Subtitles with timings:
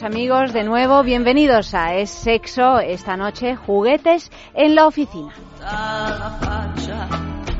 [0.00, 0.54] Amigos.
[0.54, 5.34] De nuevo, bienvenidos a Es Sexo esta noche, juguetes en la oficina.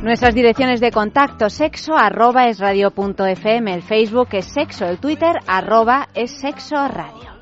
[0.00, 6.08] Nuestras direcciones de contacto sexo arroba es radio.fm, el Facebook es sexo, el Twitter arroba
[6.14, 7.32] es sexo radio.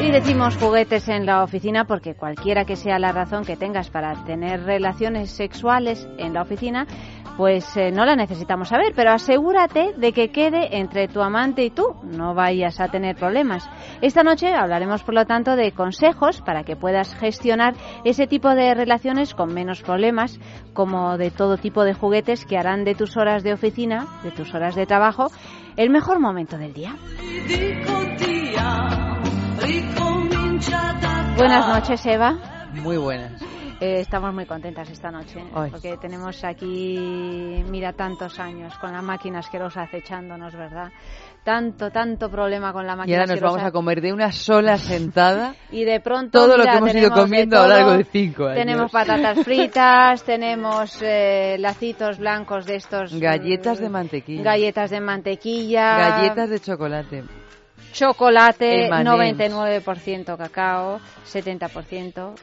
[0.00, 4.14] Y decimos juguetes en la oficina porque cualquiera que sea la razón que tengas para
[4.24, 6.86] tener relaciones sexuales en la oficina,
[7.38, 11.70] pues eh, no la necesitamos saber, pero asegúrate de que quede entre tu amante y
[11.70, 13.64] tú, no vayas a tener problemas.
[14.02, 18.74] Esta noche hablaremos, por lo tanto, de consejos para que puedas gestionar ese tipo de
[18.74, 20.40] relaciones con menos problemas,
[20.72, 24.52] como de todo tipo de juguetes que harán de tus horas de oficina, de tus
[24.52, 25.28] horas de trabajo,
[25.76, 26.96] el mejor momento del día.
[31.36, 32.36] Buenas noches, Eva.
[32.72, 33.57] Muy buenas.
[33.80, 39.38] Eh, estamos muy contentas esta noche porque tenemos aquí, mira, tantos años con la máquina
[39.38, 40.90] asquerosa acechándonos, ¿verdad?
[41.44, 44.78] Tanto, tanto problema con la máquina Y ahora nos vamos a comer de una sola
[44.78, 48.46] sentada y de pronto todo lo que hemos ido comiendo a lo largo de cinco
[48.46, 48.56] años.
[48.56, 53.14] Tenemos patatas fritas, tenemos eh, lacitos blancos de estos.
[53.14, 54.42] Galletas de mantequilla.
[54.42, 55.98] Galletas de mantequilla.
[55.98, 57.24] Galletas de chocolate
[57.92, 62.34] chocolate, 99% cacao, 70%.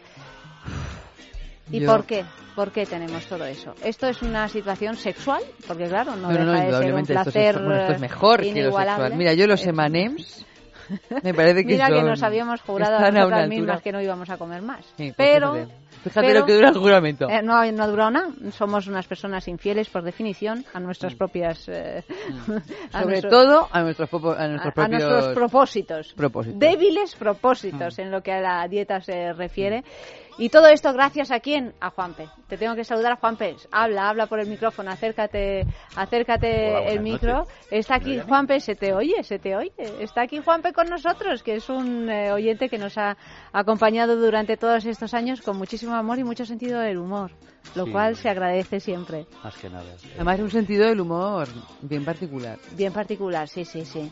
[1.72, 2.26] ¿Y por qué?
[2.56, 3.74] ¿Por qué tenemos todo eso?
[3.84, 5.42] ¿Esto es una situación sexual?
[5.68, 9.16] Porque claro, no, deja de ser un placer esto es, mejor que lo sexual.
[9.16, 10.46] Mira, yo los emanems
[11.24, 14.38] me parece que Mira que nos habíamos jurado a nosotras mismas que no íbamos a
[14.38, 14.86] comer más.
[14.98, 15.68] Pues pero...
[16.04, 17.28] Fíjate lo que dura el juramento.
[17.28, 18.28] Eh, no, no ha durado nada.
[18.52, 21.18] Somos unas personas infieles, por definición, a nuestras mm.
[21.18, 21.68] propias...
[21.68, 22.04] Eh,
[22.48, 22.92] mm.
[23.02, 24.86] Sobre todo a nuestros, a nuestros propios...
[24.86, 26.14] A nuestros propósitos.
[26.14, 26.60] propósitos.
[26.60, 28.02] Débiles propósitos mm.
[28.02, 29.84] en lo que a la dieta se refiere.
[30.38, 31.74] Y todo esto gracias a quién?
[31.80, 32.28] A Juanpe.
[32.48, 33.56] Te tengo que saludar a Juanpe.
[33.72, 35.66] Habla, habla por el micrófono, acércate,
[35.96, 37.48] acércate el micro.
[37.72, 39.72] Está aquí Juanpe, se te oye, se te oye.
[40.00, 43.16] Está aquí Juanpe con nosotros, que es un eh, oyente que nos ha
[43.54, 47.32] acompañado durante todos estos años con muchísimo amor y mucho sentido del humor,
[47.74, 49.26] lo cual se agradece siempre.
[49.42, 49.86] Más que nada.
[50.16, 51.48] Además un sentido del humor
[51.82, 52.60] bien particular.
[52.74, 54.12] Bien particular, sí, sí, sí.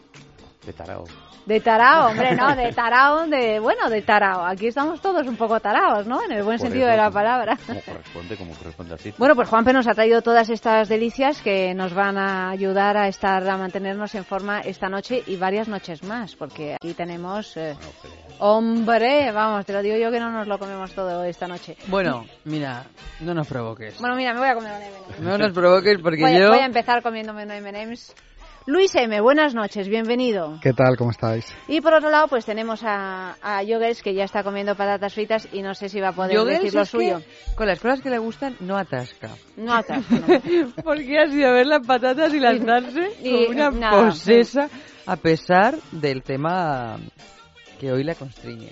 [0.65, 1.03] De tarao.
[1.45, 4.45] De tarao, hombre, no, de tarao, de, bueno, de tarao.
[4.45, 6.23] Aquí estamos todos un poco taraos, ¿no?
[6.23, 7.57] En el buen sentido de la palabra.
[7.67, 9.13] Como corresponde, como corresponde así.
[9.17, 13.09] Bueno, pues Juanpe nos ha traído todas estas delicias que nos van a ayudar a
[13.09, 17.57] estar, a mantenernos en forma esta noche y varias noches más, porque aquí tenemos...
[17.57, 17.75] Eh,
[18.39, 21.75] hombre, vamos, te lo digo yo que no nos lo comemos todo esta noche.
[21.87, 22.85] Bueno, mira,
[23.19, 23.99] no nos provoques.
[23.99, 25.19] Bueno, mira, me voy a comer un M&M's.
[25.19, 26.49] No nos provoques porque yo...
[26.49, 28.15] Voy a empezar comiéndome un M&M's
[28.65, 30.57] Luis M., buenas noches, bienvenido.
[30.61, 30.95] ¿Qué tal?
[30.95, 31.53] ¿Cómo estáis?
[31.67, 35.61] Y por otro lado, pues tenemos a, a que ya está comiendo patatas fritas y
[35.61, 37.21] no sé si va a poder decir lo suyo.
[37.55, 39.31] con las cosas que le gustan, no atasca.
[39.57, 40.15] No atasca,
[40.83, 44.69] Porque ha sido ver las patatas y lanzarse y, como una posesa,
[45.05, 46.97] a pesar del tema
[47.81, 48.71] que hoy la constriñe.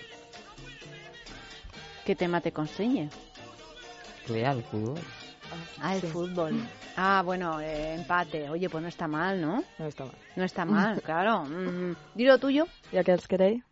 [2.06, 3.10] ¿Qué tema te constriñe?
[4.26, 5.00] Cleal, fútbol.
[5.82, 6.56] Ah, el fútbol.
[6.96, 8.50] Ah, bueno, eh, empate.
[8.50, 9.64] Oye, pues no está mal, ¿no?
[9.80, 10.16] No está mal.
[10.36, 11.46] No está mal, claro.
[11.46, 12.66] Mm, Dilo tuyo.
[12.92, 13.64] ¿Ya que os queréis?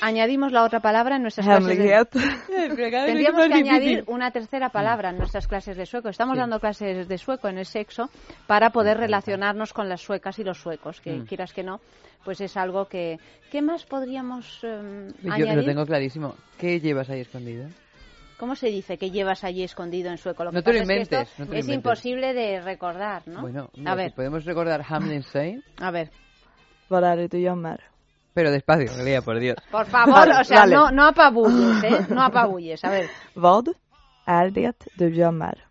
[0.00, 2.06] añadimos la otra palabra en nuestras clases de...
[3.06, 6.08] Tendríamos que añadir una tercera palabra en nuestras clases de sueco.
[6.08, 8.08] Estamos dando clases de sueco en el sexo
[8.46, 11.26] para poder relacionarnos con las suecas y los suecos, que mm.
[11.26, 11.80] quieras que no,
[12.24, 13.18] pues es algo que...
[13.50, 16.34] ¿Qué más podríamos eh, Yo lo tengo clarísimo.
[16.58, 17.68] ¿Qué llevas ahí escondido?
[18.38, 20.44] ¿Cómo se dice que llevas allí escondido en sueco?
[20.44, 21.28] Lo no te lo inventes.
[21.52, 23.40] Es, imposible de recordar, ¿no?
[23.40, 24.12] Bueno, a ver.
[24.14, 25.62] podemos recordar Hamlin Say.
[25.78, 26.10] A ver.
[28.34, 29.56] Pero despacio, Lía, por Dios.
[29.70, 32.06] Por favor, o sea, no, no apabulles, ¿eh?
[32.10, 33.08] No apabulles, a ver.
[33.34, 33.68] Vad
[34.26, 35.65] är det du gömmer?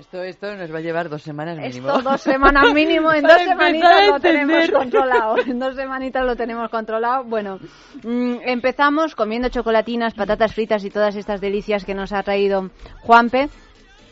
[0.00, 1.88] Esto, esto nos va a llevar dos semanas mínimo.
[1.88, 5.36] Esto dos semanas mínimo, en dos semanitas lo tenemos controlado.
[5.46, 7.24] En dos semanitas lo tenemos controlado.
[7.24, 7.58] Bueno,
[8.02, 12.70] mm, empezamos comiendo chocolatinas, patatas fritas y todas estas delicias que nos ha traído
[13.02, 13.50] Juanpe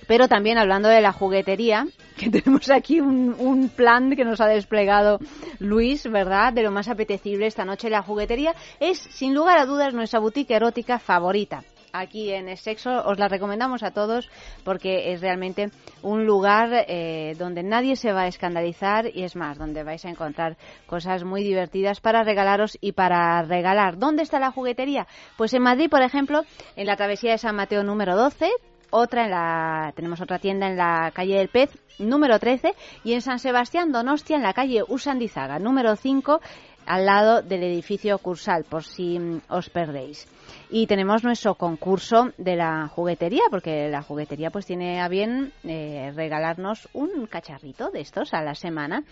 [0.06, 1.86] pero también hablando de la juguetería,
[2.16, 5.18] que tenemos aquí un, un, plan que nos ha desplegado
[5.58, 6.52] Luis, ¿verdad?
[6.54, 10.54] De lo más apetecible esta noche la juguetería, es sin lugar a dudas nuestra boutique
[10.54, 11.62] erótica favorita
[11.92, 13.02] aquí en el sexo.
[13.04, 14.28] Os la recomendamos a todos
[14.64, 15.70] porque es realmente
[16.02, 20.10] un lugar eh, donde nadie se va a escandalizar y es más, donde vais a
[20.10, 20.56] encontrar
[20.86, 23.98] cosas muy divertidas para regalaros y para regalar.
[23.98, 25.06] ¿Dónde está la juguetería?
[25.36, 26.42] Pues en Madrid, por ejemplo,
[26.76, 28.50] en la travesía de San Mateo número 12,
[28.90, 32.74] otra en la tenemos otra tienda en la calle del Pez número 13
[33.04, 36.40] y en San Sebastián Donostia en la calle Usandizaga número 5
[36.88, 40.26] al lado del edificio Cursal por si mm, os perdéis.
[40.70, 46.12] Y tenemos nuestro concurso de la juguetería, porque la juguetería pues tiene a bien eh,
[46.16, 49.04] regalarnos un cacharrito de estos a la semana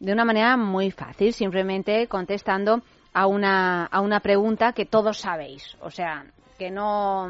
[0.00, 2.82] de una manera muy fácil, simplemente contestando
[3.12, 5.76] a una, a una pregunta que todos sabéis.
[5.80, 6.26] O sea,
[6.58, 7.28] que no,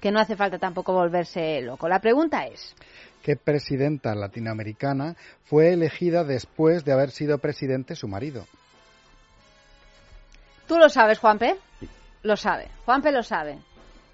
[0.00, 1.88] que no hace falta tampoco volverse loco.
[1.88, 2.74] La pregunta es.
[3.22, 8.46] ¿Qué presidenta latinoamericana fue elegida después de haber sido presidente su marido?
[10.70, 11.56] ¿Tú lo sabes, Juanpe?
[12.22, 12.68] lo sabe.
[12.84, 13.58] Juanpe lo sabe.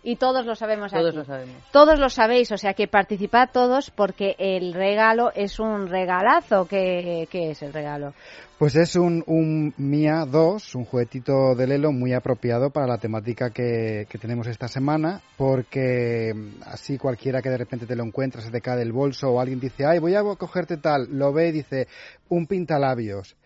[0.03, 1.17] Y todos lo sabemos todos aquí.
[1.19, 1.56] Lo sabemos.
[1.70, 6.67] Todos lo sabéis, o sea que participad todos porque el regalo es un regalazo.
[6.67, 8.14] ¿Qué, es el regalo?
[8.58, 13.50] Pues es un, un Mia 2, un juguetito de Lelo muy apropiado para la temática
[13.50, 18.41] que, que, tenemos esta semana, porque mm, así cualquiera que de repente te lo encuentra,
[18.41, 21.49] se te cae del bolso o alguien dice, ay, voy a cogerte tal, lo ve
[21.49, 21.87] y dice,
[22.31, 23.37] un pintalabios,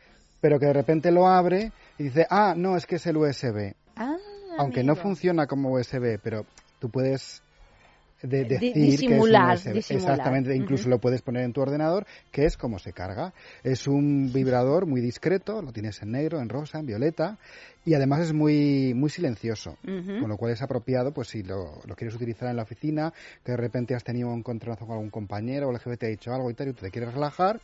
[0.41, 3.75] pero que de repente lo abre y dice, ah, no, es que es el USB.
[3.95, 4.17] Ah
[4.59, 6.45] aunque no funciona como USB, pero
[6.79, 7.43] tú puedes
[8.23, 12.45] de decir disimular, que es un Exactamente, incluso lo puedes poner en tu ordenador, que
[12.45, 13.33] es como se carga.
[13.63, 17.39] Es un vibrador muy discreto, lo tienes en negro, en rosa, en violeta,
[17.87, 22.15] y además es muy muy silencioso, con lo cual es apropiado, pues si lo, quieres
[22.15, 25.71] utilizar en la oficina, que de repente has tenido un encontronazo con algún compañero o
[25.71, 27.59] el jefe te ha dicho algo y tal, y te quieres relajar,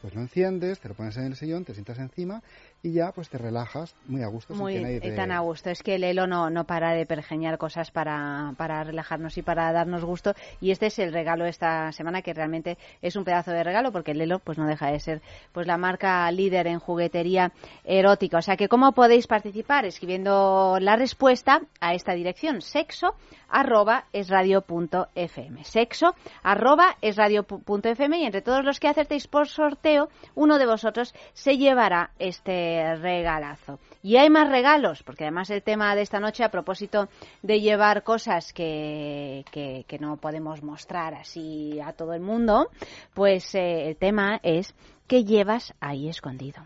[0.00, 2.42] pues lo enciendes, te lo pones en el sillón, te sientas encima
[2.82, 4.54] y ya pues te relajas muy a gusto.
[4.54, 5.70] Muy sin tan a gusto.
[5.70, 9.72] Es que el Elo no, no para de pergeñar cosas para, para relajarnos y para
[9.72, 10.34] darnos gusto.
[10.60, 14.12] Y este es el regalo esta semana que realmente es un pedazo de regalo porque
[14.12, 15.22] el Elo pues no deja de ser
[15.52, 17.52] pues la marca líder en juguetería
[17.84, 18.38] erótica.
[18.38, 23.14] O sea que cómo podéis participar escribiendo la respuesta a esta dirección sexo
[23.48, 30.10] arroba es radio.fm sexo arroba es radio.fm y entre todos los que acertéis por sorteo
[30.34, 32.67] uno de vosotros se llevará este
[33.00, 33.78] regalazo.
[34.02, 37.08] Y hay más regalos, porque además el tema de esta noche, a propósito
[37.42, 42.70] de llevar cosas que, que, no podemos mostrar así a todo el mundo,
[43.14, 44.74] pues eh, el tema es
[45.06, 46.62] ¿qué llevas ahí escondido?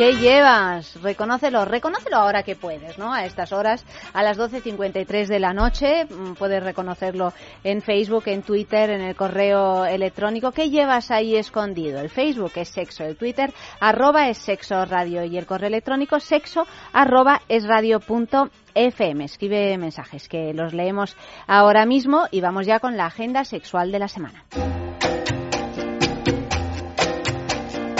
[0.00, 0.98] ¿Qué llevas?
[1.02, 3.12] Reconócelo, reconócelo ahora que puedes, ¿no?
[3.12, 8.40] A estas horas, a las 12.53 de la noche, mm, puedes reconocerlo en Facebook, en
[8.40, 10.52] Twitter, en el correo electrónico.
[10.52, 12.00] ¿Qué llevas ahí escondido?
[12.00, 16.66] El Facebook es sexo, el Twitter arroba es sexo radio y el correo electrónico sexo
[16.94, 19.26] arroba es radio punto FM.
[19.26, 21.14] Escribe mensajes que los leemos
[21.46, 24.46] ahora mismo y vamos ya con la agenda sexual de la semana.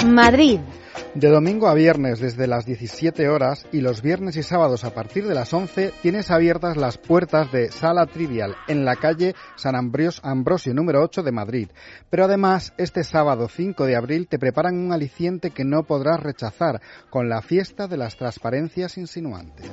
[0.07, 0.61] Madrid.
[1.14, 5.26] De domingo a viernes desde las 17 horas y los viernes y sábados a partir
[5.26, 10.75] de las 11 tienes abiertas las puertas de Sala Trivial en la calle San Ambrosio
[10.75, 11.68] número 8 de Madrid.
[12.11, 16.80] Pero además, este sábado 5 de abril te preparan un aliciente que no podrás rechazar
[17.11, 19.68] con la fiesta de las transparencias insinuantes.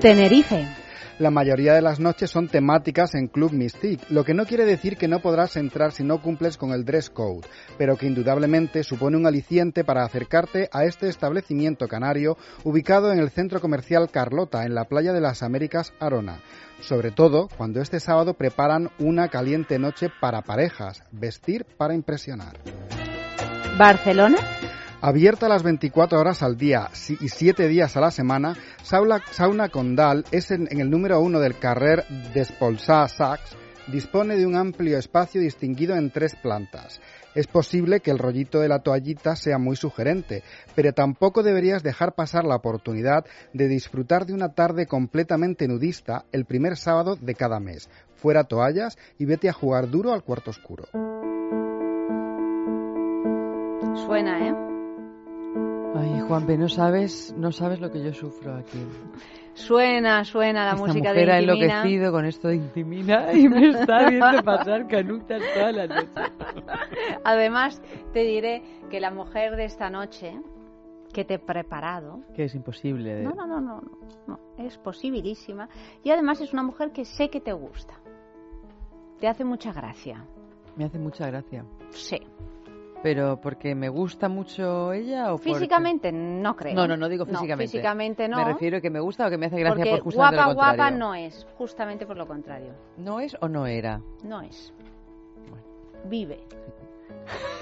[0.00, 0.85] Tenerife.
[1.18, 4.98] La mayoría de las noches son temáticas en Club Mystique, lo que no quiere decir
[4.98, 7.46] que no podrás entrar si no cumples con el dress code,
[7.78, 13.30] pero que indudablemente supone un aliciente para acercarte a este establecimiento canario ubicado en el
[13.30, 16.40] centro comercial Carlota, en la playa de las Américas Arona.
[16.80, 22.58] Sobre todo cuando este sábado preparan una caliente noche para parejas, vestir para impresionar.
[23.78, 24.36] Barcelona.
[25.02, 26.88] Abierta las 24 horas al día
[27.20, 31.58] y 7 días a la semana, Sauna, Sauna Condal es en, el número uno del
[31.58, 33.56] Carrer d'Espolsà Sachs.
[33.88, 37.00] Dispone de un amplio espacio distinguido en tres plantas.
[37.36, 40.42] Es posible que el rollito de la toallita sea muy sugerente,
[40.74, 46.46] pero tampoco deberías dejar pasar la oportunidad de disfrutar de una tarde completamente nudista el
[46.46, 47.88] primer sábado de cada mes.
[48.16, 50.86] Fuera toallas y vete a jugar duro al cuarto oscuro.
[53.94, 54.75] Suena, ¿eh?
[55.98, 58.78] Ay, Juanpe, no sabes, no sabes lo que yo sufro aquí.
[59.54, 61.34] Suena, suena la música de Intimina.
[61.34, 66.08] ha enloquecido con esto de Intimina y me está viendo pasar canutas toda la noche.
[67.24, 67.80] Además,
[68.12, 70.38] te diré que la mujer de esta noche
[71.12, 72.20] que te he preparado...
[72.34, 73.22] Que es imposible.
[73.22, 73.80] No, no, no, no,
[74.26, 75.68] no, es posibilísima.
[76.04, 77.94] Y además es una mujer que sé que te gusta.
[79.18, 80.26] Te hace mucha gracia.
[80.76, 81.64] Me hace mucha gracia.
[81.88, 82.18] Sí.
[83.06, 86.74] Pero porque me gusta mucho ella o físicamente no creo.
[86.74, 87.64] No, no, no digo físicamente.
[87.64, 88.36] No, físicamente no.
[88.38, 90.48] Me refiero a que me gusta o que me hace gracia porque por justamente guapa
[90.48, 90.76] lo contrario.
[90.76, 92.72] guapa no es, justamente por lo contrario.
[92.96, 94.00] ¿No es o no era?
[94.24, 94.74] No es.
[96.06, 96.40] Vive.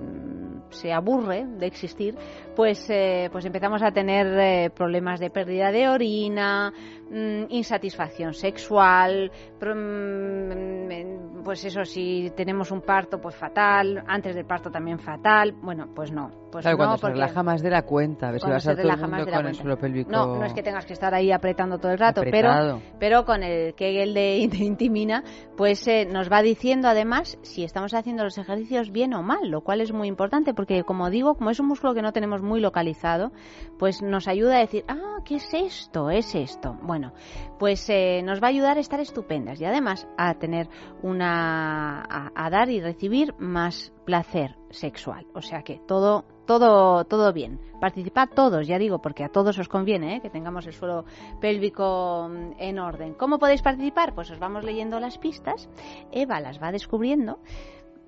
[0.70, 2.16] se aburre de existir,
[2.54, 6.72] pues, eh, pues empezamos a tener eh, problemas de pérdida de orina,
[7.12, 14.70] mmm, insatisfacción sexual, mmm, pues eso, si tenemos un parto, pues fatal, antes del parto
[14.70, 16.30] también fatal, bueno, pues no.
[16.52, 18.76] Pues claro, no, cuando se relaja más de la cuenta, a ver si vas a
[18.76, 20.10] todo el mundo con el suelo pélvico.
[20.10, 23.42] No, no es que tengas que estar ahí apretando todo el rato, pero, pero con
[23.42, 25.24] el Kegel de, de Intimina,
[25.56, 29.62] pues eh, nos va diciendo además si estamos haciendo los ejercicios bien o mal, lo
[29.62, 32.60] cual es muy importante porque, como digo, como es un músculo que no tenemos muy
[32.60, 33.32] localizado,
[33.78, 36.10] pues nos ayuda a decir, ah, ¿qué es esto?
[36.10, 36.76] Es esto.
[36.82, 37.12] Bueno,
[37.58, 40.68] pues eh, nos va a ayudar a estar estupendas y además a tener
[41.02, 45.26] una, a, a dar y recibir más placer sexual.
[45.34, 47.60] O sea que todo, todo, todo bien.
[47.80, 50.20] Participad todos, ya digo, porque a todos os conviene ¿eh?
[50.20, 51.04] que tengamos el suelo
[51.40, 53.14] pélvico mm, en orden.
[53.14, 54.14] ¿Cómo podéis participar?
[54.14, 55.68] Pues os vamos leyendo las pistas.
[56.10, 57.40] Eva las va descubriendo.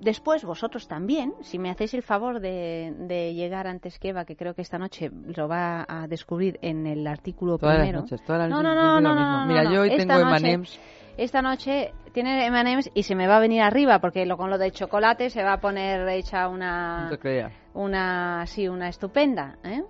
[0.00, 4.36] Después vosotros también, si me hacéis el favor de, de, llegar antes que Eva, que
[4.36, 8.00] creo que esta noche lo va a descubrir en el artículo todas primero.
[8.00, 10.80] Las noches, todas las no, no, no, no, no, Mira, yo hoy tengo noche, M&M's.
[11.16, 14.58] Esta noche tiene M&M's y se me va a venir arriba porque lo, con lo
[14.58, 19.82] de chocolate se va a poner hecha una No te una sí una estupenda, ¿eh?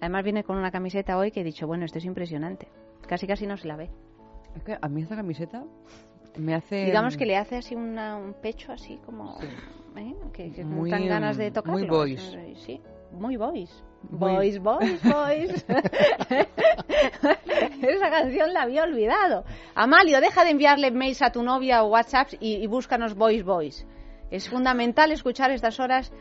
[0.00, 2.68] Además viene con una camiseta hoy que he dicho bueno esto es impresionante,
[3.06, 3.90] casi casi no se la ve.
[4.56, 5.64] Es que a mí esta camiseta
[6.36, 9.38] me hace Digamos que le hace así una, un pecho así como
[9.96, 10.14] ¿eh?
[10.32, 11.78] que, que Muy, ganas de tocarlo.
[11.78, 12.36] muy boys.
[12.64, 12.80] Sí,
[13.12, 13.70] muy boys.
[14.02, 15.64] Boys, boys, boys.
[17.82, 19.44] Esa canción la había olvidado.
[19.74, 23.86] Amalio, deja de enviarle mails a tu novia o WhatsApps y, y búscanos boys, boys.
[24.30, 26.12] Es fundamental escuchar estas horas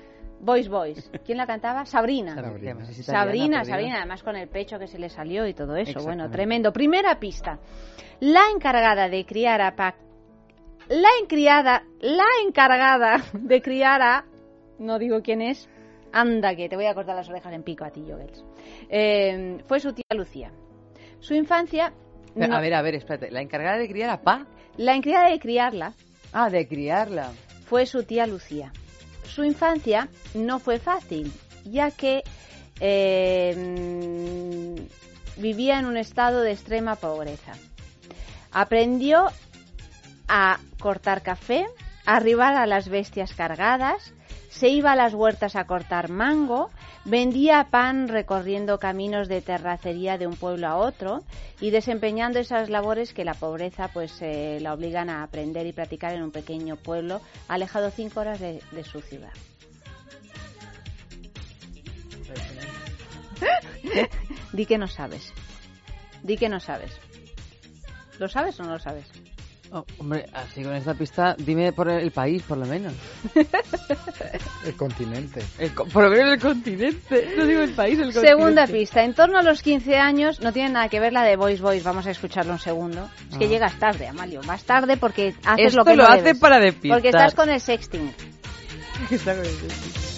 [0.41, 1.10] boys, boys.
[1.25, 1.86] ¿Quién la cantaba?
[1.86, 2.36] Sabrina.
[2.36, 2.75] Sabrina.
[3.03, 3.63] Sabrina.
[3.65, 6.00] Sabrina, además con el pecho que se le salió y todo eso.
[6.03, 6.74] Bueno, tremendo.
[6.74, 7.60] Primera pista.
[8.19, 9.96] La encargada de criar a Pa-
[10.89, 14.25] La encriada, la encargada de criar a
[14.79, 15.69] no digo quién es.
[16.11, 18.43] Anda que te voy a cortar las orejas en pico a ti, Jogels.
[18.89, 20.51] Eh, fue su tía Lucía.
[21.19, 21.93] Su infancia
[22.33, 23.31] Pero, no- A ver, a ver, espérate.
[23.31, 24.45] La encargada de criar a Pa.
[24.77, 25.93] la encargada de criarla
[26.31, 27.31] Ah, de criarla.
[27.65, 28.71] fue su tía Lucía.
[29.23, 31.31] Su infancia no fue fácil,
[31.65, 32.23] ya que
[32.81, 33.53] eh,
[35.37, 37.53] vivía en un estado de extrema pobreza.
[38.51, 39.27] Aprendió
[40.27, 41.65] a cortar café,
[42.05, 44.13] a arribar a las bestias cargadas,
[44.50, 46.72] se iba a las huertas a cortar mango,
[47.06, 51.24] vendía pan recorriendo caminos de terracería de un pueblo a otro
[51.62, 56.13] y desempeñando esas labores que la pobreza pues eh, la obligan a aprender y practicar
[56.13, 59.32] en un pequeño pueblo alejado cinco horas de, de su ciudad.
[64.53, 65.32] Di que no sabes.
[66.24, 66.91] Di que no sabes.
[68.18, 69.06] ¿Lo sabes o no lo sabes?
[69.71, 72.93] Oh, hombre, así con esta pista, dime por el país, por lo menos.
[74.65, 75.43] el continente.
[75.93, 77.35] por lo menos el continente.
[77.38, 78.27] No digo el país, el continente.
[78.27, 79.03] Segunda pista.
[79.03, 81.83] En torno a los 15 años, no tiene nada que ver la de Voice Voice.
[81.83, 83.07] Vamos a escucharlo un segundo.
[83.31, 83.49] Es que ah.
[83.49, 84.41] llegas tarde, Amalio.
[84.43, 86.97] Más tarde porque haces lo que lo no hace para despistar.
[86.97, 88.11] Porque estás con el sexting.
[89.11, 90.08] Está con el sexting.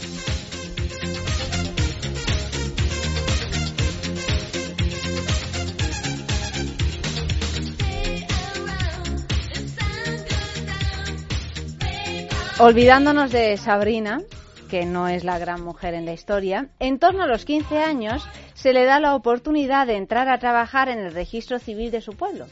[12.64, 14.22] Olvidándonos de Sabrina,
[14.70, 18.24] que no es la gran mujer en la historia, en torno a los 15 años
[18.54, 22.12] se le da la oportunidad de entrar a trabajar en el registro civil de su
[22.12, 22.46] pueblo.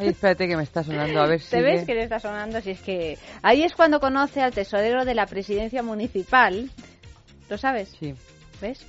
[0.00, 1.50] Ay, espérate que me está sonando, a ver si...
[1.50, 2.60] ¿Te ves que le está sonando?
[2.60, 3.18] Si es que...
[3.40, 6.70] Ahí es cuando conoce al tesorero de la presidencia municipal.
[7.48, 7.94] ¿Lo sabes?
[8.00, 8.16] Sí.
[8.60, 8.84] ¿Ves?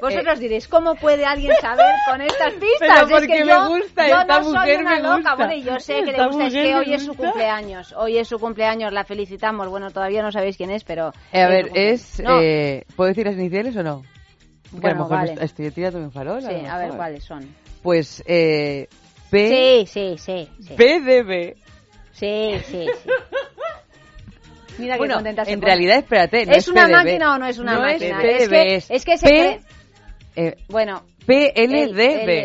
[0.00, 2.78] Vosotros diréis, ¿cómo puede alguien saber con estas pistas?
[2.78, 5.14] Pero porque es que me yo, gusta, yo esta no mujer soy una me loca.
[5.16, 5.34] gusta.
[5.36, 7.94] Bueno, y yo sé que le gusta, es que hoy es su cumpleaños.
[7.96, 9.68] Hoy es su cumpleaños, la felicitamos.
[9.68, 11.12] Bueno, todavía no sabéis quién es, pero...
[11.32, 12.20] Eh, a ver, es...
[12.20, 14.02] Eh, ¿Puedo decir las iniciales o no?
[14.72, 15.34] Bueno, vale.
[15.40, 16.42] estoy tirando un farol.
[16.42, 17.48] Sí, a, ver cuáles son.
[17.82, 18.88] Pues, eh...
[19.30, 19.86] P...
[19.86, 20.48] Sí, sí, sí.
[20.60, 20.74] sí.
[20.74, 21.56] PDB.
[22.12, 23.10] Sí, sí, sí.
[24.78, 26.92] Mira qué bueno, contenta en realidad, espérate, no ¿Es, es una PDB.
[26.92, 28.22] máquina o no es una no máquina?
[28.22, 29.60] Es, PDB, es que, es que se P...
[30.36, 31.98] Eh, Bueno, PLDB.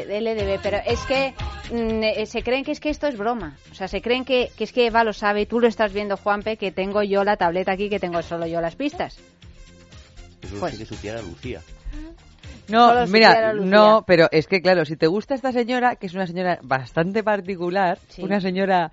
[0.09, 1.33] L- LDB, pero es que
[1.71, 3.57] mm, eh, se creen que es que esto es broma.
[3.71, 5.93] O sea, se creen que, que es que Eva lo sabe y tú lo estás
[5.93, 9.19] viendo, Juanpe, que tengo yo la tableta aquí, que tengo solo yo las pistas.
[10.41, 11.61] Eso Pues- sí que supiera Lucía.
[12.69, 13.69] No, mira, Lucía.
[13.69, 17.21] no, pero es que claro, si te gusta esta señora, que es una señora bastante
[17.23, 18.23] particular, Sí.
[18.23, 18.91] una señora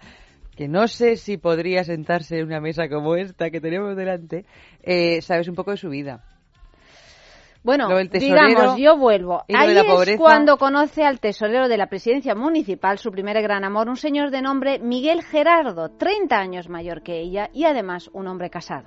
[0.56, 4.44] que no sé si podría sentarse en una mesa como esta que tenemos delante,
[4.82, 6.24] eh, sabes un poco de su vida.
[7.68, 9.44] Bueno, Lo del tesorero digamos, yo vuelvo.
[9.54, 13.96] Ahí es cuando conoce al tesorero de la presidencia municipal, su primer gran amor, un
[13.96, 18.86] señor de nombre Miguel Gerardo, 30 años mayor que ella y además un hombre casado.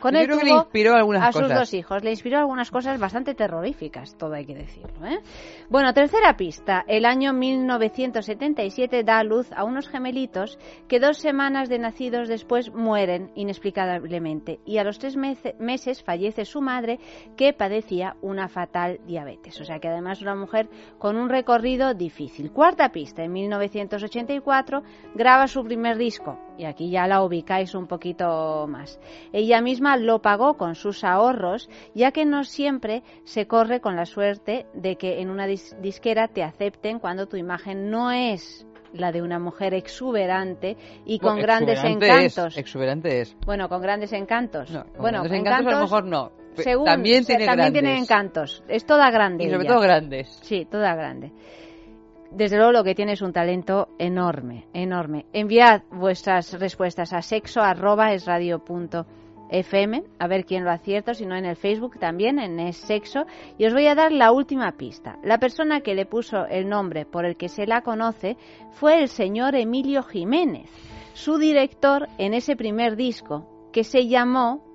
[0.00, 1.58] Con Yo él creo que le tuvo inspiró algunas a sus cosas.
[1.58, 2.02] dos hijos.
[2.02, 5.06] Le inspiró algunas cosas bastante terroríficas, todo hay que decirlo.
[5.06, 5.20] ¿eh?
[5.68, 6.84] Bueno, tercera pista.
[6.88, 12.72] El año 1977 da a luz a unos gemelitos que dos semanas de nacidos después
[12.72, 16.98] mueren inexplicablemente y a los tres meses fallece su madre
[17.36, 19.60] que padecía una fatal diabetes.
[19.60, 22.50] O sea que además una mujer con un recorrido difícil.
[22.52, 23.22] Cuarta pista.
[23.22, 24.82] En 1984
[25.14, 29.00] graba su primer disco y aquí ya la ubicáis un poquito más.
[29.32, 34.04] Ella misma lo pagó con sus ahorros, ya que no siempre se corre con la
[34.04, 39.10] suerte de que en una dis- disquera te acepten cuando tu imagen no es la
[39.10, 42.52] de una mujer exuberante y con grandes encantos.
[42.54, 43.36] Es, exuberante es.
[43.46, 44.70] Bueno, con grandes encantos.
[44.70, 46.32] No, con bueno, grandes encantos, a lo mejor no.
[46.56, 48.62] Según- también tiene también tiene encantos.
[48.68, 49.44] Es toda grande.
[49.44, 49.72] Y sobre ella.
[49.72, 50.28] todo grandes.
[50.42, 51.32] Sí, toda grande.
[52.30, 55.26] Desde luego lo que tiene es un talento enorme, enorme.
[55.32, 61.98] Enviad vuestras respuestas a sexo@esradio.fm, a ver quién lo acierta, si no en el Facebook
[61.98, 63.26] también, en Sexo.
[63.58, 65.18] Y os voy a dar la última pista.
[65.24, 68.36] La persona que le puso el nombre por el que se la conoce
[68.70, 70.70] fue el señor Emilio Jiménez,
[71.14, 74.70] su director en ese primer disco, que se llamó...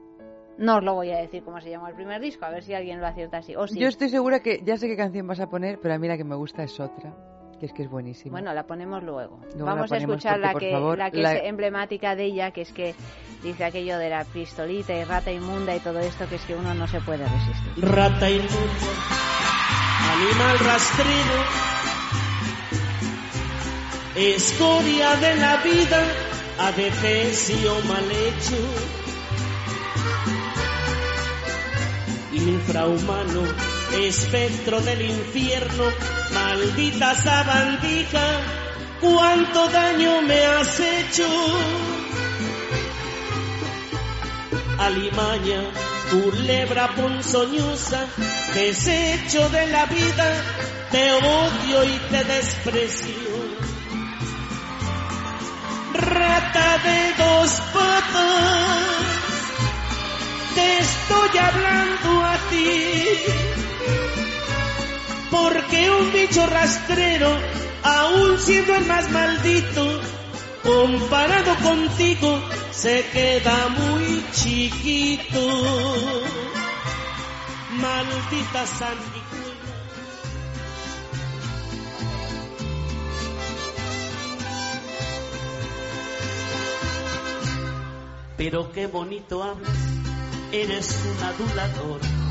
[0.57, 2.73] No os lo voy a decir cómo se llamó el primer disco, a ver si
[2.73, 3.53] alguien lo acierta así.
[3.55, 3.65] O.
[3.65, 6.15] Yo estoy segura que ya sé qué canción vas a poner, pero a mí la
[6.15, 7.13] que me gusta es otra,
[7.59, 8.31] que es que es buenísima.
[8.33, 9.39] Bueno, la ponemos luego.
[9.53, 12.61] Luego Vamos a escuchar la que, favor, la que la- es emblemática de ella, que
[12.61, 12.95] es que
[13.43, 16.73] dice aquello de la pistolita y rata inmunda y todo esto, que es que uno
[16.73, 17.83] no se puede resistir.
[17.85, 18.91] Rata inmunda,
[20.13, 21.43] animal rastrero,
[24.15, 26.03] escoria de la vida,
[26.59, 28.55] adefesio mal hecho,
[32.33, 33.43] infrahumano,
[33.93, 35.85] espectro del infierno,
[36.33, 38.25] maldita sabandija,
[39.01, 41.27] cuánto daño me has hecho.
[44.77, 45.61] Alimaña,
[46.11, 48.05] culebra ponzoñosa,
[48.53, 50.43] desecho de la vida,
[50.91, 53.35] te odio y te desprecio.
[55.93, 58.83] Rata de dos patas,
[60.55, 63.64] te estoy hablando a ti,
[65.31, 67.29] porque un bicho rastrero,
[67.83, 70.01] aún siendo el más maldito,
[70.63, 75.39] comparado contigo, se queda muy chiquito.
[77.71, 79.45] Maldita sanguijuela.
[88.37, 89.77] Pero qué bonito hablas,
[90.51, 92.24] eres un adulador.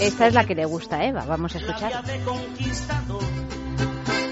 [0.00, 2.02] Esta es la que le gusta a Eva, vamos a escuchar.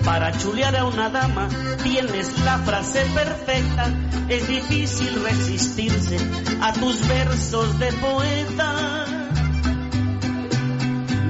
[0.05, 1.49] Para chulear a una dama
[1.83, 3.93] tienes la frase perfecta.
[4.29, 6.17] Es difícil resistirse
[6.63, 9.05] a tus versos de poeta.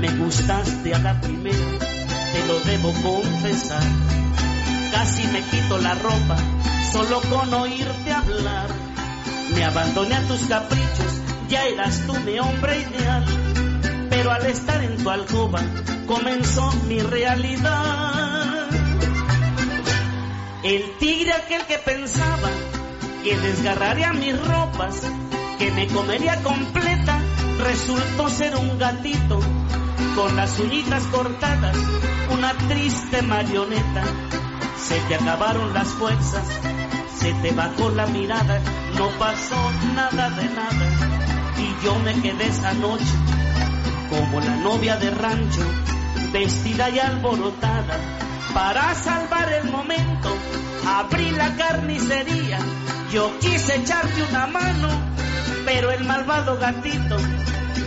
[0.01, 1.79] Me gustaste a la primera,
[2.33, 3.83] te lo debo confesar.
[4.93, 6.37] Casi me quito la ropa
[6.93, 8.69] solo con oírte hablar.
[9.55, 13.48] Me abandoné a tus caprichos, ya eras tú mi hombre ideal.
[14.29, 15.61] Al estar en tu alcoba
[16.07, 18.69] comenzó mi realidad.
[20.63, 22.51] El tigre aquel que pensaba
[23.25, 25.03] que desgarraría mis ropas,
[25.59, 27.19] que me comería completa,
[27.59, 29.41] resultó ser un gatito
[30.15, 31.77] con las uñitas cortadas,
[32.31, 34.05] una triste marioneta.
[34.79, 36.47] Se te acabaron las fuerzas,
[37.19, 38.61] se te bajó la mirada,
[38.95, 39.57] no pasó
[39.95, 41.55] nada de nada.
[41.57, 43.38] Y yo me quedé esa noche
[44.09, 45.63] como la novia de rancho,
[46.33, 47.99] vestida y alborotada.
[48.55, 50.35] Para salvar el momento,
[50.87, 52.59] abrí la carnicería.
[53.13, 54.89] Yo quise echarte una mano,
[55.65, 57.17] pero el malvado gatito,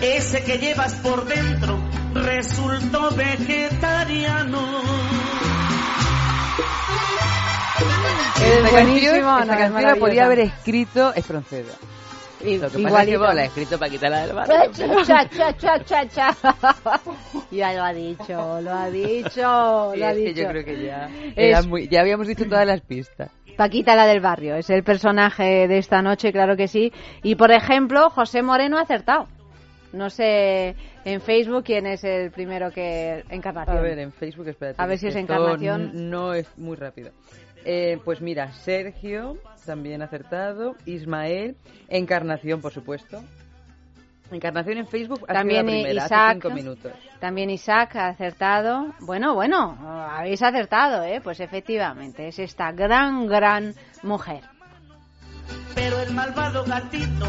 [0.01, 1.79] ese que llevas por dentro,
[2.13, 4.59] resultó vegetariano.
[8.41, 11.73] Es buenísimo, esta canción la podía haber escrito Espronceda.
[12.43, 14.71] Lo que pasa es que la he escrito para quitarla del barrio.
[15.05, 16.35] Cha, cha, cha, cha, cha.
[17.51, 20.41] ya lo ha dicho, lo ha dicho, lo ha dicho.
[20.41, 21.09] Yo creo que ya,
[21.89, 23.31] ya habíamos dicho todas las pistas.
[23.57, 26.91] Paquita la del barrio, es el personaje de esta noche, claro que sí.
[27.21, 29.27] Y por ejemplo, José Moreno ha acertado.
[29.93, 33.77] No sé en Facebook quién es el primero que encarnación.
[33.77, 34.81] A ver, en Facebook, espérate.
[34.81, 36.09] A ver si es encarnación.
[36.09, 37.11] No es muy rápido.
[37.65, 40.75] Eh, pues mira, Sergio, también acertado.
[40.85, 41.55] Ismael,
[41.87, 43.23] Encarnación, por supuesto.
[44.31, 46.91] Encarnación en Facebook ha también sido la primera, Isaac, hace cinco minutos.
[47.19, 48.93] También Isaac ha acertado.
[49.01, 49.77] Bueno, bueno,
[50.09, 51.19] habéis acertado, ¿eh?
[51.21, 54.41] Pues efectivamente, es esta gran, gran mujer.
[55.75, 57.27] Pero el malvado gatito,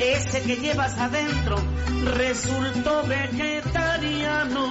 [0.00, 1.56] ese que llevas adentro,
[2.16, 4.70] resultó vegetariano.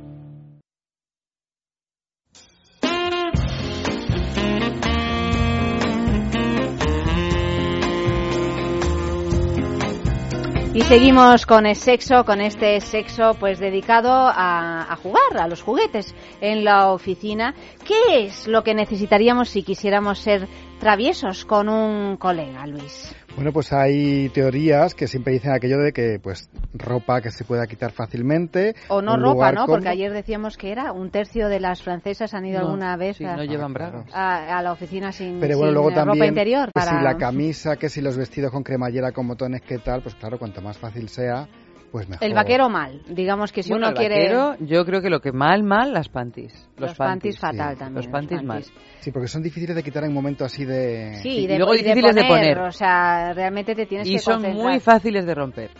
[10.73, 15.61] Y seguimos con el sexo, con este sexo pues dedicado a, a, jugar, a los
[15.61, 17.53] juguetes en la oficina.
[17.85, 20.47] ¿Qué es lo que necesitaríamos si quisiéramos ser
[20.79, 23.13] traviesos con un colega, Luis?
[23.35, 27.65] Bueno, pues hay teorías que siempre dicen aquello de que, pues, ropa que se pueda
[27.65, 28.75] quitar fácilmente.
[28.89, 29.65] O no ropa, ¿no?
[29.65, 33.17] Porque ayer decíamos que era un tercio de las francesas han ido no, alguna vez
[33.17, 34.05] sí, a, no llevan brazos.
[34.13, 36.67] A, a, la oficina sin, Pero bueno, sin luego ropa también, interior.
[36.67, 36.99] Que Para...
[36.99, 40.37] si la camisa, que si los vestidos con cremallera, con botones, qué tal, pues claro,
[40.37, 41.47] cuanto más fácil sea,
[41.91, 42.25] pues mejor.
[42.25, 44.33] El vaquero mal, digamos que si bueno, uno el quiere...
[44.33, 46.53] Vaquero, yo creo que lo que mal, mal, las panties.
[46.77, 47.79] Los, los panties, fatal sí.
[47.79, 47.95] también.
[47.95, 48.63] Los panties, mal.
[48.99, 51.15] Sí, porque son difíciles de quitar en un momento así de...
[51.21, 52.67] Sí, y de, luego y difíciles de poner, de poner.
[52.69, 54.63] O sea, realmente te tienes y que son concentrar.
[54.63, 55.71] muy fáciles de romper.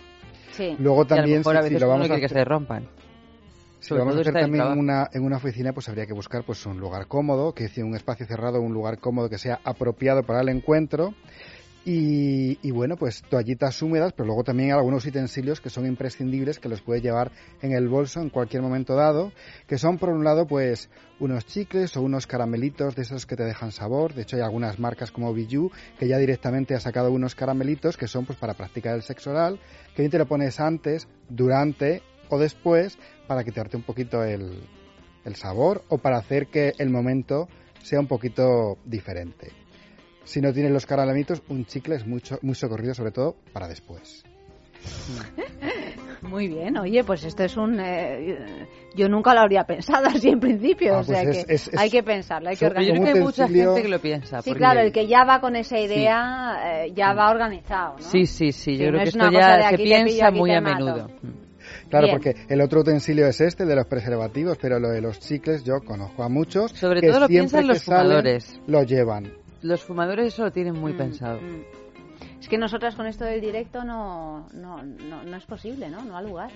[0.52, 0.76] Sí.
[0.80, 2.26] Luego también, y a lo mejor si, a veces si lo vamos uno a quiere
[2.26, 2.90] hacer, que se rompan.
[3.80, 6.44] si lo vamos a hacer también en una, en una oficina, pues habría que buscar
[6.44, 10.24] pues un lugar cómodo, que decir, un espacio cerrado, un lugar cómodo que sea apropiado
[10.24, 11.14] para el encuentro
[11.84, 16.82] Y, bueno, pues toallitas húmedas, pero luego también algunos utensilios que son imprescindibles que los
[16.82, 19.32] puedes llevar en el bolso en cualquier momento dado,
[19.66, 20.90] que son por un lado pues
[21.20, 24.14] unos chicles o unos caramelitos de esos que te dejan sabor.
[24.14, 28.08] De hecho hay algunas marcas como Bijou que ya directamente ha sacado unos caramelitos que
[28.08, 29.60] son pues para practicar el sexo oral,
[29.96, 34.62] que te lo pones antes, durante o después para quitarte un poquito el
[35.34, 37.48] sabor o para hacer que el momento
[37.82, 39.61] sea un poquito diferente.
[40.32, 44.24] Si no tienes los caramelitos, un chicle es mucho, muy socorrido, sobre todo para después.
[46.22, 47.80] Muy bien, oye, pues esto es un...
[47.80, 51.54] Eh, yo nunca lo habría pensado así en principio, Ah, o sea pues es- que
[51.56, 53.02] es- es- hay que pensarlo, hay que Pero yo organizarlo.
[53.02, 54.42] creo que hay mucha gente que lo piensa.
[54.44, 58.04] Sí, claro, el que ya va con esa idea eh, ya va organizado, ¿no?
[58.04, 60.86] Sí, sí, sí, yo creo no que es esto ya se piensa muy a mato.
[60.86, 61.12] menudo.
[61.90, 62.16] Claro, Bien.
[62.20, 65.64] porque el otro utensilio es este, el de los preservativos, pero lo de los chicles
[65.64, 68.62] yo conozco a muchos Sobre que todo lo siempre piensan que los salen, fumadores.
[68.68, 69.34] lo llevan.
[69.62, 71.40] Los fumadores eso lo tienen muy Mm, pensado.
[71.42, 71.62] mm.
[72.40, 76.02] Es que nosotras con esto del directo no, no, no, no es posible, ¿no?
[76.04, 76.50] No ha lugar.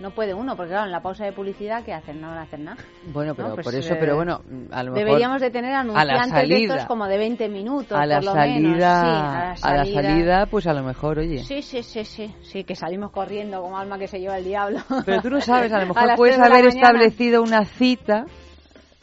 [0.00, 2.20] No puede uno, porque claro, en la pausa de publicidad, ¿qué hacen?
[2.20, 2.76] No van a hacer nada.
[3.12, 4.40] Bueno, pero No, pues, por eso, eh, pero bueno,
[4.72, 8.04] a lo mejor Deberíamos de tener anunciantes de salida, estos como de 20 minutos, a
[8.06, 9.60] la por lo salida, menos.
[9.60, 11.38] Sí, a la salida, pues a lo mejor, oye.
[11.44, 12.34] Sí, sí, sí, sí.
[12.42, 14.80] Sí, que salimos corriendo como alma que se lleva el diablo.
[15.04, 18.24] Pero tú no sabes, a lo mejor puedes de haber establecido una cita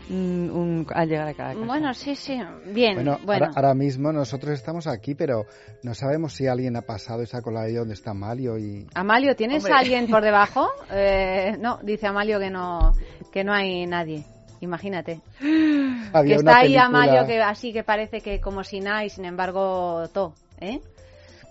[0.10, 1.66] un- al llegar a cada casa.
[1.66, 2.40] Bueno, sí, sí.
[2.66, 3.46] Bien, Bueno, bueno.
[3.46, 5.46] Ahora, ahora mismo nosotros estamos aquí, pero
[5.84, 8.88] no sabemos si alguien ha pasado y ha colado ahí donde está Malio y...
[8.94, 9.74] Amalio, ¿tienes Hombre.
[9.74, 10.68] a alguien por debajo?
[10.92, 12.94] Eh, no, dice Amalio que no,
[13.32, 14.24] que no hay nadie.
[14.62, 15.22] Imagínate.
[16.12, 19.10] Había que una está ahí Amalio que así que parece que como si nada y
[19.10, 20.82] sin embargo todo, ¿eh?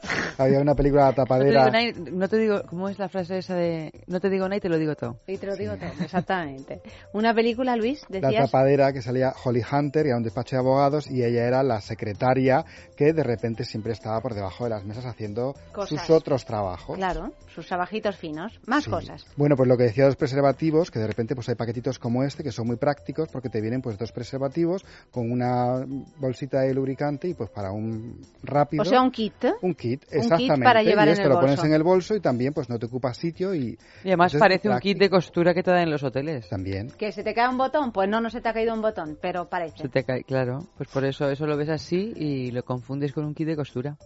[0.38, 1.70] Había una película de No te, tapadera.
[1.80, 4.61] digo, no te digo, ¿cómo es la frase esa de no te digo nada y
[4.61, 5.18] te lo digo todo?
[5.26, 6.80] Y te lo digo todo, exactamente.
[7.12, 8.50] Una película, Luis, La decías.
[8.50, 11.80] tapadera que salía Holly Hunter y a un despacho de abogados y ella era la
[11.80, 12.64] secretaria
[12.96, 16.00] que de repente siempre estaba por debajo de las mesas haciendo Cosas.
[16.00, 16.96] sus otros trabajos.
[16.96, 18.61] Claro, sus trabajitos finos.
[18.66, 18.90] Más Sí.
[18.90, 19.24] cosas.
[19.37, 22.22] Bueno, pues lo que decía de los preservativos, que de repente pues hay paquetitos como
[22.22, 25.84] este que son muy prácticos porque te vienen pues dos preservativos con una
[26.18, 28.82] bolsita de lubricante y pues para un rápido.
[28.82, 29.34] O sea, un kit.
[29.62, 30.64] un kit, Un kit exactamente.
[30.64, 33.12] para llevar y en lo pones en el bolso y también pues no te ocupa
[33.14, 34.92] sitio y Y además Entonces, parece un práctico.
[34.94, 36.48] kit de costura que te dan en los hoteles.
[36.48, 36.90] también.
[36.98, 37.92] ¿Que se te cae un botón?
[37.92, 39.79] Pues no, no se te ha caído un botón, pero parece.
[39.79, 40.61] Se te cae, claro.
[40.77, 43.96] Pues por eso eso lo ves así y lo confundes con un kit de costura.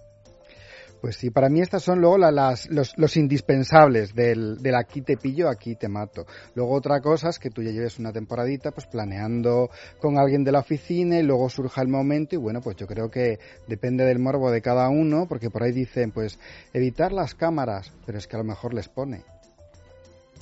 [1.02, 5.02] Pues sí, para mí estas son luego la- las, los, los indispensables del, del aquí
[5.02, 6.26] te pillo, aquí te mato.
[6.54, 9.68] Luego otra cosa es que tú ya lleves una temporadita pues planeando
[10.00, 13.10] con alguien de la oficina y luego surja el momento y bueno, pues yo creo
[13.10, 16.38] que depende del morbo de cada uno porque por ahí dicen pues
[16.72, 19.24] evitar las cámaras, pero es que a lo mejor les pone.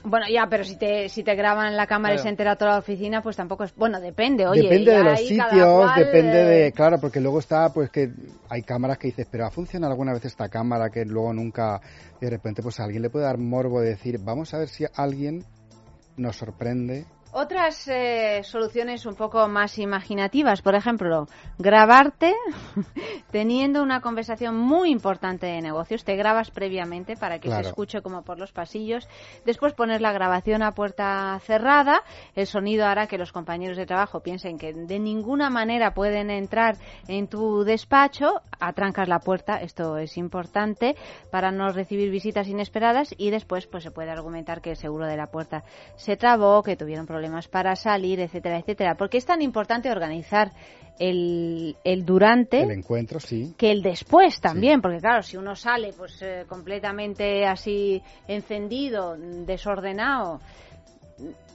[0.03, 2.79] Bueno, ya, pero si te, si te graban la cámara y se entera toda la
[2.79, 3.75] oficina, pues tampoco es...
[3.75, 4.63] Bueno, depende, oye.
[4.63, 8.11] depende de los sitios, depende eh, de, claro, porque luego está, pues que
[8.49, 11.81] hay cámaras que dices, pero ha funcionado alguna vez esta cámara que luego nunca,
[12.19, 14.69] y de repente pues a alguien le puede dar morbo de decir, vamos a ver
[14.69, 15.45] si alguien
[16.17, 17.05] nos sorprende.
[17.33, 22.35] Otras eh, soluciones un poco más imaginativas, por ejemplo, grabarte
[23.31, 26.03] teniendo una conversación muy importante de negocios.
[26.03, 27.63] Te grabas previamente para que Claro.
[27.63, 29.09] se escuche como por los pasillos.
[29.45, 32.03] Después pones la grabación a puerta cerrada.
[32.35, 36.79] El sonido hará que los compañeros de trabajo piensen que de ninguna manera pueden entrar
[37.07, 38.41] en tu despacho.
[38.59, 40.97] Atrancas la puerta, esto es importante
[41.31, 43.15] para no recibir visitas inesperadas.
[43.17, 45.63] Y después pues se puede argumentar que el seguro de la puerta
[45.95, 48.95] se trabó, que tuvieron problemas para salir, etcétera, etcétera.
[48.97, 50.53] Porque es tan importante organizar
[50.99, 53.55] el, el durante El encuentro, sí.
[53.57, 60.41] que el después también, porque claro, si uno sale pues eh, completamente así encendido, desordenado,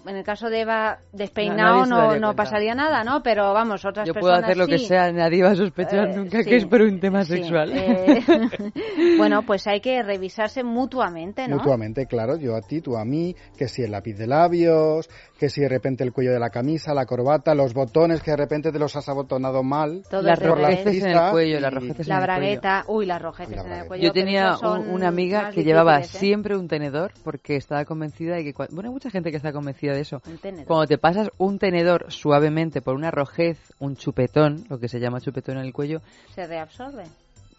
[0.08, 3.24] en el caso de Eva despeinado no, no pasaría nada, ¿no?
[3.24, 4.86] Pero vamos, otras Yo puedo personas hacer lo que sí.
[4.86, 7.72] sea, nadie va a sospechar Eh, nunca sí, que es por un tema sí, sexual.
[7.76, 8.22] eh,
[9.18, 11.58] bueno, pues hay que revisarse mutuamente, ¿no?
[11.58, 15.50] Mutuamente, claro, yo a ti, tú a mí, que si el lápiz de labios, que
[15.50, 18.72] si de repente el cuello de la camisa, la corbata, los botones que de repente
[18.72, 20.02] te los has abotonado mal.
[20.10, 22.40] Todo las rojeces en el cuello, y- las rojeces La en el cuello.
[22.40, 23.88] bragueta, uy, las rojeces la en el bragueta.
[23.90, 24.04] cuello.
[24.06, 26.04] Yo tenía un- una amiga que llevaba ¿eh?
[26.06, 28.54] siempre un tenedor porque estaba convencida de que...
[28.54, 30.22] Bueno, hay mucha gente que está convencida de eso.
[30.26, 30.66] Un tenedor.
[30.68, 35.20] Cuando te pasas un tenedor suavemente por una rojez, un chupetón, lo que se llama
[35.20, 36.00] chupetón en el cuello,
[36.34, 37.04] Se reabsorbe.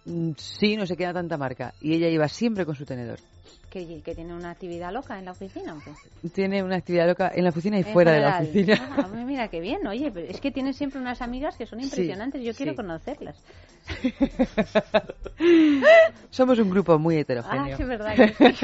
[0.06, 1.74] mm, sí, no se queda tanta marca.
[1.82, 3.18] Y ella iba siempre con su tenedor.
[3.76, 6.30] ¿Que, que tiene una actividad loca en la oficina o qué?
[6.30, 8.78] Tiene una actividad loca en la oficina y En fuera de la general.
[8.78, 8.96] oficina.
[8.96, 12.42] Ah, mira qué bien, oye, pero es que tienes siempre unas amigas que son impresionantes.
[12.42, 12.76] Yo quiero sí.
[12.76, 13.36] conocerlas.
[16.30, 17.76] Somos un grupo muy Ah, heterogéneo.
[17.76, 18.14] sí, verdad.
[18.16, 18.56] sí.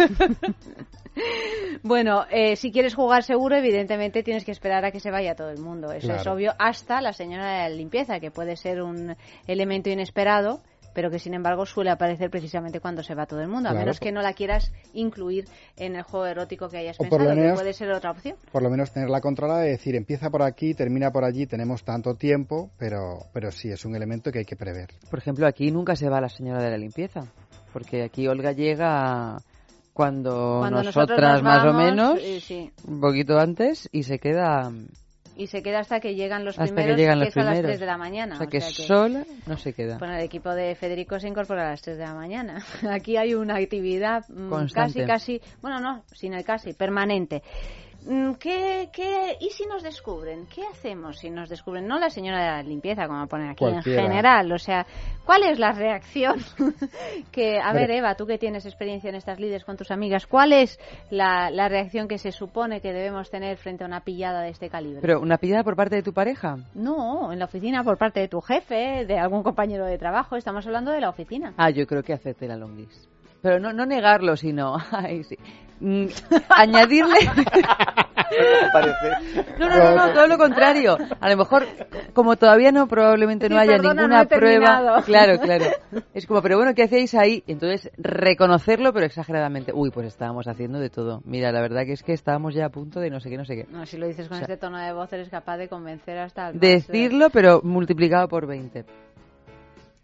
[1.83, 5.51] bueno, eh, si quieres jugar seguro, evidentemente tienes que esperar a que se vaya todo
[5.51, 5.93] el mundo.
[5.93, 6.33] Eso es Claro.
[6.35, 9.15] obvio, hasta la señora de la limpieza, que puede ser un
[9.47, 10.63] elemento inesperado
[10.95, 13.87] pero que sin embargo suele aparecer precisamente cuando se va todo el mundo, a Claro.
[13.87, 17.19] menos que no la quieras incluir en el juego erótico que hayas O por lo
[17.19, 18.37] pensado, que menos- puede ser otra opción.
[18.53, 22.15] Por lo menos tenerla controlada y decir, empieza por aquí, termina por allí, tenemos tanto
[22.15, 24.91] tiempo, pero, pero sí, es un elemento que hay que prever.
[25.11, 27.23] Por ejemplo, aquí nunca se va la señora de la limpieza,
[27.73, 29.39] porque aquí Olga llega
[29.93, 32.71] cuando, Cuando nosotros nosotras nos más o vamos, menos, eh, sí.
[32.87, 34.71] un poquito antes, y se queda
[35.37, 37.49] Y se queda hasta que llegan los hasta primeros, que llegan los es a las
[37.49, 37.71] primeros.
[37.71, 38.35] 3 de la mañana.
[38.35, 39.99] O sea que, o sea que- sola no se queda.
[39.99, 42.63] Bueno, el equipo de Federico se incorpora a las 3 de la mañana.
[42.91, 45.07] Aquí hay una actividad mm, Constante.
[45.07, 47.43] casi, casi, bueno, no, sin el casi, permanente.
[48.05, 50.47] Mm, ¿Qué, qué, ¿Y si nos descubren?
[50.47, 51.87] ¿Qué hacemos si nos descubren?
[51.87, 54.03] No la señora de la limpieza, como ponen aquí Cualquiera.
[54.03, 54.53] en general.
[54.53, 54.87] O sea,
[55.25, 56.41] ¿cuál es la reacción?
[57.33, 57.91] que, a ver.
[57.93, 61.69] Eva, tú que tienes experiencia en estas lides con tus amigas, ¿cuál es la, la
[61.69, 65.01] reacción que se supone que debemos tener frente a una pillada de este calibre?
[65.03, 66.57] Pero una pillada por parte de tu pareja.
[66.75, 70.37] No, en la oficina por parte de tu jefe, de algún compañero de trabajo.
[70.37, 71.53] Estamos hablando de la oficina.
[71.57, 73.12] Ah, yo creo que hacerte la longuis.
[73.43, 75.37] Pero no, no negarlo, sino ay, sí.
[75.81, 76.07] Mm,
[76.49, 77.19] añadirle.
[79.59, 80.97] No, no, no, no, todo lo contrario.
[81.21, 81.67] A lo mejor,
[82.15, 84.49] como todavía no, probablemente no Sí, haya perdona, ninguna no prueba.
[84.81, 85.03] terminado.
[85.03, 85.65] Claro, claro.
[86.15, 87.45] Es como, pero bueno, ¿qué hacíais ahí?
[87.47, 89.73] Entonces, reconocerlo, pero exageradamente.
[89.75, 91.21] Uy, pues estábamos haciendo de todo.
[91.27, 93.45] Mira, la verdad que es que estábamos ya a punto de no sé qué, no
[93.45, 93.67] sé qué.
[93.71, 96.17] No, si lo dices con O sea, este tono de voz eres capaz de convencer
[96.17, 98.87] hasta el Decirlo, pero multiplicado por 20.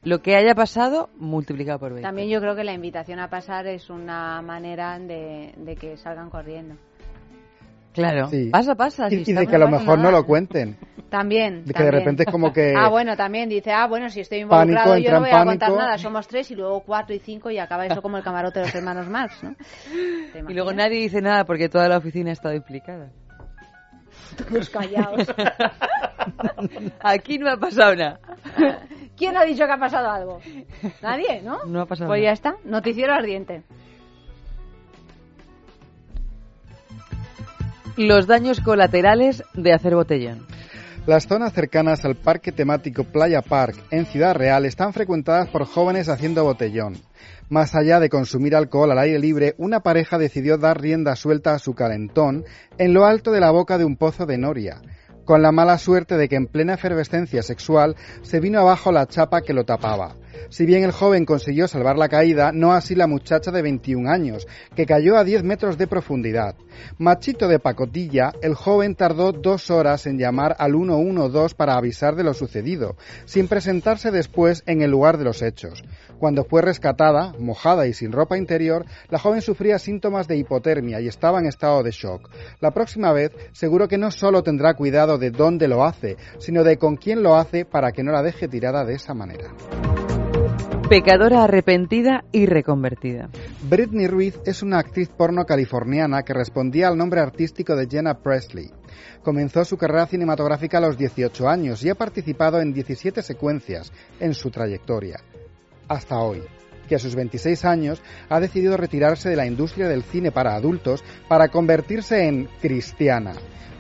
[0.04, 2.06] Lo que haya pasado, multiplicado por eh, 20.
[2.08, 6.30] También yo creo que la invitación a pasar es una manera de, de que salgan
[6.30, 6.76] corriendo.
[7.92, 8.28] Claro.
[8.28, 8.50] Sí.
[8.52, 9.08] Pasa, pasa.
[9.10, 10.18] Y, si y de que a lo no mejor no nada.
[10.18, 10.76] lo cuenten.
[11.08, 11.64] También.
[11.64, 11.92] De que de también.
[11.94, 14.98] repente es como que- Ah, bueno, también dice, ah, bueno, si estoy Pánico, involucrado yo
[14.98, 15.78] entra no voy a contar pánico.
[15.84, 15.98] nada.
[15.98, 18.74] Somos tres y luego cuatro y cinco y acaba eso como el camarote de los
[18.74, 19.56] hermanos Marx, ¿no?
[20.32, 23.10] ¿Te Y luego nadie dice nada porque toda la oficina ha estado implicada.
[24.46, 25.26] Todos callados.
[27.00, 28.20] Aquí no ha pasado nada.
[29.16, 30.40] ¿Quién ha dicho que ha pasado algo?
[31.02, 31.64] Nadie, ¿no?
[31.64, 32.56] No ha pasado Pues ya está.
[32.64, 33.62] Noticiero ardiente.
[37.96, 40.46] Los daños colaterales de hacer botellón.
[41.08, 46.08] Las zonas cercanas al parque temático Playa Park en Ciudad Real están frecuentadas por jóvenes
[46.08, 46.98] haciendo botellón.
[47.48, 51.58] Más allá de consumir alcohol al aire libre, una pareja decidió dar rienda suelta a
[51.58, 52.44] su calentón
[52.76, 54.82] en lo alto de la boca de un pozo de Noria,
[55.24, 59.40] con la mala suerte de que en plena efervescencia sexual se vino abajo la chapa
[59.40, 60.14] que lo tapaba.
[60.48, 64.46] Si bien el joven consiguió salvar la caída, no así la muchacha de 21 años,
[64.74, 66.54] que cayó a 10 metros de profundidad.
[66.98, 72.24] Machito de pacotilla, el joven tardó dos horas en llamar al 112 para avisar de
[72.24, 75.82] lo sucedido, sin presentarse después en el lugar de los hechos.
[76.18, 81.08] Cuando fue rescatada, mojada y sin ropa interior, la joven sufría síntomas de hipotermia y
[81.08, 82.28] estaba en estado de shock.
[82.60, 86.78] La próxima vez, seguro que no solo tendrá cuidado de dónde lo hace, sino de
[86.78, 89.48] con quién lo hace para que no la deje tirada de esa manera.
[90.88, 93.28] Pecadora arrepentida y reconvertida.
[93.68, 98.70] Britney Ruiz es una actriz porno californiana que respondía al nombre artístico de Jenna Presley.
[99.22, 104.32] Comenzó su carrera cinematográfica a los 18 años y ha participado en 17 secuencias en
[104.32, 105.20] su trayectoria.
[105.88, 106.40] Hasta hoy,
[106.88, 111.04] que a sus 26 años ha decidido retirarse de la industria del cine para adultos
[111.28, 113.32] para convertirse en cristiana.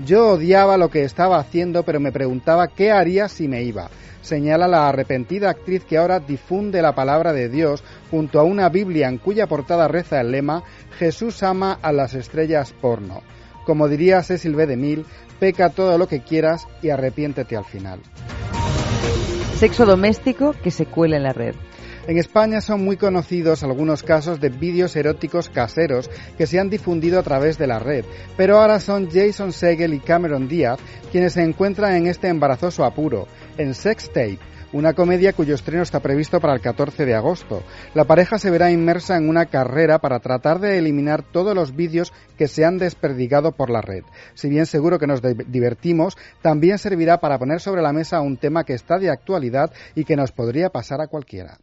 [0.04, 3.88] Yo odiaba lo que estaba haciendo, pero me preguntaba qué haría si me iba
[4.20, 9.08] señala la arrepentida actriz que ahora difunde la palabra de Dios junto a una Biblia
[9.08, 10.62] en cuya portada reza el lema
[10.98, 13.22] Jesús ama a las estrellas porno.
[13.64, 14.66] Como diría Cecil B.
[14.66, 15.04] DeMille,
[15.38, 18.00] peca todo lo que quieras y arrepiéntete al final.
[19.56, 21.54] Sexo doméstico que se cuela en la red.
[22.08, 27.18] En España son muy conocidos algunos casos de vídeos eróticos caseros que se han difundido
[27.18, 28.02] a través de la red,
[28.34, 30.78] pero ahora son Jason Segel y Cameron Díaz
[31.12, 34.38] quienes se encuentran en este embarazoso apuro, en Sex Tape,
[34.72, 37.62] una comedia cuyo estreno está previsto para el 14 de agosto.
[37.92, 42.14] La pareja se verá inmersa en una carrera para tratar de eliminar todos los vídeos
[42.38, 44.04] que se han desperdigado por la red.
[44.32, 48.64] Si bien seguro que nos divertimos, también servirá para poner sobre la mesa un tema
[48.64, 51.58] que está de actualidad y que nos podría pasar a cualquiera.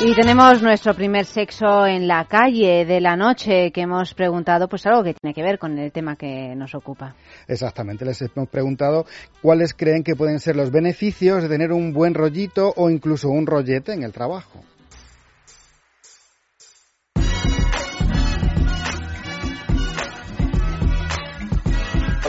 [0.00, 4.86] Y tenemos nuestro primer sexo en la calle de la noche que hemos preguntado pues
[4.86, 7.16] algo que tiene que ver con el tema que nos ocupa.
[7.48, 9.06] Exactamente, les hemos preguntado
[9.42, 13.44] cuáles creen que pueden ser los beneficios de tener un buen rollito o incluso un
[13.44, 14.60] rollete en el trabajo.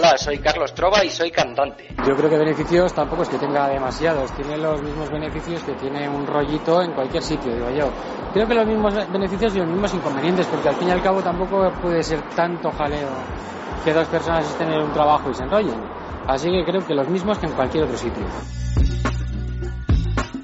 [0.09, 1.87] Hola, soy Carlos Trova y soy cantante.
[2.07, 6.09] Yo creo que beneficios tampoco es que tenga demasiados, tiene los mismos beneficios que tiene
[6.09, 7.91] un rollito en cualquier sitio, digo yo.
[8.33, 11.21] Creo que los mismos beneficios y los mismos inconvenientes, porque al fin y al cabo
[11.21, 13.07] tampoco puede ser tanto jaleo
[13.85, 15.79] que dos personas estén en un trabajo y se enrollen.
[16.25, 18.25] Así que creo que los mismos que en cualquier otro sitio.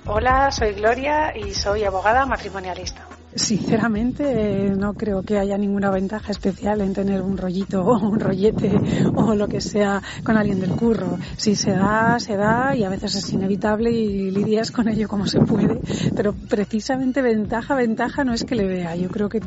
[0.05, 3.14] Hola, soy Gloria y soy abogada matrimonialista.
[3.35, 8.71] Sinceramente, no creo que haya ninguna ventaja especial en tener un rollito o un rollete
[9.13, 11.19] o lo que sea con alguien del curro.
[11.35, 15.27] Si se da, se da y a veces es inevitable y lidias con ello como
[15.27, 15.81] se puede.
[16.15, 18.95] Pero precisamente ventaja, ventaja no es que le vea.
[18.95, 19.41] Yo creo que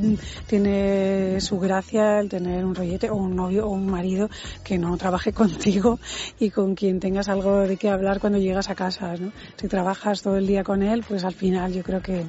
[0.47, 4.29] tiene su gracia el tener un rollete o un novio o un marido
[4.65, 5.99] que no trabaje contigo
[6.39, 9.15] y con quien tengas algo de qué hablar cuando llegas a casa.
[9.17, 9.33] ¿no?
[9.57, 12.27] Si trabajas todo el día con él, pues al final yo creo que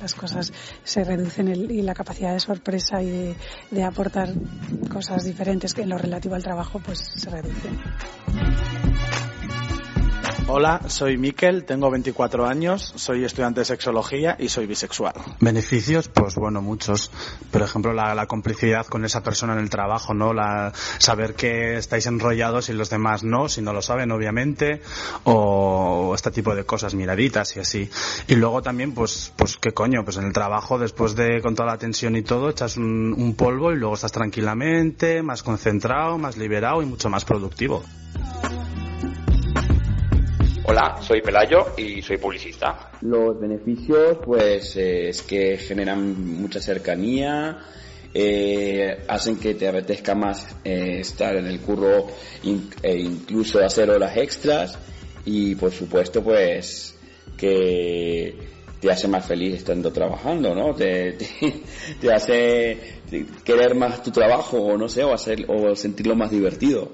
[0.00, 0.52] las cosas
[0.82, 3.34] se reducen el, y la capacidad de sorpresa y de,
[3.70, 4.30] de aportar
[4.92, 7.68] cosas diferentes que en lo relativo al trabajo pues se reduce.
[10.46, 15.14] Hola, soy Miquel, tengo 24 años, soy estudiante de sexología y soy bisexual.
[15.40, 17.10] Beneficios, pues bueno, muchos.
[17.50, 20.34] Por ejemplo, la, complicidad con esa persona en el trabajo, ¿no?
[20.34, 24.82] La, saber que estáis enrollados y los demás no, si no lo saben, obviamente,
[25.24, 27.90] o este tipo de cosas, miraditas y así.
[28.28, 31.70] Y luego también, pues, pues qué coño, pues en el trabajo, después de con toda
[31.70, 36.82] la tensión y todo, echas un polvo y luego estás tranquilamente, más concentrado, más liberado
[36.82, 37.82] y mucho más productivo.
[40.66, 42.90] Hola, soy Pelayo y soy publicista.
[43.02, 47.58] Los beneficios, pues, eh, es que generan mucha cercanía,
[48.14, 52.06] eh, hacen que te apetezca más eh, estar en el curro
[52.82, 54.78] e incluso hacer horas extras
[55.26, 56.98] y, por supuesto, pues,
[57.36, 58.34] que
[58.80, 60.74] te hace más feliz estando trabajando, ¿no?
[60.74, 61.62] Te, te,
[62.00, 62.78] te hace
[63.44, 66.90] querer más tu trabajo o no sé, o, hacer, o sentirlo más divertido.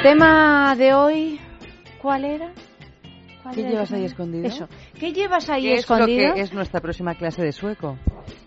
[0.00, 1.40] El tema de hoy
[2.00, 2.50] cuál era?
[3.42, 4.46] ¿Cuál ¿Qué era llevas ahí escondido?
[4.46, 4.68] Eso.
[4.98, 6.34] ¿Qué llevas ahí ¿Qué es lo escondido?
[6.34, 7.98] que es nuestra próxima clase de sueco?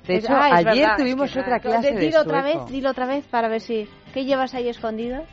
[0.07, 2.63] De Es- hecho, ah, ayer verdad, tuvimos es que otra clase de Dilo otra sueco.
[2.63, 3.87] vez, dilo otra vez para ver si...
[4.13, 5.23] ¿Qué llevas ahí escondido?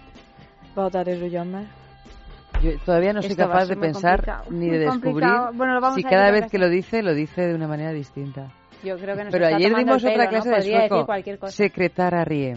[2.62, 5.30] Yo todavía no soy Esto capaz de pensar complicado, ni de descubrir.
[5.54, 7.92] Bueno, lo vamos si a cada vez que lo dice, lo dice de una manera
[7.92, 8.52] distinta.
[8.84, 10.56] Yo creo que nos Pero está ayer dimos otra pelo, clase ¿no?
[10.56, 10.94] de sueco.
[10.94, 11.52] decir cualquier cosa.
[11.52, 12.54] Secretara rie.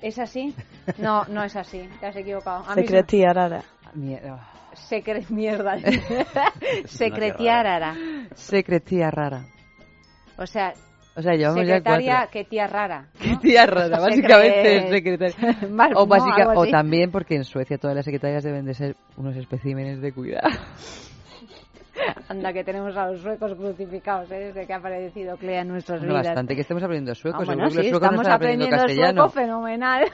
[0.00, 0.54] ¿Es así?
[0.98, 1.88] No, no es así.
[2.00, 2.64] Te has equivocado.
[2.66, 3.60] A mí se- Sekreterare.
[3.94, 4.40] Mierda.
[4.76, 5.78] Secre- mierda.
[6.84, 7.94] Secretiárara.
[8.34, 9.46] Secretía rara.
[10.36, 10.74] O sea,
[11.16, 13.06] O sea, llevamos secretaria que tía rara.
[13.18, 15.56] Qué tía rara, básicamente secretaria.
[15.94, 19.34] O, no, básica- o también porque en Suecia todas las secretarias deben de ser unos
[19.36, 20.48] especímenes de cuidado.
[22.28, 24.52] Anda, que tenemos a los suecos crucificados ¿eh?
[24.52, 26.26] desde que ha aparecido Clea en nuestras Bueno, vidas.
[26.26, 27.38] bastante que estemos aprendiendo sueco.
[27.38, 29.30] Ah, seguro bueno, que los sí, suecos no estamos aprendiendo aprendiendo castellano.
[29.30, 30.04] sueco fenomenal.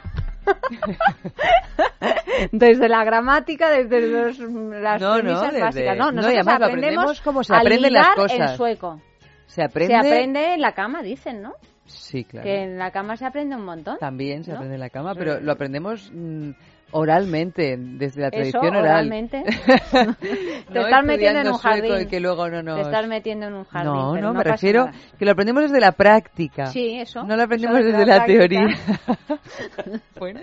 [2.52, 5.96] desde la gramática, desde los, las No, no, premisas desde- básicas.
[5.98, 8.50] No, no, nosotros además lo aprendemos como se aprenden las cosas.
[8.52, 9.00] en sueco.
[9.46, 9.94] Se aprende.
[9.94, 11.54] Se aprende en la cama, dicen, ¿no?
[11.84, 12.44] Sí, claro.
[12.44, 13.98] Que en la cama se aprende un montón.
[13.98, 14.56] También se ¿no?
[14.56, 16.50] aprende en la cama, pero lo aprendemos mm,
[16.92, 18.84] oralmente, desde la Eso, tradición oral.
[18.84, 19.42] oralmente.
[19.44, 20.06] Te
[20.72, 22.00] No estás metiendo en un jardín.
[22.02, 23.92] y que luego no nos- Te estás metiendo en un jardín.
[23.92, 24.98] No, pero no, no me refiero nada.
[25.18, 26.66] que lo aprendemos desde la práctica.
[26.66, 27.24] Sí, eso.
[27.24, 28.66] No lo aprendemos Eso desde la la, teoría.
[30.18, 30.40] bueno,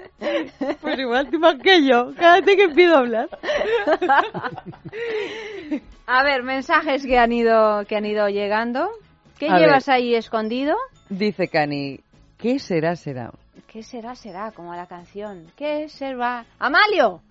[0.82, 2.14] pues igual tú más que yo.
[2.16, 3.30] Cada vez que empiezo a hablar.
[6.08, 8.90] A ver, mensajes que han ido que han ido llegando.
[9.38, 9.96] ¿Qué A llevas ver.
[9.96, 10.76] ahí escondido?
[11.10, 12.00] Dice Cani,
[12.38, 13.32] ¿qué será, será?
[13.68, 14.52] ¿Qué será, será?
[14.52, 15.52] Como la canción.
[15.56, 16.46] ¿Qué será?
[16.60, 17.22] ¡Amalio!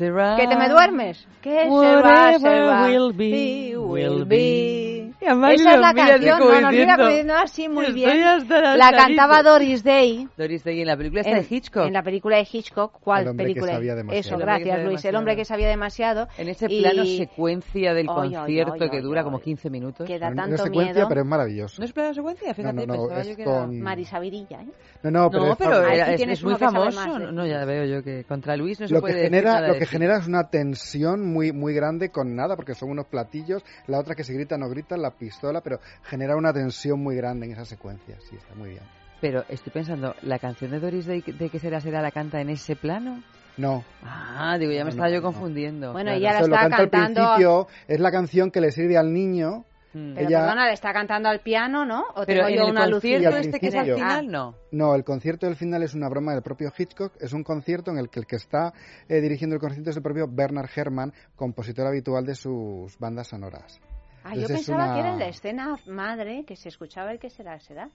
[0.00, 0.34] Será...
[0.38, 1.28] ¿Que te me duermes?
[1.42, 2.84] ¿Qué será, será?
[2.86, 5.10] will be, will be.
[5.20, 8.20] Esa es la canción, no, nos mira poniendo así muy "Estoy bien.
[8.22, 8.36] la
[8.76, 8.90] La salita".
[8.96, 10.26] cantaba Doris Day.
[10.38, 11.86] Doris Day en la película esta de Hitchcock.
[11.86, 13.72] en la película de Hitchcock, ¿cuál El hombre que película?
[13.74, 14.20] sabía demasiado.
[14.20, 16.28] Eso, que gracias Luis, el hombre que sabía demasiado.
[16.38, 20.06] En ese y plano secuencia del concierto que dura como 15 minutos.
[20.06, 21.08] Que da tanto es secuencia, miedo.
[21.08, 21.82] pero es maravilloso.
[21.82, 22.54] ¿No es plano secuencia?
[22.54, 23.50] Fíjate, No, no, no, pensaba es yo que era...
[23.60, 24.66] con- Marisa Virilla, ¿eh?
[25.02, 27.16] No, no, pero, No, es muy que famoso.
[27.18, 27.32] ¿eh?
[27.32, 29.78] No, ya veo yo que contra Luis no se lo puede que decir nada de
[29.90, 30.00] que Hitchcock.
[30.00, 34.14] genera es una tensión muy muy grande con nada porque son unos platillos la otra
[34.14, 37.64] que se grita no grita la pistola pero genera una tensión muy grande en esa
[37.64, 38.82] secuencia sí está muy bien
[39.20, 42.48] Pero estoy pensando, ¿la canción de Doris Day de qué será será la canta en
[42.50, 43.22] ese plano?
[43.58, 45.26] no Ah, digo, ya me No, estaba no, yo no.
[45.26, 45.92] confundiendo.
[45.92, 46.18] Bueno, claro.
[46.18, 47.20] ella la Eso lo está canta al cantando.
[47.34, 50.14] principio es la canción que le sirve al niño Mm.
[50.14, 52.02] Pero ella- perdona, le está cantando al piano, ¿no?
[52.14, 53.54] ¿O Pero tengo en yo el una concierto Y al alucinación?
[53.54, 54.30] este que es al final, Ah.
[54.30, 54.54] no.
[54.70, 57.12] No, el concierto del final es una broma del propio Hitchcock.
[57.20, 58.72] Es un concierto en el que el que está
[59.08, 63.80] eh, dirigiendo el concierto es el propio Bernard Herrmann, compositor habitual de sus bandas sonoras.
[64.22, 67.10] Ah, yo Entonces es pensaba una- que era en la escena madre que se escuchaba
[67.10, 67.88] el que será, será.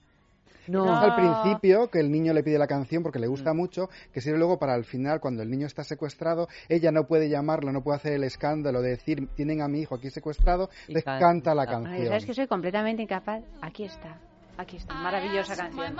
[0.68, 0.84] No.
[0.84, 0.96] No.
[0.96, 4.38] Al principio, que el niño le pide la canción porque le gusta mucho, que sirve
[4.38, 7.96] luego para al final, cuando el niño está secuestrado, ella no puede llamarlo, no puede
[7.96, 11.26] hacer el escándalo de decir, tienen a mi hijo aquí secuestrado, Y les canta.
[11.26, 12.06] canta la Ay, canción.
[12.08, 13.44] ¿Sabes que soy completamente incapaz?
[13.62, 14.18] Aquí está,
[14.58, 15.94] aquí está, maravillosa canción.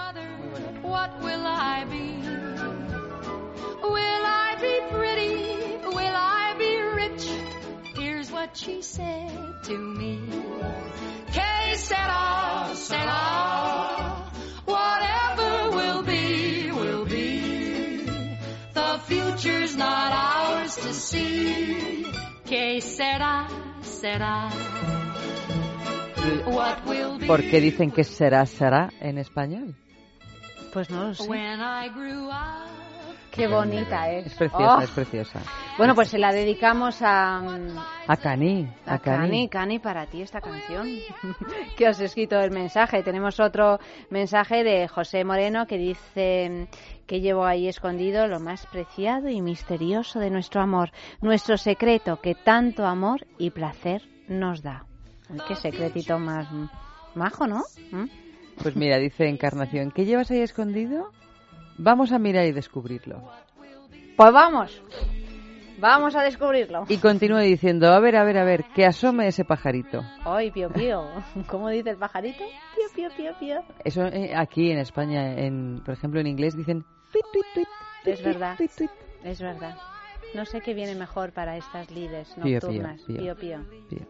[8.46, 9.30] What she said
[9.64, 10.20] to me.
[11.32, 14.15] Que sera, sera.
[19.06, 22.06] Future's not ours to see.
[22.44, 23.48] Que sera,
[23.82, 24.50] sera.
[26.46, 27.26] What will be?
[27.26, 29.74] ¿Por qué dicen que será será en español?
[30.72, 31.28] Pues no lo sé.
[31.28, 32.66] When I grew up.
[33.36, 34.26] Qué bonita es.
[34.26, 34.80] Es preciosa, Oh.
[34.80, 35.40] es preciosa.
[35.76, 37.38] Bueno, pues se la dedicamos a,
[38.06, 39.48] A Cani, a, a Cani.
[39.48, 40.88] Cani, para ti esta canción.
[41.76, 43.02] que os he escrito el mensaje.
[43.02, 43.78] Tenemos otro
[44.10, 46.68] mensaje de José Moreno que dice
[47.06, 52.34] que llevo ahí escondido lo más preciado y misterioso de nuestro amor, nuestro secreto que
[52.34, 54.86] tanto amor y placer nos da.
[55.46, 56.48] Qué secretito más
[57.14, 57.62] majo, ¿no?
[57.90, 58.04] ¿Mm?
[58.62, 61.10] Pues mira, dice Encarnación, ¿qué llevas ahí escondido?
[61.78, 63.22] Vamos a mirar y descubrirlo.
[64.16, 64.82] Pues vamos,
[65.78, 66.84] vamos a descubrirlo.
[66.88, 70.02] Y continúa diciendo, a ver, a ver, a ver, que asome ese pajarito.
[70.24, 71.04] Ay, pío, pío.
[71.48, 72.38] ¿Cómo dice el pajarito?
[72.74, 73.62] Pío, pío, pío, pío.
[73.84, 77.68] Eso eh, aquí en España, en, por ejemplo en inglés dicen tuit, tuit, tuit,
[78.06, 78.90] Es tuit, verdad, tuit, tuit.
[79.24, 79.76] es verdad.
[80.34, 83.02] No sé qué viene mejor para estas lides Pío, pío, nocturnas.
[83.02, 83.16] pío.
[83.18, 83.58] Pío, pío.
[83.88, 84.06] Pío.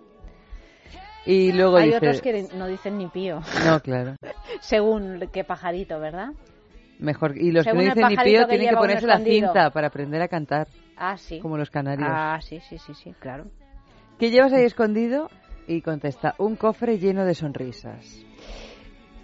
[1.26, 1.96] Y luego Hay dice...
[1.96, 4.14] otros que no dicen ni pío, No, claro.
[4.60, 6.28] según qué pajarito, ¿verdad?
[6.98, 7.36] Mejor.
[7.36, 9.88] Y los Según que no dicen ni pío que tienen que ponerse la cinta para
[9.88, 10.66] aprender a cantar,
[10.96, 11.40] Ah, sí.
[11.40, 12.08] como los canarios.
[12.10, 13.46] Ah, sí, sí, sí, sí, claro.
[14.18, 15.28] ¿Qué llevas ahí escondido?
[15.68, 18.24] Y contesta, un cofre lleno de sonrisas.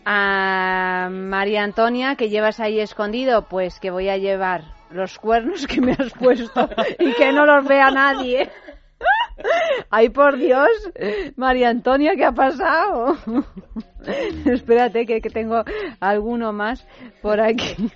[0.05, 5.81] A María Antonia, que llevas ahí escondido, pues que voy a llevar los cuernos que
[5.81, 6.69] me has puesto
[6.99, 8.51] y que no los vea nadie.
[9.91, 10.69] Ay, por Dios,
[11.37, 13.17] María Antonia, ¿qué ha pasado?
[14.47, 15.65] Espérate, que, que tengo
[16.01, 16.87] alguno más
[17.21, 17.91] por aquí.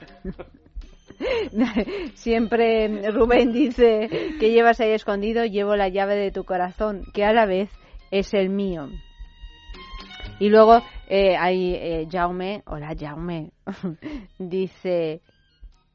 [2.14, 4.09] Siempre Rubén dice
[4.39, 7.70] que llevas ahí escondido, llevo la llave de tu corazón, que a la vez
[8.11, 8.89] es el mío.
[10.39, 13.53] Y luego eh, hay eh, Jaume, hola Jaume,
[14.39, 15.22] dice,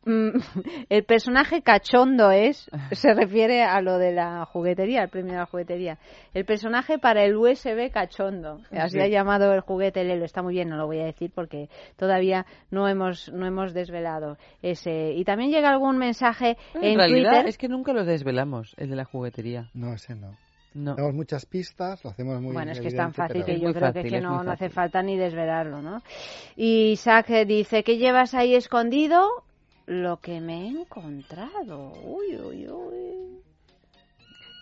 [0.89, 5.45] el personaje cachondo es, se refiere a lo de la juguetería, el premio de la
[5.45, 5.97] juguetería.
[6.33, 8.99] El personaje para el USB cachondo, así Sí.
[9.01, 12.45] ha llamado el juguete Lelo, está muy bien, no lo voy a decir porque todavía
[12.71, 15.13] no hemos, no hemos desvelado ese.
[15.13, 17.47] Y también llega algún mensaje en, En realidad Twitter.
[17.47, 19.69] es que nunca los desvelamos, el de la juguetería.
[19.73, 20.35] No, ese no.
[20.73, 20.95] No.
[20.95, 23.73] Damos muchas pistas, lo hacemos muy Bueno, es que es tan fácil que Es yo
[23.73, 26.01] creo que, fácil, que es no, hace falta ni desvelarlo, ¿no?
[26.55, 29.27] Y Isaac eh, dice, ¿qué llevas ahí escondido?
[29.85, 31.91] Lo que me he encontrado.
[32.03, 33.41] Uy, uy, uy.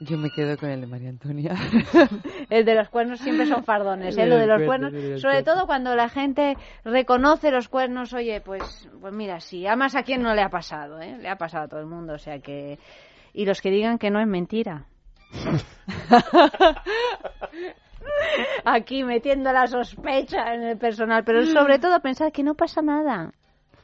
[0.02, 1.54] Yo me quedo con el de María Antonia.
[2.50, 4.24] El de los cuernos siempre son fardones, ¿eh?
[4.24, 6.56] El Lo de los cuernos, sobre todo cuando la gente
[6.86, 11.02] reconoce los cuernos, oye, pues, pues mira, sí, además a quién no le ha pasado,
[11.02, 11.18] ¿eh?
[11.18, 12.80] Le ha pasado a todo el mundo, o sea que...
[13.34, 14.86] Y los que digan que no es mentira.
[18.66, 23.34] Aquí metiendo la sospecha en el personal, pero sobre todo pensar que no pasa nada.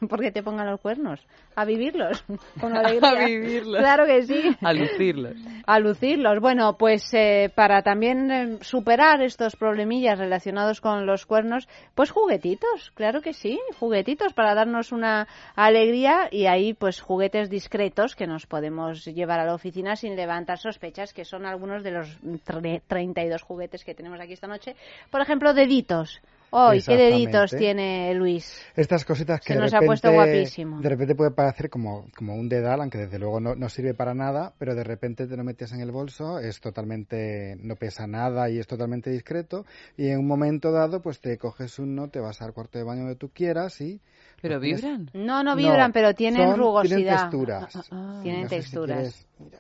[0.10, 1.20] Porque te pongan los cuernos.
[1.56, 2.24] A vivirlos.
[2.60, 3.10] Con alegría.
[3.10, 3.78] A vivirlos.
[3.80, 4.56] Claro que sí.
[4.62, 5.36] A lucirlos.
[5.66, 6.40] A lucirlos.
[6.40, 12.92] Bueno, pues eh, para también eh, superar estos problemillas relacionados con los cuernos, pues juguetitos,
[12.94, 18.46] claro que sí, juguetitos para darnos una alegría y ahí pues juguetes discretos que nos
[18.46, 23.42] podemos llevar a la oficina sin levantar sospechas, que son algunos de los tre- 32
[23.42, 24.76] juguetes que tenemos aquí esta noche.
[25.10, 26.22] Por ejemplo, deditos.
[26.58, 28.62] ¡Ay, qué deditos tiene Luis!
[28.76, 30.80] Estas cositas que Se de nos ha repente, puesto guapísimo.
[30.82, 34.14] De repente puede parecer como, como un dedal, aunque desde luego no, no sirve para
[34.14, 38.50] nada, pero de repente te lo metes en el bolso, es totalmente, no pesa nada
[38.50, 39.66] y es totalmente discreto,
[39.98, 43.02] y en un momento dado pues te coges uno, te vas al cuarto de baño
[43.02, 44.00] donde tú quieras y...
[44.42, 45.10] ¿Pero vibran?
[45.14, 46.96] No, no vibran, pero tienen son- rugosidad.
[46.98, 47.90] Tienen texturas.
[48.22, 48.98] Tienen No sé si texturas.
[48.98, 49.60] quieres- mira.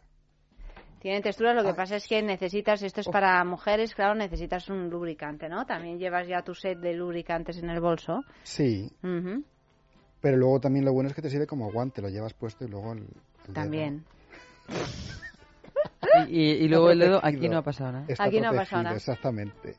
[1.00, 4.90] Tienen textura, lo que pasa es que necesitas, esto es para mujeres, claro, necesitas un
[4.90, 5.66] lubricante, ¿no?
[5.66, 8.22] También llevas ya tu set de lubricantes en el bolso.
[8.44, 8.90] Sí,
[10.22, 12.70] pero luego también lo bueno es que te sirve como guante, lo llevas puesto y
[12.70, 13.06] luego el, el
[13.46, 14.04] dedo También.
[16.30, 18.06] Y, y- y Está luego el dedo, aquí no ha pasado nada.
[18.08, 18.96] Está Aquí no ha pasado nada.
[18.96, 19.76] Exactamente.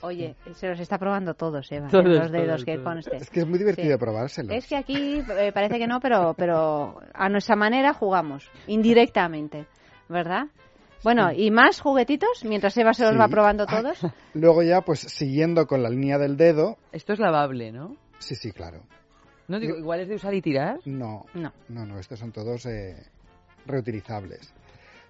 [0.00, 1.88] Oye, se los está probando todos, Eva.
[1.88, 2.84] Todos, los dedos todos, que todos.
[2.84, 3.16] conste.
[3.16, 3.98] Es que es muy divertido Sí.
[3.98, 4.54] probárselos.
[4.56, 9.66] Es que aquí eh, parece que no, pero, pero a nuestra manera jugamos, indirectamente,
[10.08, 10.46] ¿verdad?
[11.04, 13.18] Bueno, ¿y más juguetitos mientras Eva se los Sí.
[13.18, 13.98] va probando todos?
[14.34, 16.76] Luego ya, pues siguiendo con la línea del dedo.
[16.92, 17.96] Esto es lavable, ¿no?
[18.18, 18.82] Sí, sí, claro.
[19.46, 20.80] No digo, igual es de usar y tirar.
[20.84, 21.52] No, No.
[21.68, 22.96] no, no, estos son todos eh,
[23.66, 24.52] reutilizables.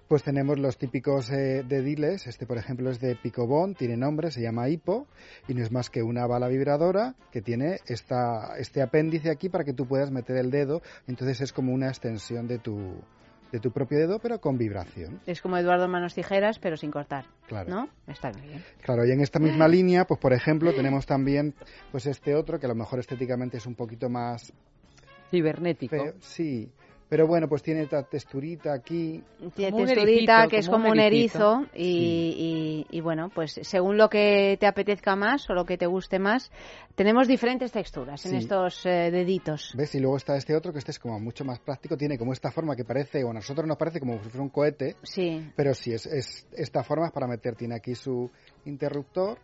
[0.07, 2.25] Pues tenemos los típicos eh, dediles.
[2.27, 5.07] Este, por ejemplo, es de Picobón, tiene nombre, se llama hipo
[5.47, 9.63] y no es más que una bala vibradora que tiene esta, este apéndice aquí para
[9.63, 10.81] que tú puedas meter el dedo.
[11.07, 13.01] Entonces es como una extensión de tu,
[13.51, 15.19] de tu propio dedo, pero con vibración.
[15.25, 17.69] Es como Eduardo Manos Tijeras, pero sin cortar, Claro.
[17.69, 17.89] ¿no?
[18.07, 18.63] Está bien.
[18.81, 21.55] Claro, y en esta misma línea, pues por ejemplo, tenemos también
[21.91, 24.53] pues este otro que a lo mejor estéticamente es un poquito más
[25.31, 25.95] Cibernético.
[25.95, 26.13] feo.
[26.19, 26.71] Sí,
[27.09, 29.23] pero bueno, pues tiene esta texturita aquí.
[29.55, 30.03] Tiene Como texturita
[30.43, 34.67] ericito, que es como un erizo y, y- y bueno, pues según lo que te
[34.67, 36.51] apetezca más o lo que te guste más,
[36.95, 39.73] tenemos diferentes texturas en estos eh, deditos.
[39.75, 39.95] ¿Ves?
[39.95, 42.51] Y luego está este otro que este es como mucho más práctico, tiene como esta
[42.51, 45.51] forma que parece, o a nosotros nos parece como si fuera un cohete, Sí.
[45.55, 48.29] pero sí, es, es esta forma es para meter, tiene aquí su
[48.65, 49.37] interruptor.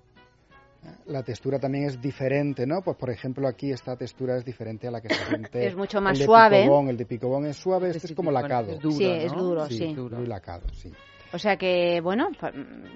[0.85, 0.95] ¿Eh?
[1.07, 2.81] La textura también es diferente, ¿no?
[2.81, 5.65] Pues por ejemplo aquí esta textura es diferente a la que se siente.
[5.67, 6.61] Es mucho más el de suave.
[6.63, 6.89] Picobón.
[6.89, 8.71] El de Picobón es suave, este es como lacado.
[8.71, 9.93] es duro, Sí, es duro, sí, sí.
[9.93, 10.91] duro y lacado, sí.
[11.33, 12.29] O sea que, bueno,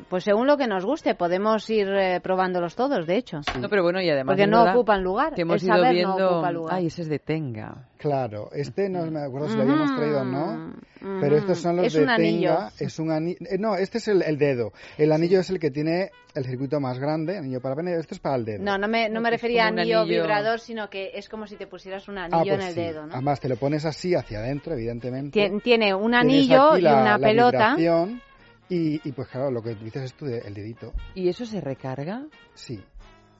[0.08, 3.40] pues según lo que nos guste, podemos ir eh, probándolos todos, de hecho.
[3.60, 5.34] No, pero bueno, y además Porque no verdad ocupan lugar.
[5.34, 6.18] Que hemos El ido saber viendo...
[6.18, 6.76] no ocupa lugar.
[6.76, 7.90] Ay, ese es de Tenga.
[7.98, 10.74] Claro, este no me acuerdo si lo habíamos traído o no,
[11.20, 12.50] pero estos son los es de un anillo.
[12.56, 15.70] Tenga, es un anillo, no, este es el, el dedo, el anillo es el que
[15.70, 18.64] tiene el circuito más grande, anillo para pene, este es para el dedo.
[18.64, 21.56] No, no me, no me refería a anillo, anillo- vibrador, sino que es como si
[21.56, 22.80] te pusieras un Ah, anillo pues en el sí.
[22.82, 23.14] dedo, ¿no?
[23.14, 25.40] Además te lo pones así hacia adentro, evidentemente.
[25.40, 27.76] Tien- tiene un anillo aquí y la- una la pelota.
[27.76, 28.22] vibración
[28.70, 30.94] y, y pues claro, lo que dices es tú, de- el dedito.
[31.16, 32.24] ¿Y eso se recarga?
[32.54, 32.80] Sí.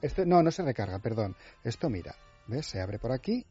[0.02, 1.36] Este, no, no se recarga, perdón.
[1.62, 2.14] Esto mira,
[2.46, 2.66] ¿ves?
[2.66, 3.44] Se abre por aquí.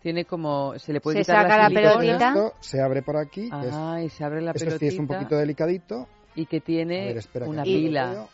[0.00, 0.78] Tiene como...
[0.78, 1.98] Se le puede Se quitar saca la silicona.
[1.98, 2.28] pelotita.
[2.28, 3.48] Esto se abre por aquí.
[3.50, 4.90] Ah, y se abre la Esto pelotita.
[4.90, 6.06] sí es un poquito delicadito.
[6.36, 8.26] Y que tiene ver, una pila.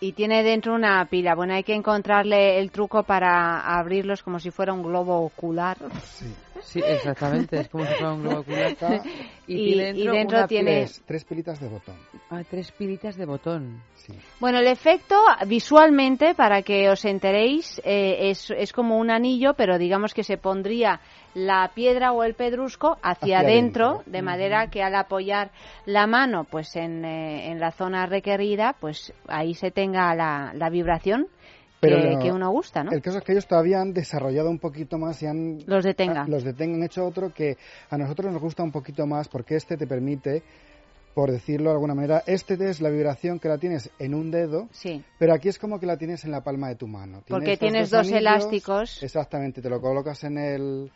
[0.00, 1.34] Y tiene dentro una pila.
[1.34, 5.76] Bueno, hay que encontrarle el truco para abrirlos como si fuera un globo ocular.
[6.04, 6.32] Sí.
[6.60, 8.74] Sí, exactamente, es como si fuera un globo ocular.
[9.46, 11.96] Y- dentro tiene- Tres, tres pilitas de botón.
[12.28, 13.80] Ah, tres pilitas de botón.
[14.40, 19.78] Bueno, el efecto visualmente, para que os enteréis, eh, es, es como un anillo, pero
[19.78, 21.00] digamos que se pondría
[21.38, 25.50] la piedra o el pedrusco hacia, Hacia adentro, de manera que al apoyar
[25.86, 30.68] la mano pues en, eh, en la zona requerida, pues ahí se tenga la, la
[30.70, 31.28] vibración
[31.80, 32.90] Pero que, no, que uno gusta, ¿no?
[32.92, 35.58] El caso es que ellos todavía han desarrollado un poquito más y han...
[35.66, 36.22] Los detenga.
[36.22, 36.76] ah, Los detengan.
[36.80, 37.56] Han hecho otro que
[37.90, 40.42] a nosotros nos gusta un poquito más porque este te permite,
[41.14, 44.68] por decirlo de alguna manera, este es la vibración que la tienes en un dedo,
[44.72, 45.02] Sí.
[45.18, 47.22] pero aquí es como que la tienes en la palma de tu mano.
[47.28, 49.02] Porque tienes dos anillos, elásticos.
[49.02, 50.90] Exactamente, te lo colocas en el...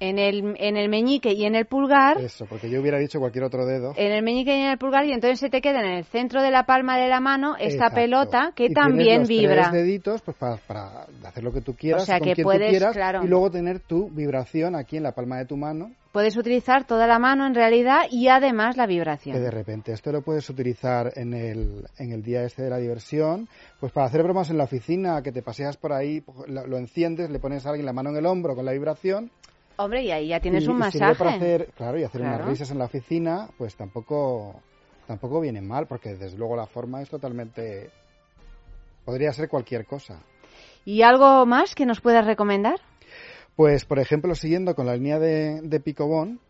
[0.00, 2.20] En el, en el meñique y en el pulgar.
[2.20, 3.92] Eso, porque yo hubiera dicho cualquier otro dedo.
[3.96, 6.42] En el meñique y en el pulgar y entonces se te queda en el centro
[6.42, 7.94] de la palma de la mano esta Exacto.
[7.96, 9.70] pelota que Y también los vibra.
[9.70, 12.44] Tres deditos pues para, para hacer lo que tú quieras, O sea con que quien
[12.44, 13.24] puedes, tú quieras, claro.
[13.24, 17.08] y luego tener tu vibración aquí en la palma de tu mano, Puedes utilizar toda
[17.08, 19.50] la mano en realidad y además la que de vibración.
[19.50, 23.48] repente esto lo puedes utilizar en el, en el día este de la diversión,
[23.80, 27.30] pues para hacer bromas en la oficina, que te paseas por ahí, lo, lo enciendes,
[27.30, 29.32] le pones a alguien la mano en el hombro con la vibración.
[29.76, 31.14] Hombre, y ahí ya tienes y, un masaje.
[31.16, 32.36] para hacer, claro, y hacer Claro.
[32.36, 34.60] unas risas en la oficina, pues tampoco,
[35.06, 37.90] tampoco viene mal, porque desde luego la forma es totalmente...
[39.04, 40.20] Podría ser cualquier cosa.
[40.84, 42.76] ¿Y algo más que nos puedas recomendar?
[43.56, 46.40] Pues, por ejemplo, siguiendo con la línea de, de Picobón,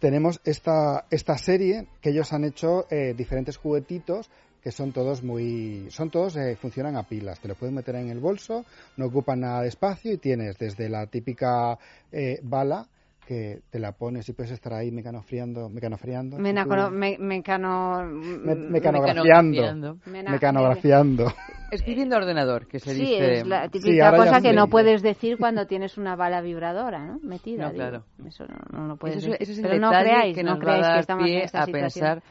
[0.00, 4.30] tenemos esta, esta serie que ellos han hecho eh, diferentes juguetitos
[4.62, 8.10] que son todos muy son todos eh, funcionan a pilas te lo puedes meter en
[8.10, 8.64] el bolso
[8.96, 11.78] no ocupan nada de espacio y tienes desde la típica
[12.12, 12.86] eh, bala
[13.26, 18.02] que te la pones y puedes estar ahí mecanofriando mecanofriando Menacoro- me- mecano...
[18.04, 21.32] Me- mm, mecanografiando Mena- mecanografiando
[21.70, 23.32] Escribiendo ordenador, que se Sí, dice...
[23.34, 27.20] es la típica cosa que no puedes decir cuando tienes una bala vibradora, ¿no?
[27.22, 27.66] Metida.
[27.66, 27.76] No, digo.
[27.84, 28.04] claro.
[28.26, 29.36] Eso no, no lo puedes decir.
[29.38, 31.62] ese es el Pero no creáis, que no creáis que dar estamos en pie esta
[31.62, 31.82] a situación.
[31.82, 32.22] pensar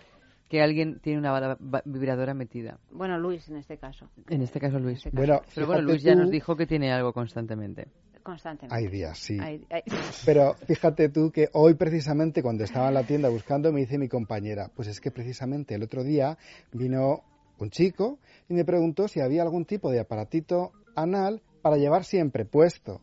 [0.49, 2.79] que alguien tiene una vibradora metida.
[2.91, 4.09] Bueno, Luis, en este caso.
[4.29, 5.03] En este caso, Luis.
[5.03, 5.15] caso.
[5.15, 7.87] Bueno, Pero bueno, Luis ya tú- nos dijo que tiene algo constantemente.
[8.21, 8.75] Constantemente.
[8.75, 9.81] hay días sí Hay- hay-
[10.25, 14.09] Pero fíjate tú que hoy precisamente cuando estaba en la tienda buscando me dice mi
[14.09, 16.37] compañera, pues es que precisamente el otro día
[16.73, 17.23] vino
[17.59, 18.19] un chico
[18.49, 23.01] y me preguntó si había algún tipo de aparatito anal para llevar siempre puesto.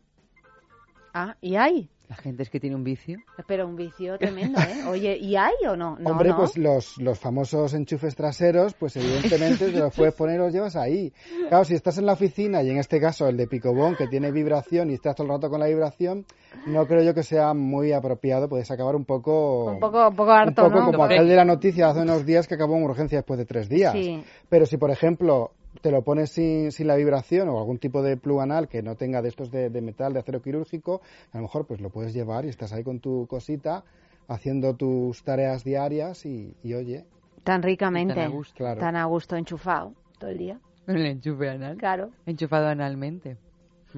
[1.14, 1.88] Ah, ¿y hay?
[2.08, 3.18] La gente es que tiene un vicio.
[3.48, 4.84] Pero un vicio tremendo, ¿eh?
[4.88, 5.96] Oye, ¿y hay o no?
[5.98, 6.36] No, Hombre, no.
[6.36, 10.76] pues los, los famosos enchufes traseros, pues evidentemente te los puedes poner y los llevas
[10.76, 11.12] ahí.
[11.48, 14.30] Claro, si estás en la oficina y en este caso el de Picobón que tiene
[14.30, 16.24] vibración y estás todo el rato con la vibración,
[16.66, 19.64] no creo yo que sea muy apropiado, puedes acabar un poco...
[19.64, 20.92] Un poco, un poco harto, un poco ¿no?
[20.92, 23.68] como aquel de la noticia hace unos días que acabó en urgencia después de tres
[23.68, 23.92] días.
[23.92, 24.22] Sí.
[24.48, 25.50] Pero si, por ejemplo,
[25.80, 28.96] te lo pones sin, sin la vibración o algún tipo de plug anal que no
[28.96, 31.00] tenga de estos de, de metal, de acero quirúrgico,
[31.32, 33.84] a lo mejor pues lo puedes llevar y estás ahí con tu cosita
[34.28, 37.04] haciendo tus tareas diarias y, y oye,
[37.46, 38.14] Tan ricamente.
[38.14, 38.54] Tan a gusto.
[38.56, 38.80] Claro.
[38.80, 40.58] Tan a gusto enchufado todo el día.
[40.84, 41.76] Con el enchufe anal.
[41.76, 42.10] Claro.
[42.26, 43.36] Enchufado analmente.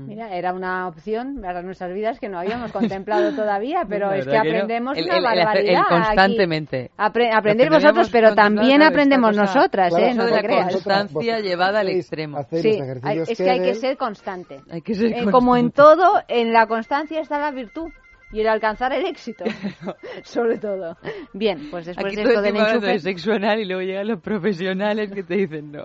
[0.06, 4.30] Mira, era una opción para nuestras vidas que no habíamos contemplado todavía, pero es que
[4.30, 4.54] verdad que no.
[4.54, 5.80] aprendemos El- una el- el el barbaridad.
[5.82, 5.94] aquí.
[5.94, 6.90] constantemente.
[6.96, 7.30] Apre-
[7.68, 9.42] no vosotros, pero también aprendemos cosa.
[9.42, 10.14] nosotras, Claro, ¿eh?
[10.14, 10.72] No de te la creas.
[10.72, 12.38] constancia llevada al extremo.
[12.50, 14.60] Sí, hay- es que hay que ser constante.
[14.70, 15.32] Hay que ser Eh, constante.
[15.32, 17.88] como en todo, en la constancia está la virtud
[18.30, 19.44] y el alcanzar el éxito,
[20.22, 20.96] sobre todo.
[21.32, 22.98] Bien, pues después Aquí de todo esto del de enchufe...
[22.98, 25.82] sexo anal y luego llegan los profesionales que te dicen no.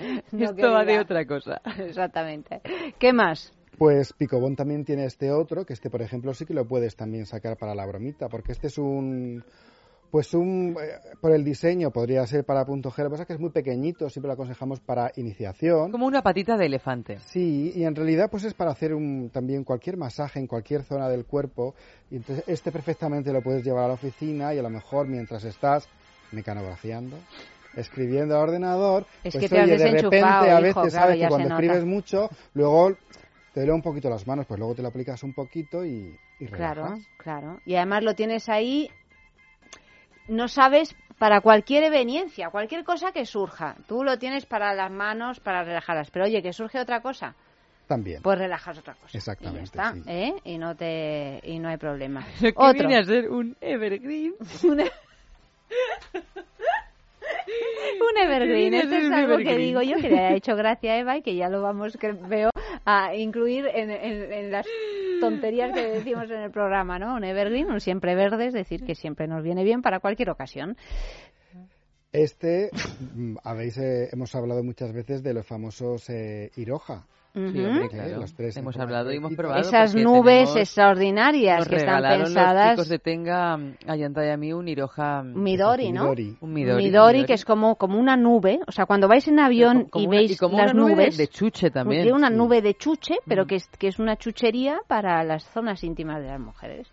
[0.32, 1.60] No, Esto va de otra cosa.
[1.78, 2.60] Exactamente.
[2.98, 3.52] ¿Qué más?
[3.78, 7.26] Pues Picobón también tiene este otro, que este, por ejemplo, sí que lo puedes también
[7.26, 9.44] sacar para la bromita, porque este es un...
[10.10, 13.26] Pues un, eh, por el diseño podría ser para punto G, lo que pasa es
[13.28, 15.92] que es muy pequeñito, siempre lo aconsejamos para iniciación.
[15.92, 17.20] Como una patita de elefante.
[17.20, 21.08] Sí, y en realidad pues es para hacer un, también cualquier masaje en cualquier zona
[21.08, 21.76] del cuerpo.
[22.10, 25.44] Y entonces este perfectamente lo puedes llevar a la oficina y a lo mejor mientras
[25.44, 25.88] estás
[26.32, 27.16] mecanografiando,
[27.76, 31.18] escribiendo al ordenador, Es pues que te has oye, de repente a veces claro, sabes
[31.20, 31.54] que cuando nota.
[31.62, 32.92] escribes mucho, luego
[33.54, 36.46] te duele un poquito las manos, pues luego te lo aplicas un poquito y, y
[36.46, 37.06] Claro, relajas.
[37.18, 37.60] claro.
[37.66, 38.90] Y además lo tienes ahí,
[40.28, 43.76] no sabes, para cualquier eveniencia, cualquier cosa que surja.
[43.86, 46.10] Tú lo tienes para las manos, para relajarlas.
[46.10, 47.34] Pero oye, que surge otra cosa,
[47.86, 48.22] También.
[48.22, 49.18] pues relajas otra cosa.
[49.18, 50.02] Exactamente, Y está, sí.
[50.06, 50.34] ¿eh?
[50.44, 52.20] Y no, te, y no hay problema.
[52.40, 52.72] Lo que Otro.
[52.88, 54.34] viene a ser un evergreen.
[58.00, 61.16] Un evergreen, esto es algo que digo yo que le ha hecho gracia a Eva
[61.16, 62.50] y que ya lo vamos, que veo,
[62.84, 64.66] a incluir en, en- en las
[65.20, 67.14] tonterías que decimos en el programa, ¿no?
[67.14, 70.76] Un evergreen, un siempre verde, es decir, que siempre nos viene bien para cualquier ocasión.
[72.12, 72.70] Este,
[73.14, 77.06] mm, habéis, eh, hemos hablado muchas veces de los famosos eh, Iroha.
[77.32, 79.60] Sí, Eh, tres hemos hablado y hemos probado.
[79.60, 82.66] Esas nubes extraordinarias que están pensadas.
[82.66, 83.54] los chicos de Tenga
[83.86, 85.22] a Yanta y a mí un Iroha...
[85.22, 86.02] Midori, ¿no?
[86.04, 86.36] Midori.
[86.40, 86.84] Un Midori.
[86.84, 88.58] Midori, que es como, como una nube.
[88.66, 90.90] O sea, cuando vais en avión Como y una- veis y como las una nube
[90.90, 91.16] de- nubes.
[91.18, 92.34] de chuche también, Tiene una sí.
[92.34, 96.28] nube de chuche, pero que, es, que es una chuchería para las zonas íntimas de
[96.28, 96.88] las mujeres.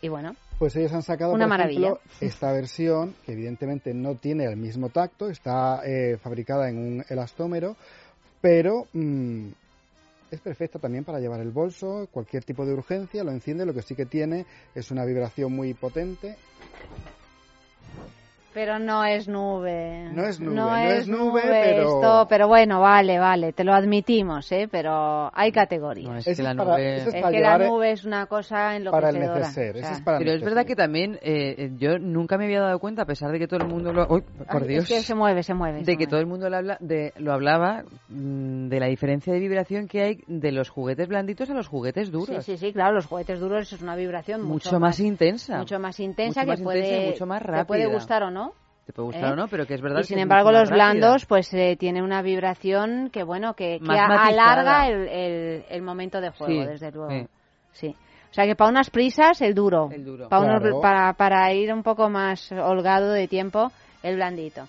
[0.00, 1.88] Y bueno, Pues ellos han sacado, Una por maravilla.
[1.88, 7.04] ejemplo, esta versión, que evidentemente no tiene el mismo tacto, está eh, fabricada en un
[7.08, 7.76] elastómero,
[8.40, 9.48] pero mm,
[10.30, 13.82] es perfecta también para llevar el bolso, cualquier tipo de urgencia, lo enciende, lo que
[13.82, 16.36] sí que tiene es una vibración muy potente.
[18.54, 20.08] Pero no es nube.
[20.12, 24.50] No es nube, no es nube, pero- esto, pero bueno, vale, vale, te lo admitimos,
[24.52, 24.68] ¿eh?
[24.70, 26.08] Pero hay categorías.
[26.10, 26.96] No, es que la para- nube...
[26.96, 29.12] es Es para que la llevar, nube es una cosa enloquecedora.
[29.12, 32.38] para el neceser, O sea, es para Pero es verdad que también eh, yo nunca
[32.38, 34.06] me había dado cuenta, a pesar de que todo el mundo lo...
[34.08, 34.84] Uy, por ay, Dios.
[34.84, 35.80] Es que se mueve, se mueve.
[35.80, 36.10] se de que mueve.
[36.10, 40.02] todo el mundo lo, habla, de, lo hablaba mm, de la diferencia de vibración que
[40.02, 42.44] hay de los juguetes blanditos a los juguetes duros.
[42.44, 45.58] Sí, sí, sí, claro, los juguetes duros es una vibración mucho, mucho, más, intensa.
[45.58, 47.94] mucho más intensa Mucho más que intensa y puede, mucho más te puede rápida.
[47.94, 48.43] gustar o no.
[48.86, 49.32] Te puede gustar ¿eh?
[49.32, 52.02] o no, pero que es verdad Y que sin embargo los blandos pues eh, tiene
[52.02, 57.10] una vibración que bueno que, alarga el, el- el momento de juego Sí, desde luego.
[57.10, 57.26] sí.
[57.72, 57.96] Sí.
[58.30, 60.28] O sea que para unas prisas el duro, El duro.
[60.28, 63.70] Para, unos- para, para ir un poco más holgado de tiempo
[64.02, 64.68] el blandito.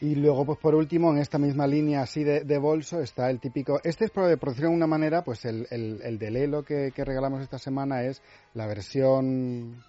[0.00, 3.40] Y luego, pues por último, en esta misma línea así de, de bolso está el
[3.40, 3.80] típico...
[3.82, 6.92] Este es, por por decirlo de una manera, pues el, el, el de Lelo que,
[6.94, 8.22] que regalamos esta semana es
[8.54, 9.82] la versión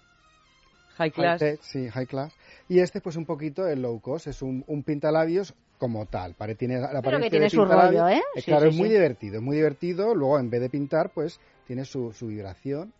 [0.98, 1.42] High class.
[1.62, 2.34] sí, high class.
[2.68, 6.34] Y este, pues un poquito el low cost, es un, un pintalabios como tal.
[6.34, 8.20] Pare, tiene la Pero que tiene de su rollo, ¿eh?
[8.34, 8.94] Eh, Sí, claro, sí, es muy sí.
[8.94, 10.14] divertido, es muy divertido.
[10.14, 12.92] Luego, en vez de pintar, pues tiene su, su vibración.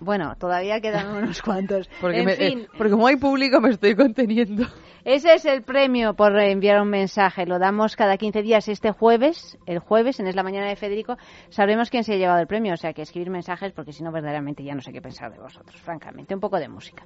[0.00, 1.88] Bueno, todavía quedan unos cuantos.
[2.00, 4.66] Porque, en me- fin, eh, porque como hay público me estoy conteniendo.
[5.04, 7.44] ese es el premio por enviar un mensaje.
[7.46, 9.58] Lo damos cada 15 días este jueves.
[9.66, 11.16] El jueves, en Es la Mañana de Federico,
[11.50, 12.74] sabremos quién se ha llevado el premio.
[12.74, 15.38] O sea, que escribir mensajes porque si no, verdaderamente ya no sé qué pensar de
[15.38, 16.34] vosotros, francamente.
[16.34, 17.04] Un poco de música.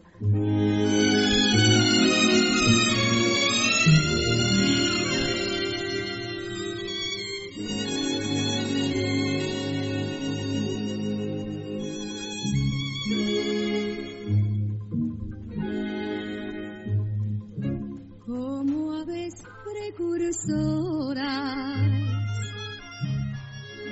[19.84, 21.20] Precursoras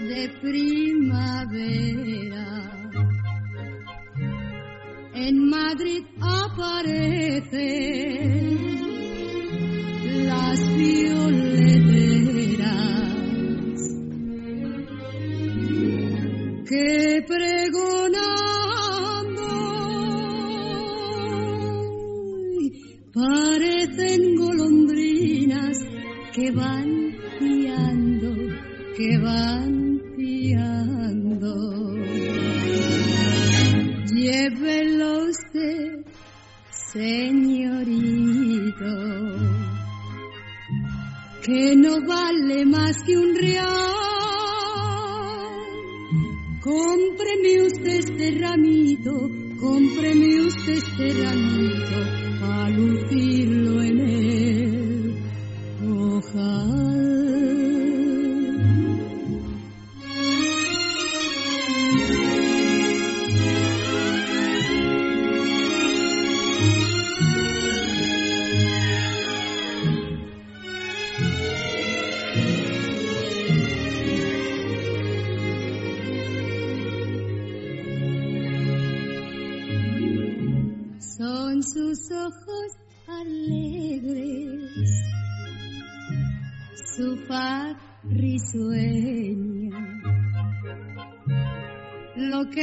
[0.08, 1.68] de primavera.
[5.14, 7.52] En Madrid aparecen
[10.26, 11.52] las violeteras
[16.68, 18.22] que pregonando
[23.12, 24.34] parecen
[26.34, 28.34] que van piando,
[28.96, 31.54] que van piando.
[34.14, 36.06] Llévelo usted,
[36.70, 38.12] señorito,
[41.44, 43.68] que no vale más que un real.
[46.62, 49.28] Cómpreme usted este ramito,
[49.60, 52.22] cómpreme usted este ramito,
[52.74, 53.41] lucirlo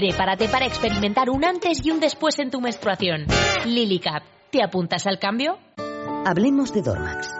[0.00, 3.26] Prepárate para experimentar un antes y un después en tu menstruación.
[3.66, 4.22] Lily Cap.
[4.50, 5.58] ¿Te apuntas al cambio?
[6.24, 7.39] Hablemos de Dormax.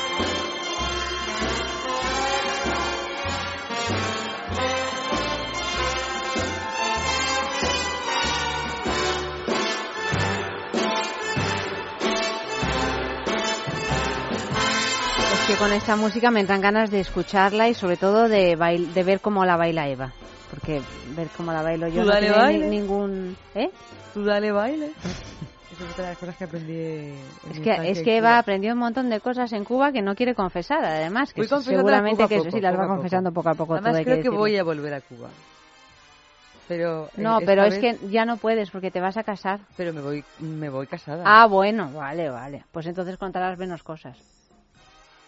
[15.61, 19.19] Con esta música me entran ganas de escucharla y sobre todo de, bail- de ver
[19.19, 20.11] cómo la baila Eva.
[20.49, 20.81] Porque
[21.15, 23.37] ver cómo la bailo yo Tú no tiene ni- ningún...
[23.53, 23.69] ¿Eh?
[24.11, 24.87] Tú dale baile.
[25.71, 28.73] Esa es otra de las cosas que aprendí en Es que, es que Eva aprendió
[28.73, 32.49] un montón de cosas en Cuba que no quiere confesar, además, que seguramente que poco,
[32.49, 32.95] sí las va a poco.
[32.95, 33.73] confesando poco a poco.
[33.75, 34.39] Además todo creo que, decirlo.
[34.39, 35.29] voy a volver a Cuba.
[36.67, 39.59] Pero eh, No, pero es vez- que ya no puedes porque te vas a casar.
[39.77, 41.23] Pero me voy, me voy casada.
[41.23, 42.63] Ah, bueno, vale, vale.
[42.71, 44.17] Pues entonces contarás menos cosas.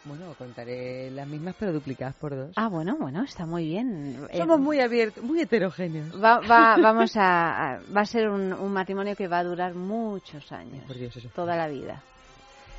[0.05, 2.51] Bueno, contaré las mismas pero duplicadas por dos.
[2.57, 4.27] Ah, bueno, bueno, está muy bien.
[4.31, 6.13] Eh, Somos muy abiertos, muy heterogéneos.
[6.21, 9.75] Va, va, vamos a, a- va a ser un, un matrimonio que va a durar
[9.75, 11.29] muchos años, Por Dios, eso.
[11.33, 12.01] toda la vida.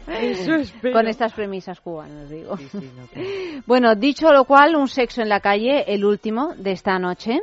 [0.07, 0.93] Eso espero.
[0.99, 2.59] Con estas premisas cubanas, digo.
[2.59, 3.27] Sí, sí, no, claro.
[3.67, 7.41] Bueno, dicho lo cual, un sexo en la calle, el último de esta noche.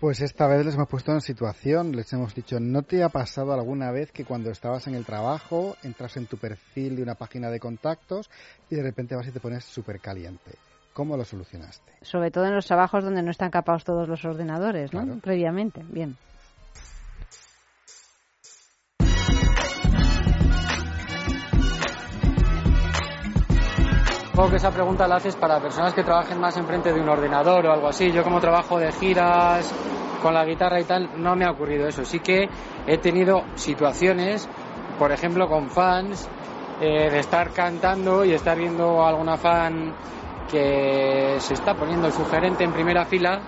[0.00, 3.52] Pues esta vez les hemos puesto en situación, les hemos dicho, ¿no te ha pasado
[3.52, 7.50] alguna vez que cuando estabas en el trabajo entras en tu perfil de una página
[7.50, 8.30] de contactos
[8.70, 10.52] y de repente vas y te pones súper caliente?
[10.94, 11.92] ¿Cómo lo solucionaste?
[12.00, 15.02] Sobre todo en los trabajos donde no están capados todos los ordenadores, ¿no?
[15.02, 15.20] Claro.
[15.20, 16.16] Previamente, bien.
[24.40, 27.66] Supongo que esa pregunta la haces para personas que trabajen más enfrente de un ordenador
[27.66, 28.10] o algo así.
[28.10, 29.70] Yo como trabajo de giras
[30.22, 32.06] con la guitarra y tal, no me ha ocurrido eso.
[32.06, 32.48] Sí que
[32.86, 34.48] he tenido situaciones,
[34.98, 36.26] por ejemplo, con fans,
[36.80, 39.94] eh, de estar cantando y estar viendo a alguna fan
[40.50, 43.42] que se está poniendo el sugerente en primera fila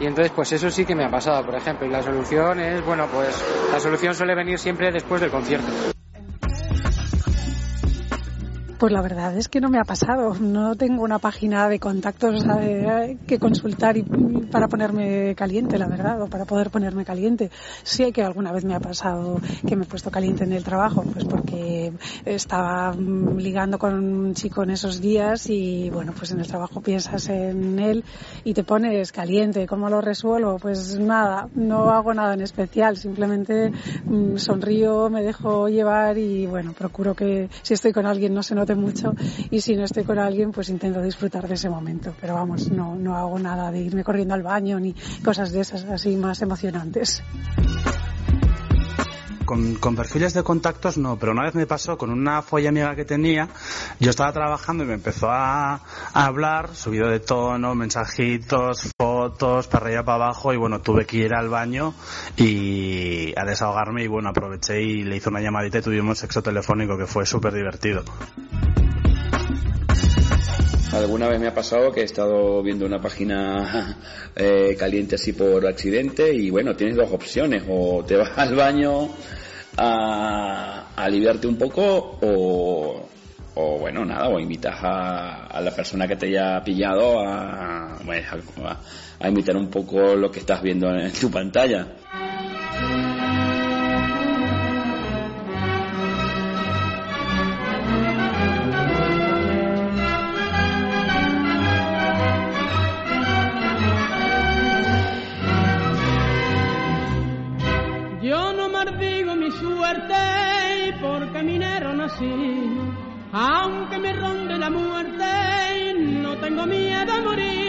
[0.00, 1.86] y entonces pues eso sí que me ha pasado, por ejemplo.
[1.86, 5.93] Y la solución es, bueno, pues la solución suele venir siempre después del concierto.
[8.84, 10.34] Pues la verdad es que no me ha pasado.
[10.34, 16.20] No tengo una página de contactos eh, que consultar y, para ponerme caliente, la verdad,
[16.20, 17.50] o para poder ponerme caliente.
[17.82, 21.02] Sí que alguna vez me ha pasado que me he puesto caliente en el trabajo,
[21.02, 21.94] pues porque
[22.26, 26.82] estaba mm, ligando con un chico en esos días y bueno, pues en el trabajo
[26.82, 28.04] piensas en él
[28.44, 29.66] y te pones caliente.
[29.66, 30.58] ¿Cómo lo resuelvo?
[30.58, 32.98] Pues nada, no hago nada en especial.
[32.98, 33.72] Simplemente
[34.04, 38.54] mm, sonrío, me dejo llevar y bueno, procuro que si estoy con alguien no se
[38.54, 39.14] note mucho
[39.50, 42.14] y si no estoy con alguien pues intento disfrutar de ese momento.
[42.20, 44.94] Pero vamos, no, no hago nada de irme corriendo al baño ni
[45.24, 47.22] cosas de esas así más emocionantes.
[49.44, 52.96] Con, con perfiles de contactos no, pero una vez me pasó con una folla amiga
[52.96, 53.48] que tenía,
[54.00, 59.86] yo estaba trabajando y me empezó a, a hablar, subido de tono, mensajitos, fotos, para
[59.86, 61.94] arriba, para abajo, y bueno, tuve que ir al baño
[62.36, 66.96] y a desahogarme y bueno, aproveché y le hice una llamadita y tuvimos sexo telefónico
[66.98, 68.02] que fue súper divertido.
[70.92, 73.96] Alguna vez me ha pasado que he estado viendo una página
[74.36, 79.08] eh, caliente así por accidente y bueno, tienes dos opciones, o te vas al baño
[79.76, 83.08] a, a aliviarte un poco o,
[83.54, 88.80] o bueno, nada, o invitas a, la persona que te haya pillado a, a,
[89.20, 91.86] a imitar un poco lo que estás viendo en tu pantalla.
[108.22, 110.14] Yo no maldigo mi suerte
[111.00, 112.24] porque minero nací.
[113.32, 117.63] Aunque me ronde la muerte, no tengo miedo a morir.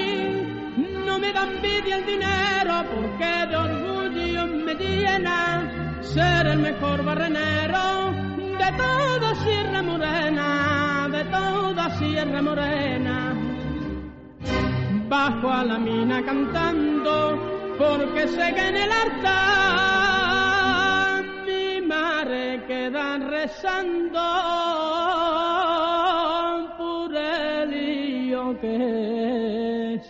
[1.26, 8.12] Me da envidia el dinero porque de orgullo me llena ser el mejor barrenero
[8.62, 13.34] de toda Sierra Morena, de toda Sierra Morena.
[15.10, 19.34] Bajo a la mina cantando porque sé que en el altar
[21.48, 24.22] mi madre queda rezando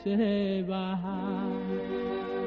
[0.05, 0.99] se va.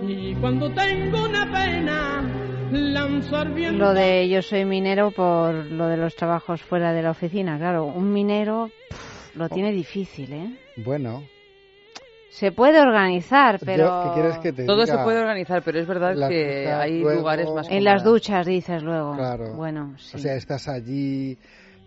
[0.07, 2.35] Y cuando tengo una pena.
[2.71, 7.57] Lo de yo soy minero por lo de los trabajos fuera de la oficina.
[7.59, 10.59] Claro, un minero pf, lo tiene difícil, ¿eh?
[10.77, 11.25] Bueno,
[12.31, 13.85] Se puede organizar, pero...
[13.87, 14.99] yo, ¿qué quieres que te Todo diga?
[14.99, 18.47] se puede organizar, pero es verdad Las que hay luego- lugares más En las duchas,
[18.47, 19.17] dices luego.
[19.17, 19.55] Claro.
[19.55, 20.19] Bueno, sí.
[20.19, 21.39] O sea, estás allí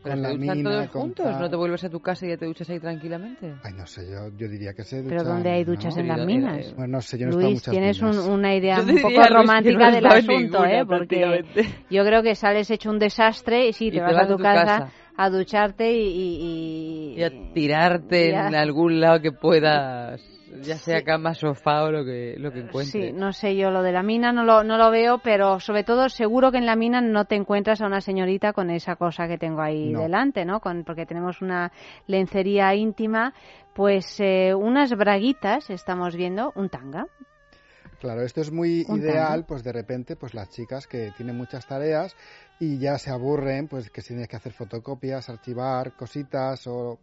[0.04, 1.40] Pero con la duchan mina, todos con juntos, tal.
[1.42, 3.54] ¿no te vuelves a tu casa y ya te duchas ahí tranquilamente?
[3.64, 5.72] Ay, no sé, yo, yo diría que se Pero duchan, ¿dónde hay ¿no?
[5.72, 6.68] duchas en las Pero, minas?
[6.68, 9.28] eh, Bueno, no sé, yo no Luis, muchas tienes un- una idea un poco no
[9.30, 10.86] romántica he del asunto, ninguna, ¿eh?
[10.86, 11.44] Porque
[11.90, 14.28] yo creo que sales hecho un desastre y sí, Y te, te vas, vas a
[14.28, 14.92] tu, a tu casa, casa.
[15.18, 15.98] a ducharte y...
[16.08, 20.22] y- y- Y a tirarte y a- en algún lado que puedas,
[20.62, 23.12] ya sea cama, sofá o lo que, lo que encuentres.
[23.12, 25.84] Sí, no sé yo lo de la mina, no lo, no lo veo, pero sobre
[25.84, 29.28] todo seguro que en la mina no te encuentras a una señorita con esa cosa
[29.28, 30.02] que tengo ahí No.
[30.02, 30.60] delante, ¿no?
[30.60, 31.72] Con, porque tenemos una
[32.08, 33.34] lencería íntima,
[33.74, 37.06] pues eh, unas braguitas, estamos viendo, un tanga.
[38.00, 39.48] Claro, esto es muy Un ideal, tango.
[39.48, 42.16] pues de repente, pues las chicas que tienen muchas tareas
[42.60, 46.98] y ya se aburren, pues que si tienes que hacer fotocopias, archivar cositas o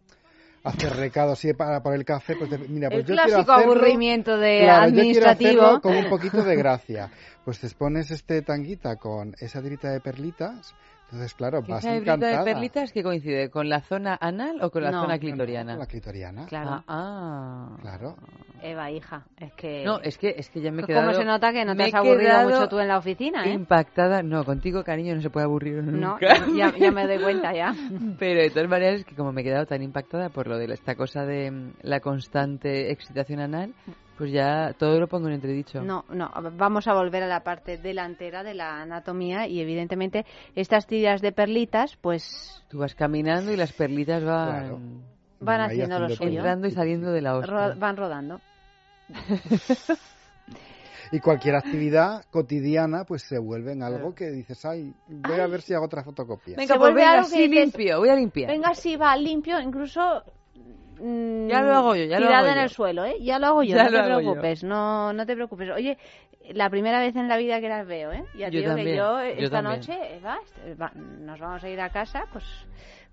[0.63, 3.73] hacer recados sí, para por el café, pues mira, pues El yo quiero clásico hacerlo-
[3.73, 5.61] aburrimiento de Claro, yo quiero administrativo.
[5.63, 7.11] hacerlo con un poquito de gracia.
[7.45, 10.75] Pues te pones este tanguita con esa tirita de perlitas,
[11.11, 12.43] entonces claro, ¿Qué vas esa encantada.
[12.43, 15.01] de perlitas que coincide con la zona anal o con la No.
[15.01, 15.75] zona No, no, clitoriana?
[15.75, 16.45] La clitoriana.
[16.45, 16.69] Claro.
[16.71, 17.77] Ah, ah.
[17.81, 18.15] Claro.
[18.61, 19.85] Eva, hija, es que...
[19.85, 21.13] No, es que, es que ya me he ¿Cómo quedado...
[21.13, 23.53] se nota que no te has aburrido mucho tú en la oficina, eh?
[23.53, 24.21] Impactada.
[24.21, 26.27] No, contigo, cariño, no se puede aburrir No, nunca.
[26.55, 27.73] ya, ya me doy cuenta ya.
[28.19, 30.65] Pero de todas maneras, es que como me he quedado tan impactada por lo de
[30.73, 33.73] esta cosa de mm, la constante excitación anal,
[34.19, 35.81] pues ya todo lo pongo en entredicho.
[35.81, 40.85] No, no, vamos a volver a la parte delantera de la anatomía y evidentemente estas
[40.87, 45.03] tiras de perlitas pues Tú vas caminando y las perlitas van...
[45.39, 47.69] van haciendo lo suyo, Entrando y saliendo de la hostia.
[47.69, 48.41] Ro- van rodando.
[51.11, 55.61] Y cualquier actividad cotidiana, pues se vuelve en algo que dices, ay, voy a ver
[55.63, 56.55] si hago otra fotocopia.
[56.55, 58.51] Venga, Se pues vuelve venga, algo que sí, dices, limpio, voy a limpiar.
[58.51, 60.21] Venga, sí, va, limpio, incluso
[60.99, 62.61] mm, Ya lo hago yo, ya lo tirado hago en yo.
[62.63, 63.15] el suelo, ¿eh?
[63.21, 65.69] Ya lo hago yo, Ya no lo te preocupes, no, no te preocupes.
[65.71, 65.97] Oye,
[66.51, 68.23] la primera vez en la vida que las veo, ¿eh?
[68.35, 69.79] Ya te Yo digo que yo yo esta también.
[69.79, 72.43] noche, Eva, est- va- nos vamos a ir a casa, pues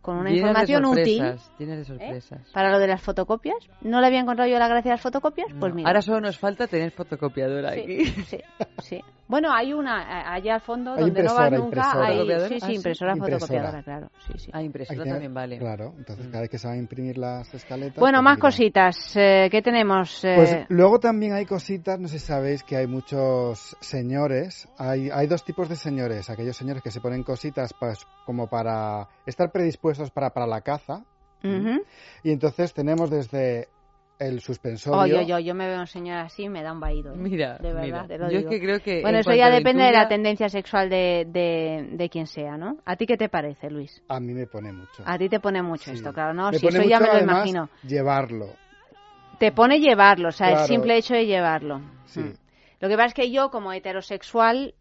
[0.03, 1.19] con una Llenas de información útil.
[1.19, 1.85] sorpresas, llenas de ¿eh?
[1.87, 2.51] sorpresas.
[2.53, 3.57] Para lo de las fotocopias.
[3.81, 5.49] ¿No le había encontrado yo la gracia de las fotocopias?
[5.59, 5.89] Pues mira.
[5.89, 8.07] Ahora solo nos falta tener fotocopiadora Sí, aquí.
[8.07, 8.41] sí,
[8.83, 9.01] sí.
[9.29, 11.77] Bueno, hay una allá al fondo Hay donde no vas impresora, nunca.
[11.77, 12.07] impresora.
[12.07, 12.75] Hay, sí, Ah, sí, sí.
[12.77, 13.39] impresora, Impresora.
[13.41, 14.09] fotocopiadora, claro.
[14.27, 14.51] Sí, sí.
[14.53, 15.59] Ah, Hay impresora también vale.
[15.59, 17.99] Claro, entonces cada vez que se van a imprimir las escaletas.
[17.99, 18.41] Bueno, pues más mira.
[18.49, 19.17] cositas.
[19.17, 20.25] Eh, ¿Qué tenemos?
[20.25, 25.11] Eh, Pues luego también hay cositas, no sé si sabéis que hay muchos señores, hay,
[25.11, 29.51] hay dos tipos de señores, aquellos señores que se ponen cositas pues, como para estar
[29.51, 31.03] predispuestos para, para la caza,
[32.23, 33.69] y entonces tenemos desde
[34.19, 37.13] el suspensorio, Oye, oye, yo me veo un señor así y me da un vaído.
[37.13, 37.17] ¿eh?
[37.17, 38.07] Mira, de verdad, mira.
[38.07, 40.49] te lo Yo es que creo que Bueno, en eso ya depende de la tendencia
[40.49, 42.79] sexual de, de, de quien sea, ¿no?
[42.87, 44.03] ¿A ti qué te parece, Luis?
[44.09, 45.03] a mí me pone mucho.
[45.05, 45.97] A ti te pone mucho Sí.
[45.99, 46.51] esto, claro, ¿no?
[46.51, 47.69] me Si pone eso ya me lo además, imagino.
[47.87, 48.47] llevarlo.
[49.39, 51.81] Te pone llevarlo, o sea, el simple hecho de llevarlo.
[52.07, 52.21] Sí.
[52.21, 52.35] Mm.
[52.81, 54.75] Lo que pasa es que yo, como heterosexual,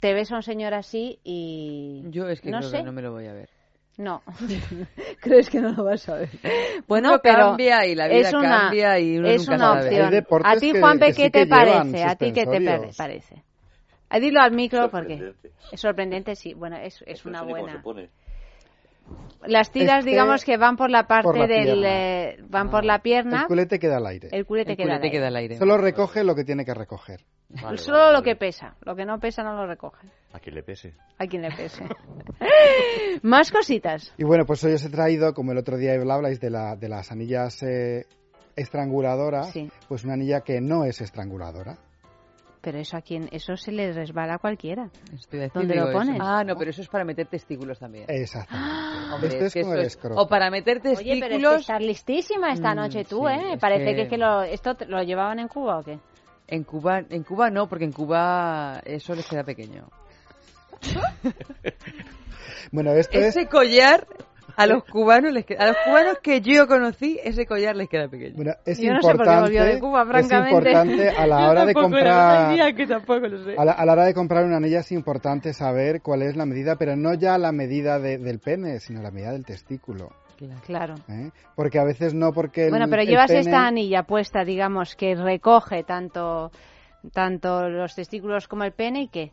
[0.00, 2.02] te ves a un señor así y...
[2.10, 2.76] Yo es que no creo sé.
[2.78, 3.48] que no me lo voy a ver.
[3.96, 4.22] No,
[5.20, 6.28] crees que no lo vas a ver.
[6.88, 9.72] Bueno, Uno pero cambia y la vida es una, cambia y uno es nunca una
[9.72, 10.24] opción.
[10.42, 12.02] A ti, Juanpe, que ¿qué sí te parece?
[12.02, 13.42] ¿A ti qué te parece?
[14.10, 15.34] Ah, Dilo al micro porque
[15.70, 16.54] es sorprendente, sí.
[16.54, 17.84] Bueno, es, es una buena.
[19.46, 21.84] Las tiras, Este digamos, que van por la parte por la del...
[21.84, 23.42] eh, van por la pierna.
[23.42, 24.28] El culete queda al aire.
[24.32, 25.26] El culete El queda, culete al queda aire.
[25.26, 25.56] al aire.
[25.58, 27.20] Solo recoge lo que tiene que recoger.
[27.76, 28.74] Solo lo que pesa.
[28.80, 30.08] Lo que no pesa no lo recoge.
[30.32, 30.94] A quien le pese.
[31.18, 31.84] A quien le pese.
[33.22, 34.12] Más cositas.
[34.16, 36.88] Y bueno, pues hoy os he traído, como el otro día hablabais de, la, de
[36.88, 38.06] las anillas eh,
[38.56, 39.70] estranguladoras, Sí.
[39.88, 41.76] pues una anilla que no es estranguladora.
[42.64, 44.88] Pero eso a quien eso se le resbala a cualquiera.
[45.12, 45.92] Estoy ¿Dónde lo eso.
[45.98, 46.18] pones?
[46.18, 48.06] Ah, no, pero eso es para meter testículos también.
[48.08, 49.14] Exactamente.
[49.14, 50.22] Hombre, Esto es que como esto el es- escroto.
[50.22, 51.60] O para meter Oye, pero es que testículos...
[51.60, 53.58] estás listísima esta Mm, noche tú, sí, ¿eh?
[53.60, 55.98] Parece que, que- es que lo, esto lo llevaban en Cuba o qué.
[56.48, 59.86] En Cuba, en Cuba no, porque en Cuba eso les queda pequeño.
[62.72, 63.26] Bueno, esto es...
[63.36, 64.06] Ese collar
[64.56, 68.08] a los cubanos les queda- a los cubanos que yo conocí ese collar les queda
[68.08, 68.36] pequeño.
[68.36, 71.36] Bueno, es Yo no sé por qué importante, volvió de Cuba, es importante a la
[71.50, 73.54] hora de comprar verdad es que tampoco lo sé.
[73.56, 76.46] a la, a la hora de comprar una anilla es importante saber cuál es la
[76.46, 80.10] medida, pero no ya la medida de- del pene, sino la medida del testículo.
[80.66, 80.96] Claro.
[81.08, 81.30] ¿eh?
[81.54, 84.96] Porque a veces no porque el, Bueno, pero el llevas pene- esta anilla puesta, digamos,
[84.96, 86.50] que recoge tanto
[87.12, 89.32] tanto los testículos como el pene y qué.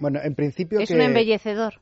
[0.00, 1.74] Bueno, en principio Es que un embellecedor.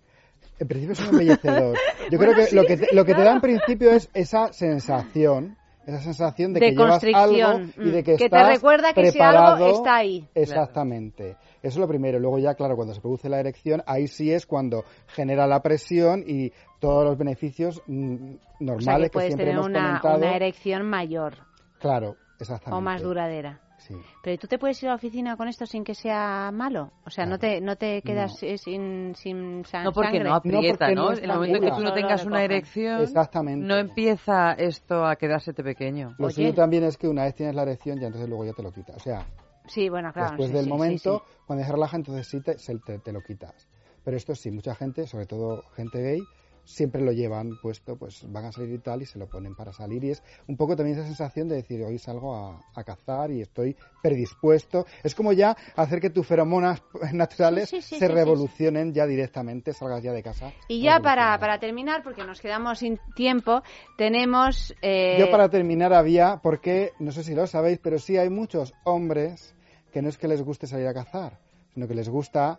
[0.59, 1.77] En principio es un embellecedor.
[2.11, 4.09] Yo Bueno, creo que, sí, lo, que te, lo que te da en principio es
[4.15, 5.57] esa sensación,
[5.87, 9.01] esa sensación de, De que llevas algo y de mm, que, que te recuerda que
[9.03, 9.77] ese algo preparado.
[9.79, 10.29] está ahí.
[10.35, 11.31] Exactamente.
[11.63, 12.19] Eso es lo primero.
[12.21, 16.23] Luego ya, claro, cuando se produce la erección, ahí sí es cuando genera la presión
[16.27, 20.19] y todos los beneficios mm, O sea, normales que puedes siempre tener hemos una, comentado.
[20.19, 21.35] una erección mayor
[21.81, 22.77] Claro, exactamente.
[22.79, 23.61] o más duradera.
[23.87, 23.95] Sí.
[24.23, 26.91] Pero tú te puedes ir a la oficina con esto sin que sea malo.
[27.05, 30.25] O sea, no te no te quedas eh, sin sin sa- No porque sangre.
[30.29, 31.11] no aprieta, ¿no?
[31.11, 33.67] no En el momento que tú no tengas una erección, Exactamente.
[33.67, 36.15] no empieza esto a quedársete pequeño.
[36.19, 38.63] Lo suyo también es que una vez tienes la erección, ya entonces luego ya te
[38.63, 38.97] lo quitas.
[38.97, 39.27] O sea,
[39.67, 40.31] Sí, bueno, claro.
[40.31, 41.43] después sí, del sí, momento, sí, sí.
[41.47, 43.69] cuando se relaja, entonces sí te, se- te, te lo quitas.
[44.05, 46.27] Pero esto sí, mucha gente, sobre todo gente gay,
[46.65, 49.73] siempre lo llevan puesto, pues van a salir y tal, y se lo ponen para
[49.73, 50.05] salir.
[50.05, 53.41] Y es un poco también esa sensación de decir, hoy salgo a, a cazar y
[53.43, 54.87] estoy predispuesto.
[55.03, 56.83] Es como ya hacer que tus feromonas
[57.13, 60.53] naturales Sí, sí, sí, se revolucionen ya directamente, salgas ya de casa.
[60.69, 63.63] Y ya para, para terminar, porque nos quedamos sin tiempo,
[63.99, 64.75] tenemos...
[64.83, 68.73] eh, Yo para terminar había, porque no sé si lo sabéis, pero sí hay muchos
[68.85, 69.55] hombres
[69.93, 71.39] que no es que les guste salir a cazar,
[71.75, 72.59] sino que les gusta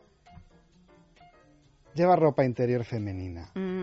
[1.95, 3.51] llevar ropa interior femenina.
[3.55, 3.82] mm,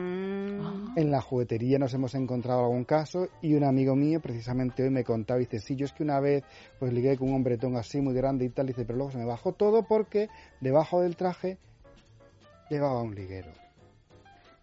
[0.96, 5.04] En la juguetería nos hemos encontrado algún caso y un amigo mío precisamente hoy me
[5.04, 6.42] contaba, dice, sí, yo es que una vez
[6.80, 9.24] pues ligué con un hombretón así muy grande y tal, dice, pero luego se me
[9.24, 10.28] bajó todo porque
[10.60, 11.58] debajo del traje
[12.68, 13.50] llevaba un liguero.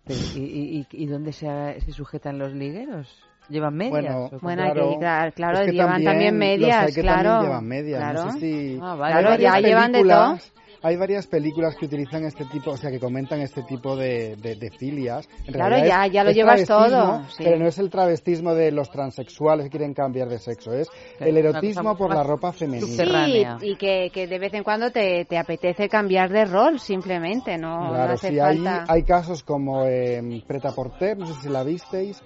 [0.05, 1.47] Pero, ¿Y, y, y- y dónde se,
[1.81, 3.09] se sujetan los ligueros?
[3.49, 3.91] ¿Llevan medias?
[3.91, 4.41] Bueno, cómo?
[4.41, 7.23] Bueno, claro, que, claro, claro, es que llevan también, medias, hay que claro.
[7.29, 8.25] también llevan medias, claro.
[8.25, 8.79] no sé si...
[8.81, 9.13] Ah, vale.
[9.15, 10.51] Hay Claro, ya llevan de películas-
[10.87, 14.55] Hay varias películas que utilizan este tipo, o sea, que comentan este tipo de, de,
[14.55, 15.27] de filias.
[15.45, 17.43] En Claro, ya- ya lo llevas travestismo, todo, sí.
[17.43, 20.87] Pero no es el travestismo de los transexuales que quieren cambiar de sexo, es
[21.19, 22.87] el erotismo por la ropa femenina.
[22.87, 23.57] Sí, subterránea.
[23.61, 27.83] y que, que de vez en cuando te, te apetece cambiar de rol, simplemente, no,
[27.83, 31.63] no Claro, hace sí, hay, hay casos como eh, Preta Porter, no sé si la
[31.63, 32.23] visteis,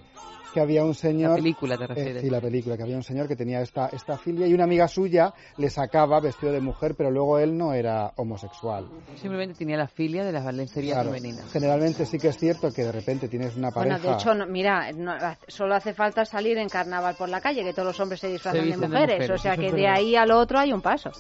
[0.51, 1.31] que había un señor...
[1.31, 2.21] La película te Eh, refieres.
[2.21, 4.87] sí, la película, que había un señor que tenía esta, esta filia y una amiga
[4.87, 8.85] suya le sacaba vestido de mujer, pero luego él no era homosexual.
[9.15, 11.43] Simplemente tenía la filia de la lencería Claro, femenina.
[11.51, 13.97] generalmente sí que es cierto que de repente tienes una pareja...
[13.97, 15.15] Bueno, de hecho, no- mira, no-
[15.47, 18.59] solo hace falta salir en carnaval por la calle, que todos los hombres se disfrazan
[18.59, 20.81] Se de visten de mujeres, mujeres, o sea que de ahí al otro hay un
[20.81, 21.11] paso.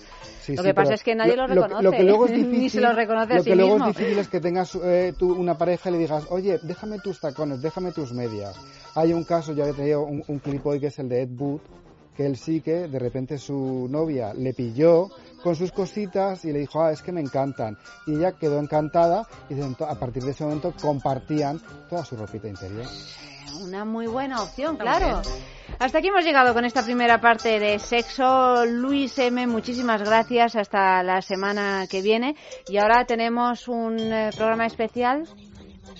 [0.41, 2.25] Sí, lo sí, que pasa pero es que nadie lo, lo, reconoce, Lo que luego
[2.25, 3.89] es difícil, ni se lo reconoce a lo sí que luego mismo.
[3.89, 7.19] es difícil es que tengas eh, tú una pareja y le digas, oye, déjame tus
[7.19, 8.59] tacones, déjame tus medias.
[8.95, 11.29] Hay un caso, ya he traído un, un clip hoy que es el de Ed
[11.37, 11.61] Wood,
[12.15, 15.09] que él sí que de repente su novia le pilló
[15.41, 17.77] con sus cositas y le dijo, ah, es que me encantan.
[18.05, 22.85] Y ella quedó encantada y a partir de ese momento compartían toda su ropita interior.
[23.59, 25.21] Una muy buena opción, claro.
[25.79, 28.65] Hasta aquí hemos llegado con esta primera parte de sexo.
[28.65, 30.55] Luis M, muchísimas gracias.
[30.55, 32.35] Hasta la semana que viene.
[32.69, 35.27] Y ahora tenemos un eh, programa especial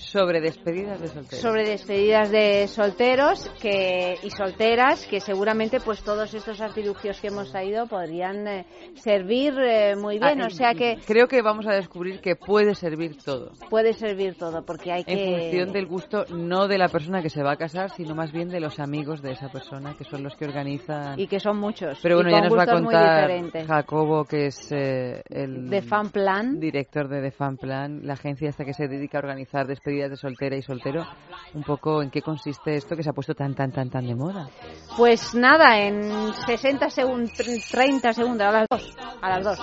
[0.02, 1.40] Sobre despedidas de solteros.
[1.40, 7.50] sobre despedidas de solteros que, y solteras que seguramente pues todos estos artilugios que hemos
[7.50, 8.66] traído podrían eh,
[8.96, 10.42] servir eh, muy bien.
[10.42, 13.52] Ah, o sea que Creo que vamos a descubrir que puede servir todo.
[13.70, 15.40] puede servir todo porque hay En que...
[15.40, 18.48] función del gusto, no de la persona que se va a casar, sino más bien
[18.48, 21.18] de los amigos de esa persona, que son los que organizan.
[21.18, 21.98] Y que son muchos.
[22.02, 23.66] Pero bueno, ya nos va a contar.
[23.66, 26.58] Jacobo, que es eh, el De Fan Plan.
[26.58, 30.16] director de The Fan Plan, la agencia esta que se dedica a organizar despedidas de
[30.16, 31.06] soltera y soltero,
[31.54, 34.14] un poco en qué consiste esto que se ha puesto tan, tan, tan, tan de
[34.14, 34.48] moda.
[34.96, 37.32] Pues nada, en 60 segundos,
[37.70, 38.96] 30 segundos, a las 2.
[39.20, 39.58] A las 2.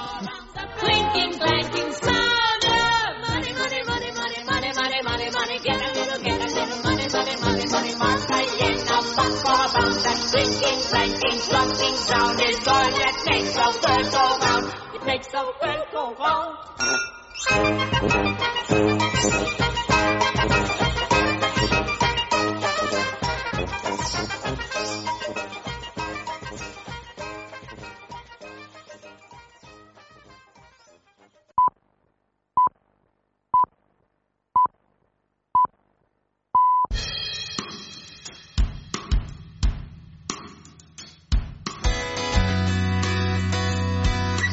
[0.79, 2.39] Clinking, clanking sound
[15.99, 16.89] of
[18.79, 19.88] money,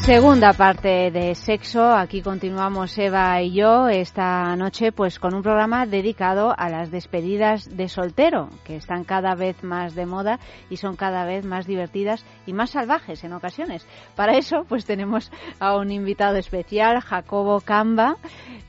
[0.07, 1.83] Segunda parte de sexo.
[1.91, 7.77] Aquí continuamos Eva y yo esta noche pues con un programa dedicado a las despedidas
[7.77, 10.39] de soltero, que están cada vez más de moda
[10.71, 13.85] y son cada vez más divertidas y más salvajes en ocasiones.
[14.15, 18.15] Para eso pues tenemos a un invitado especial, Jacobo Camba,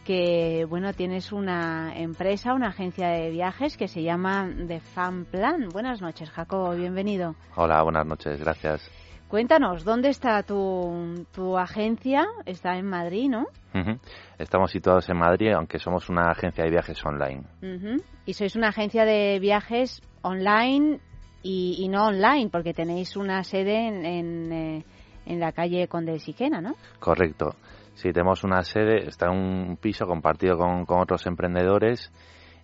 [0.05, 5.69] que bueno, tienes una empresa, una agencia de viajes que se llama The Fan Plan.
[5.69, 7.35] Buenas noches, Jacobo, bienvenido.
[7.55, 8.89] Hola, buenas noches, gracias.
[9.27, 12.25] Cuéntanos, ¿dónde está tu, tu agencia?
[12.45, 13.47] Está en Madrid, ¿no?
[13.75, 13.99] Ujú.
[14.39, 17.43] Estamos situados en Madrid, aunque somos una agencia de viajes online.
[17.61, 18.01] Ujú.
[18.25, 21.01] Y sois una agencia de viajes online
[21.43, 24.85] y, y no online, porque tenéis una sede en, en, eh,
[25.25, 26.75] en la calle Conde de Siquena, ¿no?
[26.99, 27.55] Correcto.
[27.95, 32.13] Sí, tenemos una sede, está en un piso compartido con, con otros emprendedores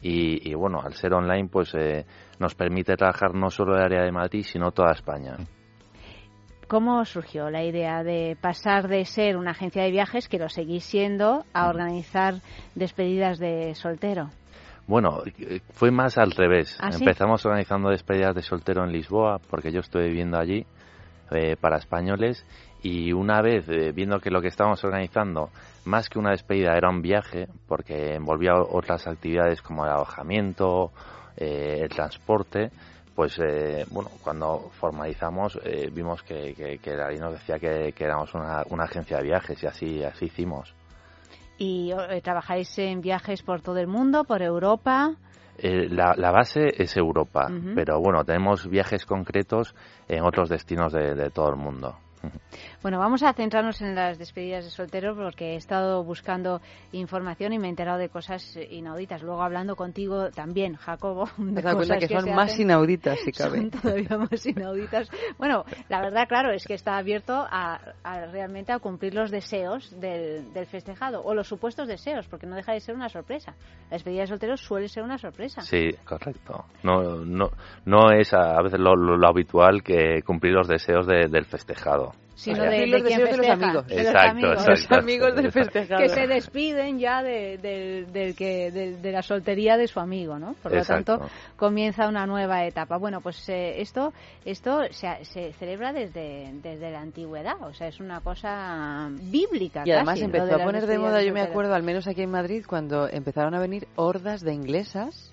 [0.01, 2.05] y, y, bueno, al ser online pues eh,
[2.39, 5.35] nos permite trabajar no solo el área de Madrid, sino toda España.
[6.73, 10.83] ¿Cómo surgió la idea de pasar de ser una agencia de viajes, que lo seguís
[10.83, 12.41] siendo, a organizar
[12.73, 14.31] despedidas de soltero?
[14.87, 15.21] Bueno,
[15.73, 16.75] fue más al revés.
[16.81, 17.03] ¿Ah, sí?
[17.03, 20.65] Empezamos organizando despedidas de soltero en Lisboa, porque yo estuve viviendo allí
[21.29, 22.43] eh, para españoles.
[22.81, 25.51] Y una vez eh, viendo que lo que estábamos organizando,
[25.85, 30.91] más que una despedida, era un viaje, porque envolvía otras actividades como el alojamiento,
[31.37, 32.71] eh, el transporte,
[33.15, 37.93] pues eh, bueno, cuando formalizamos eh, vimos que, que, que la ley nos decía que,
[37.93, 40.73] que éramos una, una agencia de viajes y así, así hicimos.
[41.57, 45.15] ¿Y eh, trabajáis en viajes por todo el mundo, por Europa?
[45.57, 49.75] Eh, la, la base es Europa, pero bueno, tenemos viajes concretos
[50.07, 51.95] en otros destinos de, de todo el mundo.
[52.83, 57.57] Bueno, vamos a centrarnos en las despedidas de soltero porque he estado buscando información y
[57.59, 59.23] me he enterado de cosas inauditas.
[59.23, 62.61] Luego hablando contigo también, Jacobo, de Te das cuenta cosas que son se más hacen.
[62.65, 63.57] inauditas, si cabe.
[63.59, 65.09] Son todavía más inauditas.
[65.37, 69.89] Bueno, la verdad, claro, es que está abierto a, a realmente a cumplir los deseos
[69.99, 73.53] del, del festejado o los supuestos deseos, porque no deja de ser una sorpresa.
[73.89, 75.61] La despedida de solteros suele ser una sorpresa.
[75.61, 76.65] Sí, correcto.
[76.83, 77.49] No, no,
[77.85, 81.45] no es a, a veces lo, lo- lo habitual que cumplir los deseos de- del
[81.45, 82.12] festejado.
[82.35, 83.87] Sino de, los de quien los festeja, amigos.
[83.87, 84.51] de los Exacto, amigos.
[84.53, 84.71] exacto.
[84.71, 85.69] Los amigos del Exacto.
[85.71, 86.01] festejado.
[86.01, 90.39] que se despiden ya de, del- del que, del- de la soltería de su amigo,
[90.39, 90.55] ¿no?
[90.63, 92.97] Por lo tanto, comienza una nueva etapa.
[92.97, 94.13] Bueno, pues eh, esto
[94.45, 99.83] esto se, se celebra desde, desde la antigüedad, o sea, es una cosa bíblica.
[99.85, 102.31] Y además casi, empezó a poner de moda, yo me acuerdo, al menos aquí en
[102.31, 105.31] Madrid, cuando empezaron a venir hordas de inglesas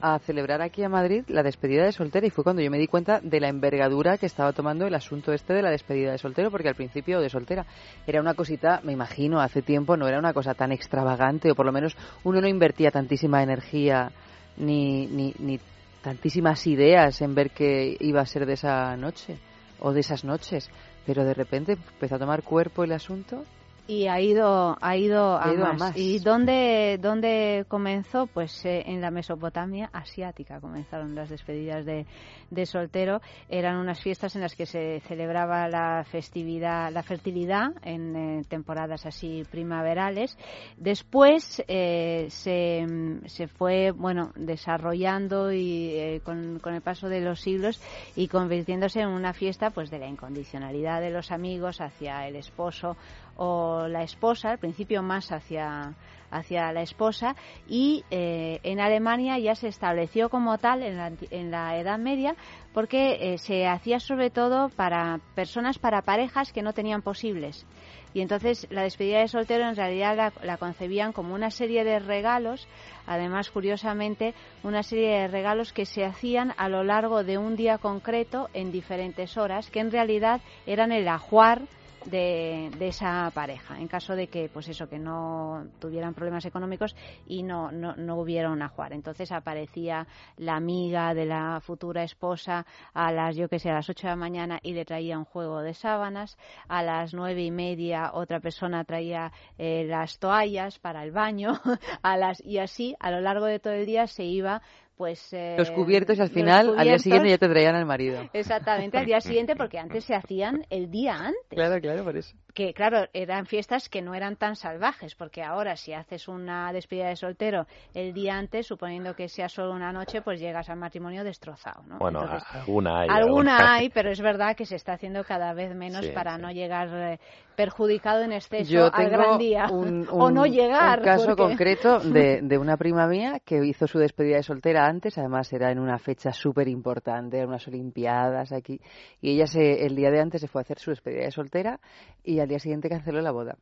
[0.00, 2.26] A celebrar aquí a Madrid la despedida de soltero.
[2.26, 5.32] Y fue cuando yo me di cuenta de la envergadura que estaba tomando el asunto
[5.32, 7.66] este de la despedida de soltero porque al principio de soltera
[8.06, 11.66] era una cosita, me imagino, hace tiempo no era una cosa tan extravagante o por
[11.66, 14.10] lo menos uno no invertía tantísima energía
[14.56, 15.60] ni, ni, ni
[16.02, 19.38] tantísimas ideas en ver qué iba a ser de esa noche
[19.80, 20.70] o de esas noches.
[21.04, 23.44] Pero de repente empezó a tomar cuerpo el asunto
[23.88, 25.96] Y ha ido, ha ido, a, más.
[25.96, 28.26] ¿Y dónde, dónde comenzó?
[28.26, 32.06] Pues eh, en la Mesopotamia asiática comenzaron las despedidas de,
[32.50, 33.20] de soltero.
[33.48, 39.06] Eran unas fiestas en las que se celebraba la festividad, la fertilidad en eh, temporadas
[39.06, 40.36] así primaverales.
[40.76, 42.86] Después eh, se,
[43.26, 47.80] se fue, bueno, desarrollando y eh, con, con el paso de los siglos
[48.14, 52.96] y convirtiéndose en una fiesta pues de la incondicionalidad de los amigos hacia el esposo
[53.36, 55.94] o la esposa, al principio más hacia,
[56.30, 57.36] hacia la esposa,
[57.68, 62.34] y eh, en Alemania ya se estableció como tal en la, en la Edad Media
[62.72, 67.66] porque eh, se hacía sobre todo para personas, para parejas que no tenían posibles.
[68.12, 71.98] Y entonces la despedida de soltero en realidad la, la concebían como una serie de
[71.98, 72.66] regalos,
[73.06, 77.76] además curiosamente una serie de regalos que se hacían a lo largo de un día
[77.76, 81.62] concreto en diferentes horas, que en realidad eran el ajuar
[82.10, 86.94] de, de esa pareja en caso de que pues eso que no tuvieran problemas económicos
[87.26, 90.06] y no, no, no hubiera un ajuar entonces aparecía
[90.36, 94.10] la amiga de la futura esposa a las yo que sé a las 8 de
[94.10, 96.36] la mañana y le traía un juego de sábanas.
[96.68, 101.60] A las nueve y media otra persona traía eh, las toallas para el baño.
[102.02, 104.62] A las y así a lo largo de todo el día se iba
[104.96, 105.32] pues...
[105.32, 108.28] eh, Los cubiertos y al final, al día siguiente ya te traían al marido.
[108.32, 111.50] Exactamente, al día siguiente, porque antes se hacían el día antes.
[111.50, 112.36] Claro, claro, por eso.
[112.56, 117.08] Que claro, eran fiestas que no eran tan salvajes, porque ahora si haces una despedida
[117.08, 121.22] de soltero el día antes, suponiendo que sea solo una noche, pues llegas al matrimonio
[121.22, 121.98] destrozado, ¿no?
[121.98, 123.08] Bueno, Entonces, alguna hay.
[123.10, 126.50] alguna hay, pero es verdad que se está haciendo cada vez menos Sí, para no
[126.50, 127.18] llegar eh,
[127.56, 131.00] perjudicado en exceso Yo al gran día un, o no llegar.
[131.00, 134.86] un caso porque- concreto de, de una prima mía que hizo su despedida de soltera
[134.86, 138.80] antes, además era en una fecha súper importante, eran unas olimpiadas aquí,
[139.20, 141.80] y ella se, el día de antes se fue a hacer su despedida de soltera
[142.24, 143.56] y al día siguiente canceló la boda.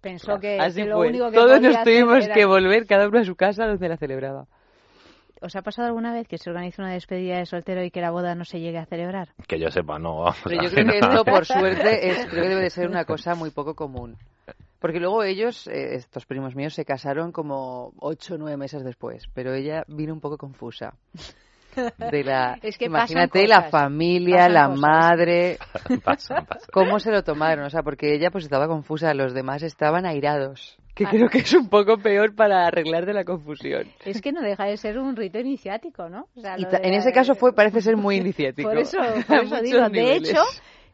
[0.00, 1.08] Pensó que, Así que lo fue.
[1.08, 3.66] único que Todos podía nos tuvimos hacer era- que volver cada uno a su casa
[3.66, 4.46] donde la celebraba.
[5.40, 8.10] ¿Os ha pasado alguna vez que se organiza una despedida de soltero y que la
[8.10, 9.34] boda no se llegue a celebrar?
[9.46, 10.18] Que yo sepa, no.
[10.18, 12.88] vamos Pero a yo creo que esto, por suerte, es, creo que debe de ser
[12.88, 14.16] una cosa muy poco común.
[14.80, 19.28] Porque luego ellos, eh, estos primos míos, se casaron como ocho o nueve meses después,
[19.34, 20.94] pero ella vino un poco confusa.
[21.76, 24.80] De la, Es que imagínate la cosas, familia, pasan la cosas.
[24.80, 25.58] madre,
[26.04, 26.68] Pasan, pasan.
[26.72, 30.76] cómo se lo tomaron, o sea, porque ella pues estaba confusa, los demás estaban airados,
[30.94, 31.10] que Ah.
[31.10, 33.86] creo que es un poco peor para arreglar de la confusión.
[34.04, 36.26] Es que no deja de ser un rito iniciático, ¿no?
[36.34, 38.68] O sea, Y lo ta- de en la- ese caso fue parece ser muy iniciático.
[38.68, 40.42] Por eso, por eso digo, de hecho,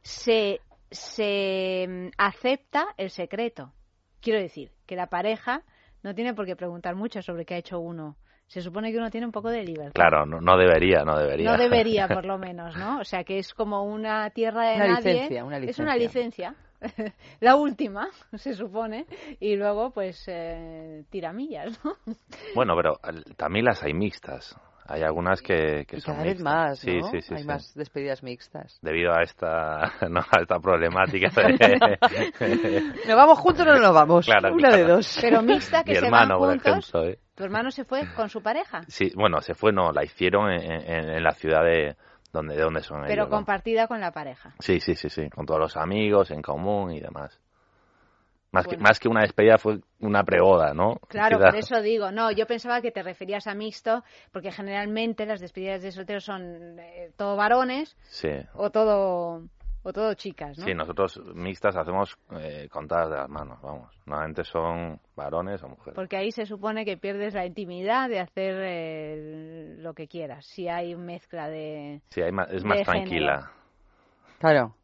[0.03, 0.61] se,
[0.91, 3.73] se mm, acepta el secreto.
[4.21, 5.63] Quiero decir, que la pareja
[6.03, 8.17] no tiene por qué preguntar mucho sobre qué ha hecho uno.
[8.55, 9.91] Se supone que uno tiene un poco de libertad.
[9.95, 11.51] Claro, no, no debería, no debería.
[11.51, 13.01] No debería, por lo menos, ¿no?
[13.01, 15.13] O sea, que es como una tierra de Una nadie.
[15.15, 16.55] licencia, una Es una licencia.
[16.81, 17.15] licencia.
[17.41, 19.07] La última, se supone.
[19.41, 21.97] Y luego, pues, eh, tiramillas, ¿no?
[22.55, 24.57] Bueno, pero al- también las hay mixtas.
[24.87, 26.55] Hay algunas que, que Y son cada vez mixtas.
[26.55, 27.05] más, Sí, ¿no?
[27.11, 27.49] sí, sí, Hay sí.
[27.49, 28.79] más despedidas mixtas.
[28.83, 31.29] Debido a esta, no, a esta problemática.
[31.31, 31.99] de-
[33.07, 34.27] ¿Nos vamos juntos o no nos vamos?
[34.27, 34.97] Claro, Una de claro.
[34.97, 35.19] dos.
[35.21, 36.89] Pero mixta, que Mi se hermano, van por juntos.
[36.91, 37.11] ejemplo.
[37.11, 37.19] ¿eh?
[37.35, 38.83] ¿Tu hermano se fue con su pareja?
[38.89, 41.97] Sí, bueno, se fue, no, la hicieron en, en- en la ciudad de
[42.33, 43.31] donde, de donde son Pero ellos.
[43.31, 43.37] ¿no?
[43.37, 44.55] compartida con la pareja.
[44.59, 47.41] Sí, sí, sí, sí, con todos los amigos en común y demás.
[48.55, 48.83] Más, que, Bueno.
[48.89, 50.95] más que una despedida fue una preboda, ¿no?
[51.09, 54.03] Claro, por eso digo, no, yo pensaba que te referías a mixto,
[54.33, 59.43] porque generalmente las despedidas de solteros son eh, todo varones Sí, o todo
[59.87, 60.65] o todo chicas, ¿no?
[60.65, 63.93] sí, nosotros mixtas hacemos eh, contadas de las manos, vamos.
[64.07, 65.95] Normalmente son varones o mujeres.
[65.95, 70.47] Porque ahí se supone que pierdes la intimidad de hacer eh, lo que quieras.
[70.47, 72.93] Si hay mezcla de, Sí, hay más- es más género.
[72.93, 73.51] tranquila.
[74.39, 74.75] Claro.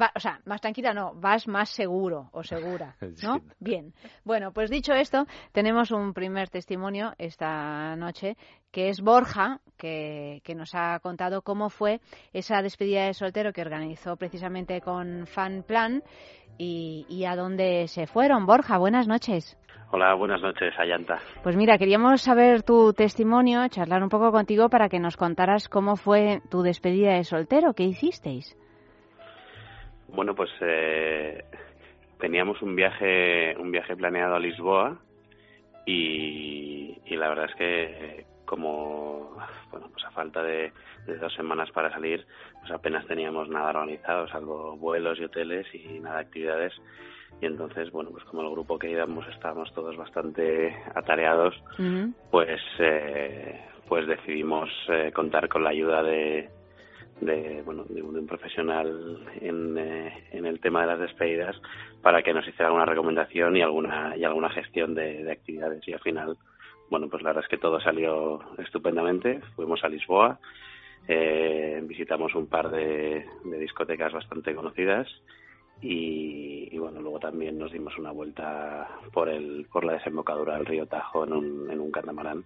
[0.00, 3.34] Va- o sea, más tranquila no, vas más seguro o segura, ¿no?
[3.34, 3.42] Sí.
[3.60, 3.92] Bien.
[4.24, 8.36] Bueno, pues dicho esto, tenemos un primer testimonio esta noche,
[8.72, 12.00] que es Borja, que, que nos ha contado cómo fue
[12.32, 16.02] esa despedida de soltero que organizó precisamente con Fan Plan
[16.58, 18.46] y, y a dónde se fueron.
[18.46, 19.56] Borja, buenas noches.
[19.92, 21.20] Hola, buenas noches, Ayanta.
[21.44, 25.94] Pues mira, queríamos saber tu testimonio, charlar un poco contigo para que nos contaras cómo
[25.94, 28.56] fue tu despedida de soltero, qué hicisteis.
[30.08, 31.44] Bueno, pues eh,
[32.18, 34.98] teníamos un viaje, un viaje planeado a Lisboa
[35.86, 39.36] y, y la verdad es que como
[39.70, 40.72] bueno, pues a falta de,
[41.06, 42.26] de dos semanas para salir,
[42.60, 46.72] pues apenas teníamos nada organizado, salvo vuelos y hoteles y nada de actividades.
[47.40, 51.54] Y entonces, bueno, pues como el grupo que íbamos estábamos todos bastante atareados,
[52.30, 56.48] pues eh, pues decidimos eh, contar con la ayuda de,
[57.24, 61.56] de bueno de un, de un profesional en, eh, en el tema de las despedidas
[62.02, 65.86] para que nos hiciera alguna recomendación y alguna y alguna gestión de, de actividades.
[65.88, 66.36] Y al final
[66.90, 69.40] bueno pues la verdad es que todo salió estupendamente.
[69.56, 70.38] Fuimos a Lisboa
[71.08, 75.06] eh, visitamos un par de, de discotecas bastante conocidas
[75.82, 80.64] y, y, bueno luego también nos dimos una vuelta por el por la desembocadura del
[80.66, 82.44] río Tajo en un, en un catamarán.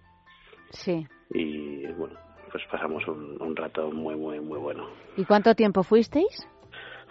[0.71, 1.07] Sí.
[1.31, 6.47] y bueno pues pasamos un, un rato muy muy muy bueno ¿Y cuánto tiempo fuisteis?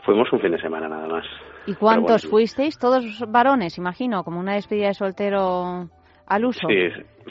[0.05, 1.24] fuimos un fin de semana nada más
[1.66, 2.78] ¿Y cuántos bueno, fuisteis?
[2.78, 5.89] Todos varones, imagino, como una despedida de soltero
[6.27, 6.66] al uso.
[6.69, 6.89] sí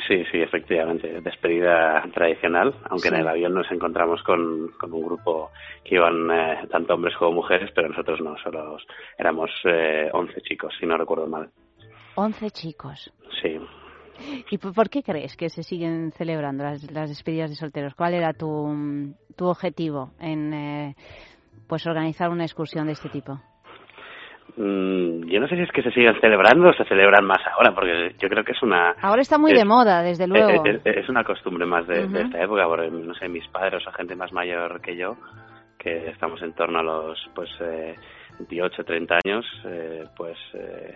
[0.08, 3.14] sí sí efectivamente despedida tradicional aunque Sí.
[3.16, 5.52] en el avión nos encontramos con, con un grupo
[5.84, 8.78] que iban eh, tanto hombres como mujeres pero nosotros no solo
[9.18, 11.50] éramos eh, 11 chicos si no recuerdo mal
[12.16, 13.14] 11 chicos.
[13.42, 13.60] sí
[14.50, 17.94] ¿Y por qué crees que se siguen celebrando las, las despedidas de solteros?
[17.96, 20.96] ¿Cuál era tu, tu objetivo en eh,
[21.68, 23.40] pues organizar una excursión de este tipo?
[24.56, 27.76] Mm, yo no sé si es que se siguen celebrando o se celebran más ahora
[27.76, 30.66] porque yo creo que es una Ahora está muy es- de moda, desde luego.
[30.66, 32.18] Es, es- es una costumbre más de, de Ujú.
[32.20, 35.16] esta época, porque no sé, mis padres o gente más mayor que yo,
[35.78, 37.96] que estamos en torno a los pues eh,
[38.40, 40.96] 28, 30 años, eh, pues eh,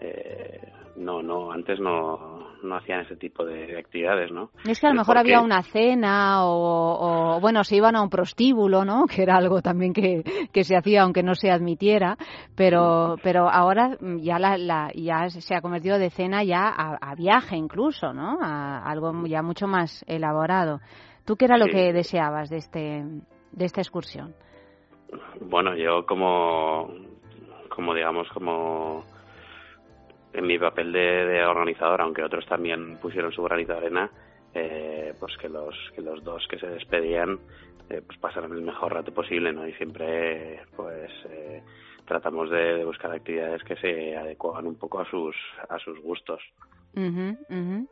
[0.00, 4.50] eh, no, no, antes no, no hacían ese tipo de actividades, ¿no?
[4.64, 8.08] Es que a lo mejor había una cena o, o, bueno, se iban a un
[8.08, 9.04] prostíbulo, ¿no?
[9.14, 12.16] Que era algo también que, que se hacía aunque no se admitiera,
[12.54, 17.14] pero, pero ahora ya, la, la- ya se ha convertido de cena ya a, a
[17.14, 18.38] viaje incluso, ¿no?
[18.40, 20.80] A algo ya mucho más elaborado.
[21.26, 23.04] ¿Tú qué era lo que deseabas de, este,
[23.52, 24.34] de esta excursión?
[25.40, 26.88] Bueno, yo como,
[27.68, 29.04] como digamos, como
[30.36, 34.10] en mi papel de, de organizador, aunque otros también pusieron su granito de arena,
[34.54, 37.38] eh, pues que los, que los dos que se despedían
[37.90, 39.66] eh, pues pasaran el mejor rato posible, ¿no?
[39.66, 41.62] Y siempre, pues, eh,
[42.06, 45.36] tratamos de, de buscar actividades que se adecuaban un poco a sus,
[45.68, 46.40] a sus gustos.
[46.94, 47.88] Ujú, ujú.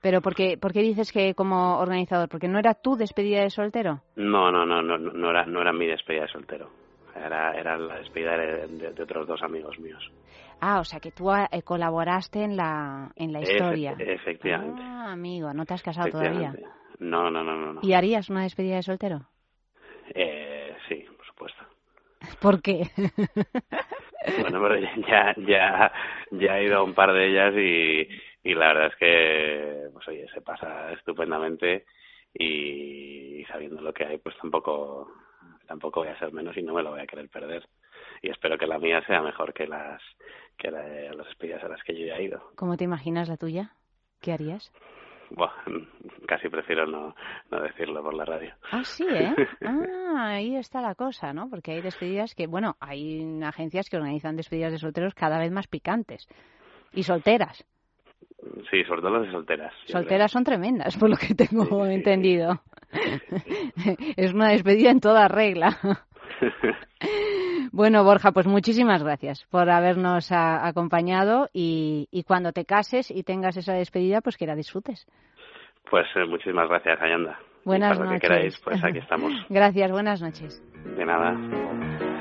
[0.00, 2.28] Pero ¿por qué, ¿por qué dices que como organizador?
[2.28, 4.00] ¿Porque no era tu despedida de soltero?
[4.16, 6.68] No, no, no, no, no era, no era mi despedida de soltero.
[7.14, 10.02] Era, era la despedida de, de- de otros dos amigos míos.
[10.64, 13.96] Ah, o sea que tú eh, colaboraste en la, en la historia.
[13.98, 14.80] Efe- efectivamente.
[14.80, 16.54] Ah, amigo, no te has casado todavía.
[17.00, 17.72] No, no, no, no.
[17.72, 17.80] no.
[17.82, 19.26] ¿Y harías una despedida de soltero?
[20.14, 21.64] Eh, sí, por supuesto.
[22.40, 22.84] ¿Por qué?
[24.38, 25.92] Bueno, pero ya, ya,
[26.30, 30.06] ya he ido a un par de ellas y, y la verdad es que, pues
[30.06, 31.84] oye, se pasa estupendamente
[32.32, 35.10] y, sabiendo lo que hay, pues tampoco,
[35.66, 37.68] tampoco voy a ser menos y no me lo voy a querer perder.
[38.22, 40.00] Y espero que la mía sea mejor que las,
[40.56, 40.82] que la
[41.14, 42.42] las despedidas a las que yo ya he ido.
[42.56, 43.72] ¿Cómo te imaginas la tuya?
[44.20, 44.72] ¿Qué harías?
[45.30, 45.52] Buah,
[46.28, 47.14] casi prefiero no,
[47.50, 48.54] no decirlo por la radio.
[48.70, 49.34] Ah, sí, ¿eh?
[49.62, 51.48] Ah, ahí está la cosa, ¿no?
[51.48, 55.66] Porque hay despedidas que, bueno, hay agencias que organizan despedidas de solteros cada vez más
[55.68, 56.28] picantes.
[56.92, 57.64] Y solteras.
[58.70, 59.72] Sí, sobre todo las de solteras.
[59.86, 62.60] Solteras son tremendas, por lo que tengo entendido.
[64.16, 65.78] es una despedida en toda regla.
[67.72, 73.22] Bueno, Borja, pues muchísimas gracias por habernos a- acompañado y, y cuando te cases y
[73.22, 75.06] tengas esa despedida, pues que la disfrutes.
[75.90, 77.38] Pues eh, muchísimas gracias, Ayanda.
[77.64, 78.20] Buenas y para lo noches.
[78.20, 79.32] que queráis, pues aquí estamos.
[79.48, 80.62] Gracias, buenas noches.
[80.96, 82.11] De nada.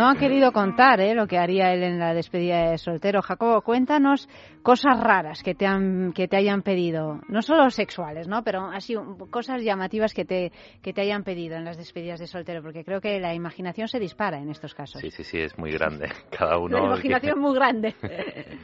[0.00, 1.14] No ha querido contar ¿eh?
[1.14, 3.20] lo que haría él en la despedida de soltero.
[3.20, 4.30] Jacobo, cuéntanos
[4.62, 7.20] cosas raras que te, han, que te hayan pedido.
[7.28, 8.42] No solo sexuales, ¿no?
[8.42, 8.94] Pero así
[9.28, 13.02] cosas llamativas que te, que te hayan pedido en las despedidas de soltero, porque creo
[13.02, 15.02] que la imaginación se dispara en estos casos.
[15.02, 16.08] Sí, sí, sí, es muy grande.
[16.30, 16.78] Cada uno.
[16.78, 17.94] la imaginación es muy grande.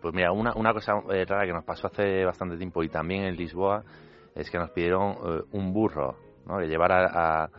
[0.00, 3.24] Pues mira, una, una cosa eh, rara que nos pasó hace bastante tiempo y también
[3.24, 3.82] en Lisboa
[4.36, 6.58] es que nos pidieron eh, un burro, ¿no?
[6.58, 7.50] Que llevara a, a-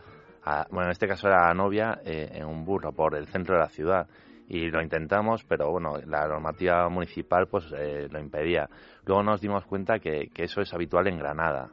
[0.70, 3.60] bueno, en este caso era la novia eh, en un burro por el centro de
[3.62, 4.06] la ciudad
[4.48, 8.68] y lo intentamos, pero bueno, la normativa municipal pues eh, lo impedía.
[9.04, 11.70] Luego nos dimos cuenta que, que eso es habitual en Granada.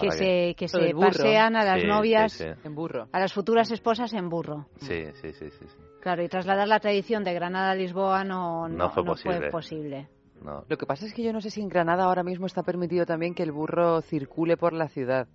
[0.00, 2.50] que se, que se pasean a las Sí, novias, sí, sí.
[2.64, 3.06] En burro.
[3.12, 4.66] a las futuras esposas en burro.
[4.78, 5.66] Sí, sí, sí, sí.
[6.00, 9.50] Claro, y trasladar la tradición de Granada a Lisboa no, no, No fue no posible.
[9.50, 10.08] posible.
[10.42, 10.64] No.
[10.68, 13.04] Lo que pasa es que yo no sé si en Granada ahora mismo está permitido
[13.06, 15.26] también que el burro circule por la ciudad.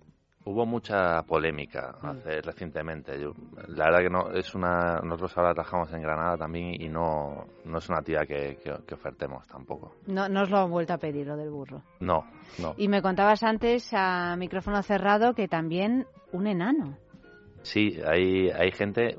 [0.46, 3.18] Hubo mucha polémica hace, recientemente.
[3.18, 3.32] Yo-
[3.68, 5.00] la verdad que no es una.
[5.00, 8.94] Nosotros ahora trabajamos en Granada también y no, no es una actividad que, que, que
[8.94, 9.94] ofertemos tampoco.
[10.06, 11.82] No, no os lo han vuelto a pedir lo del burro.
[12.00, 12.26] No,
[12.58, 12.74] no.
[12.76, 16.98] Y me contabas antes a micrófono cerrado que también un enano.
[17.62, 19.16] Sí, hay, hay gente.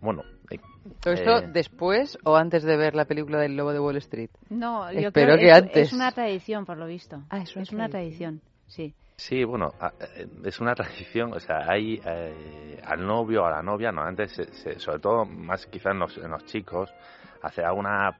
[0.00, 0.58] Bueno, hay-
[1.00, 4.30] ¿Todo esto eh, después o antes de ver la película del Lobo de Wall Street?
[4.50, 5.86] No, yo Espero creo que es, antes.
[5.88, 7.22] es una tradición, por lo visto.
[7.30, 8.92] Ah, es una una tradición, sí.
[9.24, 9.72] Sí, bueno,
[10.16, 14.26] eh, es una tradición, o sea, hay eh, al novio o a la novia, normalmente,
[14.26, 16.92] se- se- sobre todo más quizá en los, en los chicos,
[17.40, 18.10] hace alguna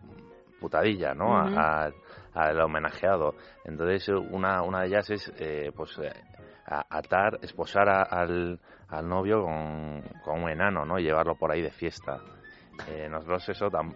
[0.60, 1.36] putadilla, ¿no?
[1.36, 1.90] A-
[2.34, 3.34] al homenajeado.
[3.64, 6.12] Entonces, una, una de ellas es, eh, pues, eh,
[6.66, 11.00] atar, esposar a- al, al novio con, con un enano, ¿no?
[11.00, 12.20] Y llevarlo por ahí de fiesta.
[12.88, 13.94] Eh, nosotros eso tam-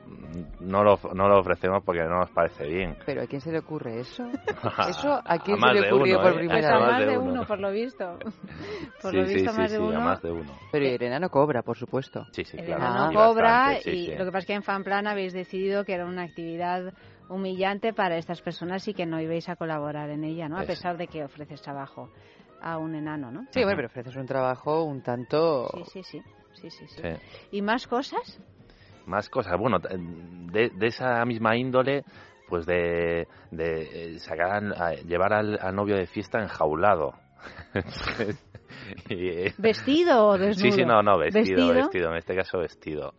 [0.61, 2.97] no, lo, no lo ofrecemos porque no nos parece bien.
[3.05, 4.31] ¿Pero a quién se le ocurre eso?
[4.89, 6.39] ¿Eso a quién más se le de ocurrió uno, por ¿eh?
[6.39, 6.89] primera A vez?
[6.89, 7.45] más de uno.
[7.47, 8.19] por lo visto.
[9.03, 10.01] Por Sí, lo visto, sí, más de sí, a uno.
[10.01, 10.53] más de uno.
[10.73, 12.27] Pero y el enano cobra, por supuesto.
[12.33, 12.83] Sí, sí, El claro.
[12.83, 14.13] enano Y cobra bastante, y sí.
[14.17, 16.93] lo que pasa es que en Fanplan habéis decidido que era una actividad
[17.29, 20.59] humillante para estas personas y que no ibais a colaborar en ella, ¿no?
[20.59, 22.09] A pesar de que ofreces trabajo
[22.61, 23.47] a un enano, ¿no?
[23.51, 25.69] Sí, bueno, pero ofreces un trabajo un tanto...
[25.75, 26.23] Sí, sí, sí.
[26.55, 27.03] sí, sí, sí.
[27.03, 27.09] Sí.
[27.51, 28.41] ¿Y más cosas?
[29.07, 29.57] Más cosas.
[29.59, 32.05] Bueno, de, de esa misma índole,
[32.49, 37.15] pues de, de eh, sacar a- llevar al, al novio de fiesta enjaulado.
[39.09, 40.71] Y, eh, ¿Vestido o desnudo?
[40.71, 41.73] Sí, sí, no, no, vestido, ¿Vestido?
[41.73, 43.15] vestido, en este caso vestido.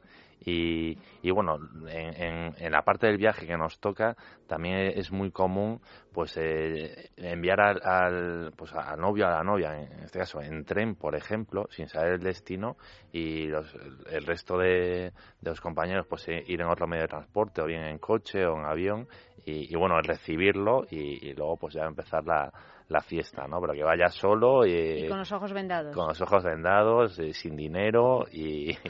[0.46, 1.58] Y, y bueno,
[1.90, 4.16] en, en, en la parte del viaje que nos toca
[4.48, 5.82] también es muy común
[6.14, 10.64] pues eh, enviar al, al, pues al novio a la novia, en este caso en
[10.64, 12.78] tren, por ejemplo, sin saber el destino
[13.12, 13.74] y los,
[14.10, 15.12] el resto de,
[15.42, 18.46] de los compañeros pues eh, ir en otro medio de transporte o bien en coche
[18.46, 19.08] o en avión
[19.48, 22.52] y, y bueno, recibirlo y, y luego pues ya empezar la,
[22.90, 23.60] la fiesta, ¿no?
[23.62, 25.96] Pero que vaya solo y, Y con los ojos vendados.
[25.96, 28.76] con los ojos vendados, eh, sin dinero y...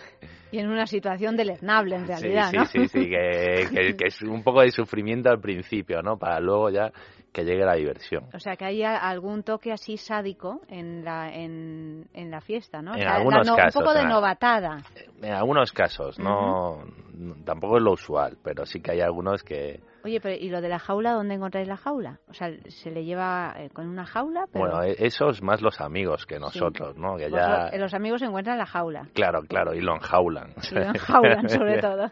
[0.49, 2.65] Y en una situación deleznable, en Sí, realidad, sí, ¿no?
[2.65, 6.17] sí, sí, que, que- que es un poco de sufrimiento al principio, ¿no?
[6.17, 6.89] Para luego ya
[7.37, 8.25] que llegue la diversión.
[8.33, 12.91] O sea, que hay algún toque así sádico en la, en, en la fiesta, ¿no?
[12.91, 14.77] O En sea, algunos la no- casos, Un poco de novatada.
[15.21, 16.83] En algunos casos, no,
[17.13, 20.61] no- tampoco es lo usual, pero sí que hay algunos que, Oye, pero ¿y lo
[20.61, 21.11] de la jaula?
[21.11, 22.19] ¿Dónde encontráis la jaula?
[22.29, 24.45] O sea, ¿se le lleva eh, con una jaula?
[24.53, 27.17] Pero bueno, e- esos más los amigos que nosotros, ¿no?
[27.17, 29.07] Que ya, Vosotros- los amigos encuentran la jaula.
[29.13, 30.53] claro, claro, y lo enjaulan.
[30.71, 32.09] Y lo enjaulan, sobre todo.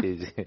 [0.00, 0.44] sí, sí.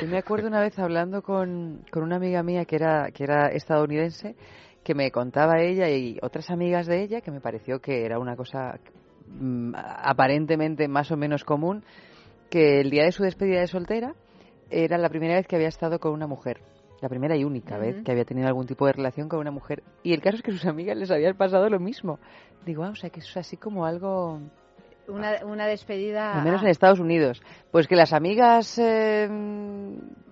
[0.00, 3.48] Yo me acuerdo una vez hablando con, con una amiga mía que era, que era
[3.48, 4.34] estadounidense,
[4.82, 8.36] que me contaba ella y otras amigas de ella, que me pareció que era una
[8.36, 8.78] cosa
[9.28, 11.84] mm, aparentemente más o menos común,
[12.50, 14.14] que el día de su despedida de soltera
[14.70, 16.60] era la primera vez que había estado con una mujer.
[17.00, 19.82] La primera y única vez que había tenido algún tipo de relación con una mujer.
[20.04, 22.20] Y el caso es que sus amigas les había pasado lo mismo.
[22.64, 24.40] Digo, ah, o sea, que eso es así como algo
[25.08, 26.34] Una, una despedida...
[26.38, 27.42] al menos ah, en Estados Unidos.
[27.70, 29.28] Pues que las amigas, eh,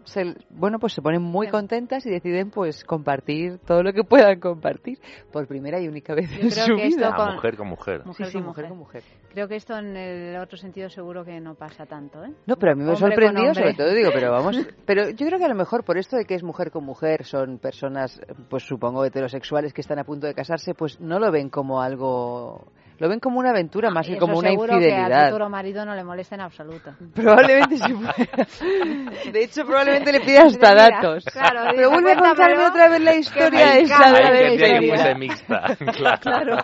[0.05, 4.39] se, bueno, pues se ponen muy contentas y deciden pues compartir todo lo que puedan
[4.41, 4.99] compartir
[5.33, 7.15] por primera y única vez Yo en creo su que esto vida.
[7.17, 8.07] con- mujer con mujer.
[8.07, 8.69] Mujer Sí, sí, con mujer mujer.
[8.69, 9.03] con mujer.
[9.33, 12.33] Creo que esto en el otro sentido seguro que no pasa tanto, ¿eh?
[12.47, 13.55] No, pero a mí me hombre.
[13.55, 14.57] sobre todo digo, pero vamos,
[14.87, 17.25] pero yo creo que a lo mejor por esto de que es mujer con mujer,
[17.25, 21.49] son personas, pues supongo heterosexuales que están a punto de casarse, pues no lo ven
[21.49, 24.83] como algo, lo ven como una aventura más Y que como una seguro que al
[24.83, 25.27] infidelidad.
[25.31, 26.95] futuro marido no le molesta en absoluto.
[27.15, 29.31] Probablemente sí.
[29.33, 31.25] De hecho, probablemente le pida hasta Mira, datos.
[31.25, 34.81] claro, pero vuelve a contarme otra vez la historia me esa encanta de la que
[34.81, 36.21] que fuese mixta, claro.
[36.21, 36.57] Claro,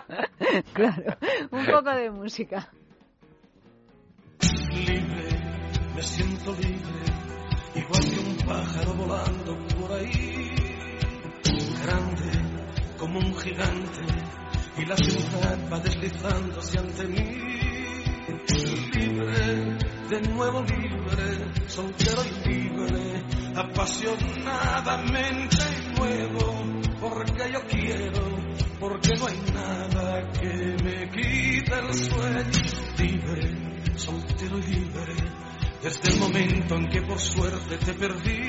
[0.73, 1.03] claro.
[1.51, 2.69] Un poco de música.
[4.71, 5.29] libre,
[5.95, 7.03] me siento libre,
[7.75, 10.51] igual que un pájaro volando por ahí,
[11.83, 12.31] grande
[12.99, 14.01] como un gigante,
[14.77, 17.23] y la ciudad va deslizándose ante mí,
[18.93, 19.77] libre,
[20.09, 23.23] de nuevo libre, soltero y libre,
[23.55, 25.57] apasionadamente
[25.97, 26.63] nuevo,
[26.99, 28.23] porque yo quiero,
[28.79, 32.51] porque no hay nada que me quite el sueño,
[32.97, 33.67] libre
[33.97, 35.15] soltero y libre,
[35.81, 38.41] desde el momento en que por suerte te perdí.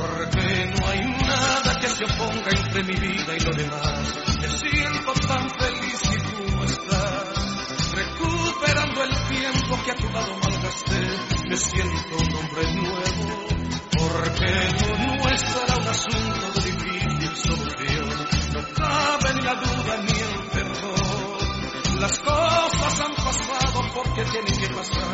[0.00, 4.14] Porque no hay nada que se oponga entre mi vida y lo demás.
[4.40, 10.34] Me siento tan feliz si tú no estás, recuperando el tiempo que a tu lado
[10.42, 11.00] malgasté.
[11.48, 13.46] Me siento un hombre nuevo,
[13.92, 14.50] porque
[14.80, 18.08] lo nuestro era un asunto de difícil solución.
[18.54, 22.00] No cabe ni la duda ni el perdón.
[22.00, 25.04] Las cosas han pasado porque tienen que pasar.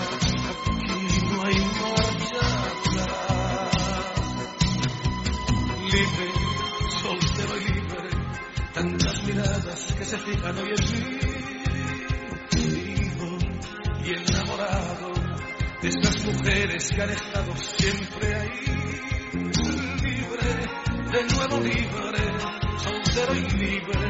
[0.51, 2.39] Aquí no hay marcha
[3.03, 3.36] atrás.
[5.97, 6.31] Libre,
[7.01, 8.10] soltero y libre,
[8.74, 11.01] tantas miradas que se fijan hoy en mí.
[12.52, 13.39] Vivo
[14.05, 15.12] y enamorado
[15.81, 18.60] de estas mujeres que han estado siempre ahí.
[20.02, 20.51] Libre,
[21.12, 22.23] de nuevo libre,
[22.77, 24.06] soltero y libre,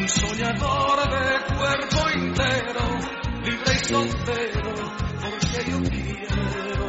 [0.00, 2.98] un soñador de cuerpo entero,
[3.44, 4.74] libre y soltero,
[5.20, 6.79] porque yo quiero.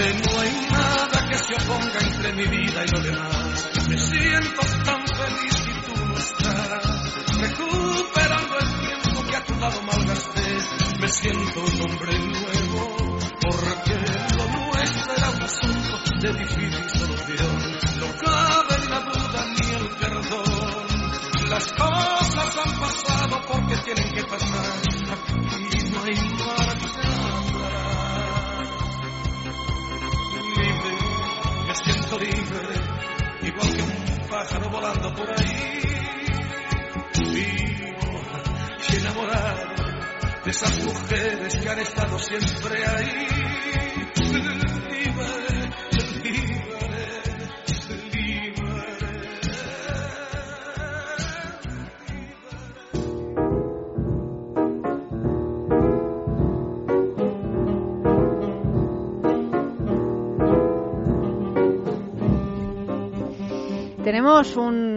[0.00, 3.70] No hay nada que se oponga entre mi vida y lo demás.
[3.86, 9.82] Me siento tan feliz si tú no estás, recuperando el tiempo que a tu lado
[9.82, 10.56] malgasté.
[11.00, 13.94] Me siento un hombre nuevo, porque
[14.36, 17.78] lo nuestro era un asunto de difícil solución.
[18.00, 21.50] No cabe la duda ni el perdón.
[21.50, 24.89] Las cosas han pasado porque tienen que pasar.
[34.40, 35.82] Pájaro volando por ahí.
[37.18, 38.22] Vivo
[38.88, 39.74] y enamorado
[40.44, 44.09] de esas mujeres que han estado siempre ahí.
[64.20, 64.89] Tenemos un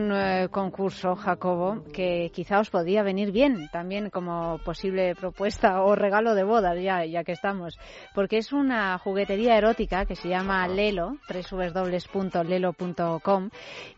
[0.53, 6.45] concurso, Jacobo, que quizá os podía venir bien también como posible propuesta o regalo de
[6.45, 7.77] boda, ya, ya que estamos.
[8.15, 13.49] Porque es una juguetería erótica que se llama Lelo, www.lelo.com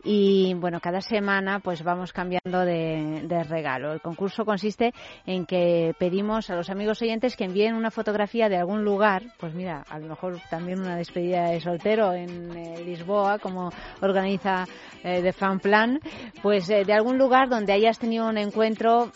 [0.02, 3.92] y bueno, cada semana pues vamos cambiando de, de regalo.
[3.92, 4.92] El concurso consiste
[5.26, 9.54] en que pedimos a los amigos oyentes que envíen una fotografía de algún lugar, pues
[9.54, 13.70] mira, a lo mejor también una despedida de soltero en eh, Lisboa, como
[14.00, 14.64] organiza
[15.04, 16.00] eh, de Fan Plan,
[16.46, 19.10] pues eh, de algún lugar donde hayas tenido un encuentro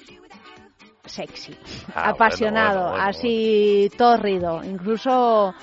[1.05, 1.57] sexy,
[1.94, 5.55] Ah, apasionado, bueno, bueno, bueno, así tórrido, incluso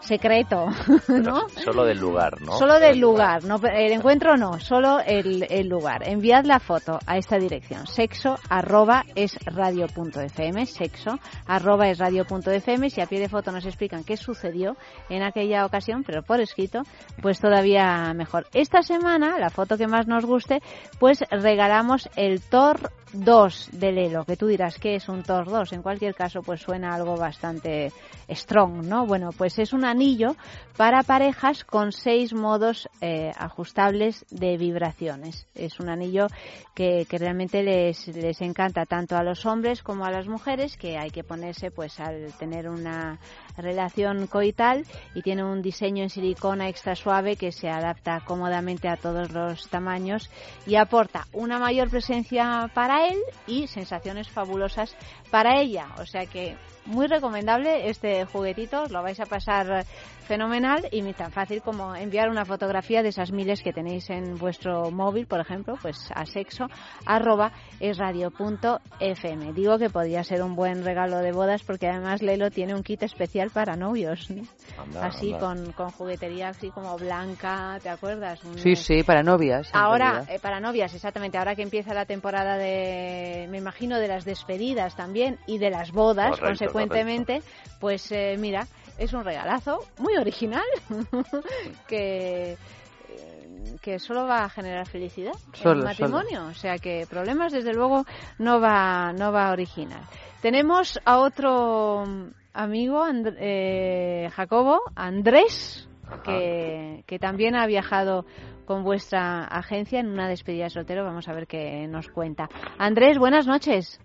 [0.00, 0.66] secreto,
[1.08, 1.48] ¿no?
[1.48, 2.52] Solo del lugar, ¿no?
[2.58, 6.06] Solo del lugar, no, el encuentro no, solo el, el lugar.
[6.08, 11.98] Enviad la foto a esta dirección, sexo arroba es radio punto fm, sexo arroba es
[11.98, 12.90] radio punto fm.
[12.90, 14.76] Si a pie de foto nos explican qué sucedió
[15.08, 16.82] en aquella ocasión, pero por escrito,
[17.22, 18.46] pues todavía mejor.
[18.52, 20.60] Esta semana, la foto que más nos guste,
[20.98, 22.92] pues regalamos el Thor
[23.24, 25.72] 2 de Lelo, que tú dirás que es un Thor 2.
[25.72, 27.92] En cualquier caso, pues suena algo bastante
[28.28, 29.06] strong, ¿no?
[29.06, 30.36] Bueno, pues es un anillo
[30.76, 35.46] para parejas con seis modos eh, ajustables de vibraciones.
[35.54, 36.26] Es un anillo
[36.74, 40.98] que, que realmente les, les encanta tanto a los hombres como a las mujeres, que
[40.98, 43.18] hay que ponerse pues al tener una
[43.56, 44.84] relación coital
[45.14, 49.68] y tiene un diseño en silicona extra suave que se adapta cómodamente a todos los
[49.68, 50.30] tamaños
[50.66, 53.05] y aporta una mayor presencia para
[53.46, 54.94] y sensaciones fabulosas
[55.30, 55.86] para ella.
[55.98, 59.84] O sea que muy recomendable este juguetito, os lo vais a pasar
[60.26, 64.90] fenomenal y tan fácil como enviar una fotografía de esas miles que tenéis en vuestro
[64.90, 66.66] móvil, por ejemplo, pues a sexo
[67.04, 69.52] arroba es radio punto fm.
[69.52, 73.02] Digo que podría ser un buen regalo de bodas porque además Lelo tiene un kit
[73.02, 74.42] especial para novios, ¿no?
[74.80, 75.38] Anda, así anda.
[75.38, 78.42] Con, con juguetería así como blanca, ¿te acuerdas?
[78.44, 79.70] Un- Sí, sí, para novias.
[79.72, 81.38] Ahora, eh, para novias, exactamente.
[81.38, 85.15] Ahora que empieza la temporada de, me imagino, de las despedidas también
[85.46, 87.42] y de las bodas, Correcto, consecuentemente,
[87.80, 88.66] pues eh, mira,
[88.98, 90.64] es un regalazo muy original
[91.88, 97.52] que eh, que solo va a generar felicidad Solo, el matrimonio, o sea que problemas
[97.52, 98.04] desde luego
[98.38, 100.02] no va no va a originar.
[100.40, 102.04] Tenemos a otro
[102.52, 105.88] amigo, And- eh, Jacobo, Andrés,
[106.24, 108.24] que, que también ha viajado
[108.64, 111.04] con vuestra agencia en una despedida de soltero.
[111.04, 112.48] Vamos a ver qué nos cuenta.
[112.78, 114.00] Andrés, buenas noches.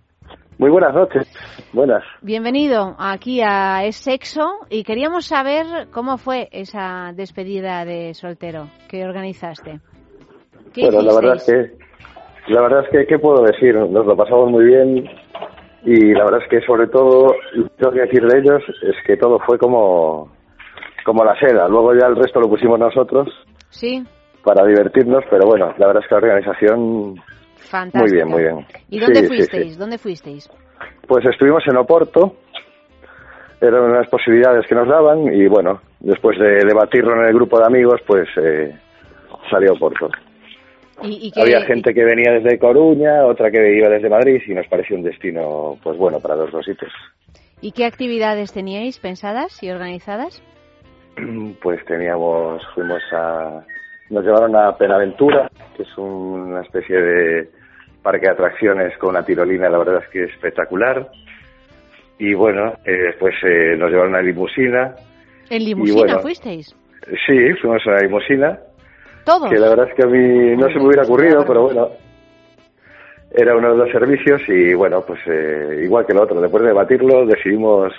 [0.57, 1.27] Muy buenas noches.
[1.73, 2.03] Buenas.
[2.21, 9.03] Bienvenido aquí a Es Sexo y queríamos saber cómo fue esa despedida de soltero que
[9.03, 9.79] organizaste.
[10.73, 13.75] ¿Qué Bueno, la verdad es que, la verdad es que, ¿qué puedo decir?
[13.75, 15.09] Nos lo pasamos muy bien
[15.83, 17.33] y la verdad es que sobre todo,
[17.77, 20.31] lo que decir de ellos es que todo fue como,
[21.03, 21.67] como la seda.
[21.67, 23.27] Luego ya el resto lo pusimos nosotros
[23.69, 24.05] Sí,
[24.43, 27.15] para divertirnos, pero bueno, la verdad es que la organización
[27.61, 28.03] fantástico.
[28.03, 28.65] muy bien, muy bien.
[28.89, 29.73] ¿Y dónde Sí, fuisteis?
[29.73, 29.79] sí.
[29.79, 30.49] ¿Dónde fuisteis?
[31.07, 32.35] Pues estuvimos en Oporto,
[33.59, 37.65] eran unas posibilidades que nos daban y bueno, después de debatirlo en el grupo de
[37.65, 38.75] amigos, pues eh,
[39.49, 40.09] salió Oporto.
[41.03, 44.53] ¿Y, y qué- Había gente que venía desde Coruña, otra que iba desde Madrid y
[44.53, 46.91] nos pareció un destino, pues bueno, para los dos sitios.
[47.59, 50.41] ¿Y qué actividades teníais pensadas y organizadas?
[51.61, 53.63] Pues teníamos, fuimos a,
[54.11, 57.49] nos llevaron a Penaventura, que es una especie de
[58.03, 61.09] parque de atracciones con una tirolina, la verdad es que es espectacular.
[62.19, 64.95] Y bueno, eh, después eh, nos llevaron a limusina.
[65.49, 66.75] ¿En limusina bueno, fuisteis?
[67.25, 68.59] Sí, fuimos a la limusina.
[69.23, 69.49] ¿Todos?
[69.49, 71.89] Que la verdad es que a mí no se me hubiera ocurrido, pero bueno,
[73.31, 76.69] era uno de los servicios y bueno, pues eh, igual que el otro, después de
[76.69, 77.93] debatirlo decidimos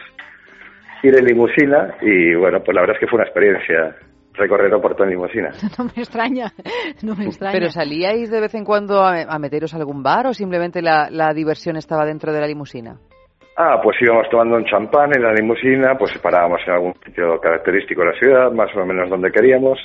[1.03, 3.97] ir en limusina y bueno, pues la verdad es que fue una experiencia
[4.35, 5.51] recorrer Oporto en limusina.
[5.79, 6.53] No me extraña,
[7.03, 7.53] no me extraña.
[7.53, 11.09] ¿Pero salíais de vez en cuando a, a meteros a algún bar o simplemente la,
[11.11, 12.99] la diversión estaba dentro de la limusina?
[13.57, 18.01] Ah, pues íbamos tomando un champán en la limusina, pues parábamos en algún sitio característico
[18.01, 19.79] de la ciudad, más o menos donde queríamos.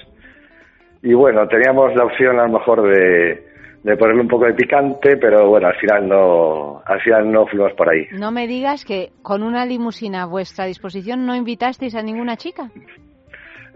[1.01, 3.45] Y bueno, teníamos la opción a lo mejor de,
[3.83, 7.73] de ponerle un poco de picante, pero bueno, al final no, al final no fuimos
[7.73, 8.05] por ahí.
[8.13, 12.71] No me digas que con una limusina a vuestra disposición no invitasteis a ninguna chica.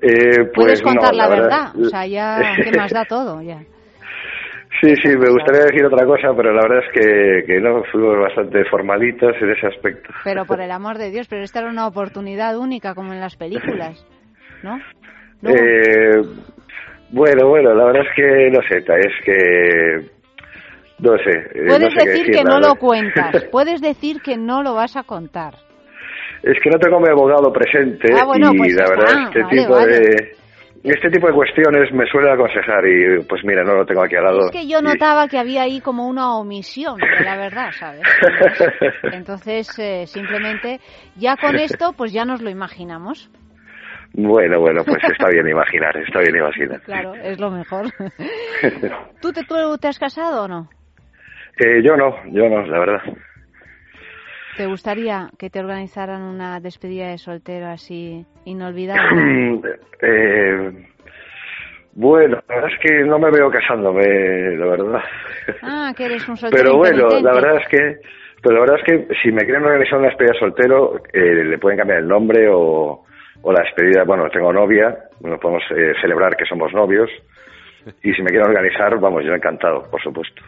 [0.02, 1.73] Eh, Puedes pues contar no, la, verdad.
[1.73, 1.82] verdad.
[1.82, 3.41] O sea, ya, ¿qué más da todo?
[3.41, 3.60] Ya.
[4.82, 8.18] Sí, sí, me gustaría decir otra cosa, pero la verdad es que, que no, fuimos
[8.18, 10.11] bastante formalitos en ese aspecto.
[10.23, 13.36] Pero por el amor de Dios, pero esta era una oportunidad única como en las
[13.36, 14.03] películas,
[14.64, 14.78] ¿no?
[15.44, 16.22] Eh,
[17.11, 20.10] bueno, bueno, la verdad es que no sé, es que
[20.99, 21.38] no sé.
[21.53, 24.64] eh, Puedes no sé qué decir decir, que no lo cuentas, puedes decir que no
[24.64, 25.56] lo vas a contar.
[26.43, 29.43] Es que no tengo mi abogado presente Ah, bueno, y pues la verdad está, este
[29.43, 29.97] vale, tipo vale.
[29.99, 30.35] de
[30.84, 34.23] este tipo de cuestiones me suele aconsejar y pues mira, no lo tengo aquí al
[34.23, 34.39] lado.
[34.45, 38.01] Es que yo Y- notaba que había ahí como una omisión la verdad, ¿sabes?
[39.13, 40.80] Entonces, eh, simplemente,
[41.15, 43.30] ya con esto, pues ya nos lo imaginamos.
[44.13, 46.81] Bueno, bueno, pues está bien imaginar, está bien imaginar.
[46.81, 47.85] Claro, es lo mejor.
[49.22, 50.68] ¿Tú te, tú te has casado o no?
[51.57, 53.01] Eh, yo no, yo no, la verdad.
[54.57, 59.61] ¿Te gustaría que te organizaran una despedida de soltero así inolvidable?
[60.03, 60.88] Eh,
[61.94, 64.99] bueno, la verdad es que no me veo casándome, la verdad.
[65.61, 67.98] Ah, que eres un soltero Pero bueno, la verdad es que,
[68.41, 71.60] pero la verdad es que si me quieren organizar una despedida de soltero, eh, le
[71.60, 73.06] pueden cambiar el nombre o,
[73.44, 74.06] o la despedida.
[74.06, 77.11] Bueno, tengo novia, bueno, podemos eh, celebrar que somos novios.
[78.02, 80.41] Y si me quieren organizar, vamos, yo encantado, por supuesto.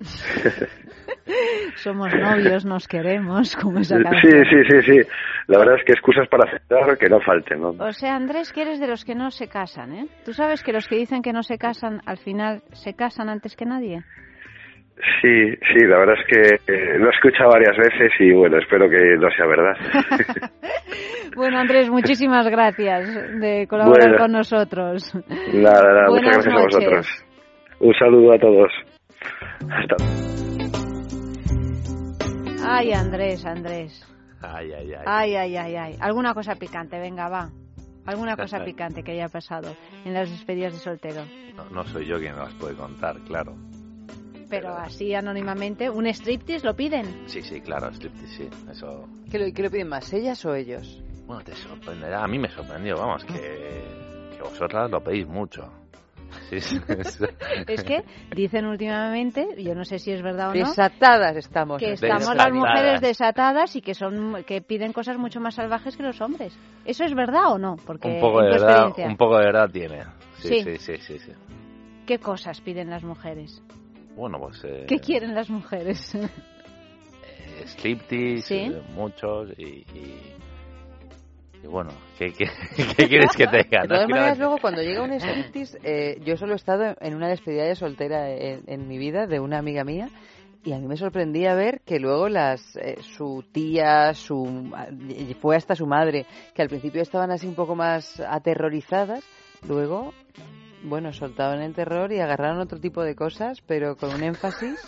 [1.76, 4.44] Somos novios, nos queremos, como esa Sí, canción.
[4.44, 5.08] sí, sí, sí.
[5.46, 7.70] La verdad es que excusas para aceptar que no falten, ¿no?
[7.78, 10.06] O sea, Andrés, que eres de los que no se casan, ¿eh?
[10.24, 13.56] ¿Tú sabes que los que dicen que no se casan, al final se casan antes
[13.56, 14.02] que nadie?
[15.22, 18.90] Sí, sí, la verdad es que eh, lo he escuchado varias veces y bueno, espero
[18.90, 20.50] que no sea verdad.
[21.36, 23.06] Bueno, Andrés, muchísimas gracias
[23.38, 24.18] de colaborar Bueno.
[24.24, 25.14] con nosotros.
[25.52, 27.24] Nada, nada, Buenas muchas gracias a vosotros.
[27.78, 28.72] Un saludo a todos.
[29.70, 30.57] Hasta
[32.62, 34.04] Ay, Andrés, Andrés.
[34.40, 35.04] Ay, ay, ay.
[35.06, 35.96] Ay, ay, ay, ay.
[36.00, 37.50] Alguna cosa picante, venga, va.
[38.06, 39.74] Alguna cosa picante que haya pasado
[40.04, 41.22] en las despedidas de soltero.
[41.56, 43.56] No, no soy yo quien las puede contar, claro.
[44.48, 47.24] Pero así anónimamente, ¿un striptease lo piden?
[47.26, 48.50] Sí, sí, claro, striptease, sí.
[48.70, 51.02] Eso, ¿Qué lo, qué lo piden más, ellas o ellos?
[51.26, 52.24] bueno, te sorprenderá.
[52.24, 53.84] A mí me sorprendió, vamos, que,
[54.34, 55.70] que vosotras lo pedís mucho.
[56.50, 61.78] Es- que dicen últimamente, yo no sé si es verdad o no, Desatadas estamos.
[61.78, 62.52] que estamos las Desatadas.
[62.54, 66.56] mujeres desatadas y que son que piden cosas mucho más salvajes que los hombres.
[66.84, 67.76] ¿Eso es verdad o no?
[67.86, 70.04] Porque un poco de verdad, un poco de verdad tiene.
[70.38, 70.62] Sí.
[70.62, 71.32] Sí, sí, sí, sí, sí.
[72.06, 73.62] ¿qué cosas piden las mujeres?
[74.16, 76.14] Bueno, pues eh, ¿Qué quieren las mujeres?
[76.14, 76.28] eh,
[77.66, 78.72] striptease, Sí.
[78.74, 79.62] eh, muchos y,
[79.94, 80.32] y,
[81.62, 82.46] y bueno, ¿qué, qué,
[82.96, 83.82] qué quieres que te diga?
[83.82, 87.28] De todas maneras, luego cuando llega un striptease, eh, yo solo he estado en una
[87.28, 90.08] despedida de soltera en, en mi vida de una amiga mía
[90.64, 94.70] y a mí me sorprendía ver que luego las eh, su tía, su
[95.40, 99.24] fue hasta su madre, que al principio estaban así un poco más aterrorizadas,
[99.66, 100.12] luego
[100.84, 104.78] bueno, soltaban el terror y agarraron otro tipo de cosas, pero con un énfasis.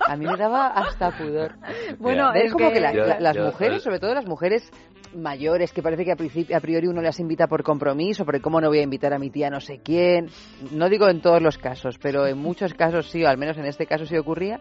[0.00, 1.54] A mí me daba hasta pudor.
[1.98, 4.68] Bueno, es como que, que- la- Yo- la- las yo- mujeres, sobre todo las mujeres
[5.14, 8.78] mayores, que parece que a, priori uno las invita por compromiso, porque cómo no voy
[8.78, 10.28] a invitar a mi tía no sé quién.
[10.70, 13.66] No digo en todos los casos, pero en muchos casos sí, o al menos en
[13.66, 14.60] este caso sí ocurría.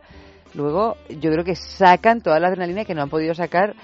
[0.54, 3.76] Luego yo creo que sacan toda la adrenalina que no han podido sacar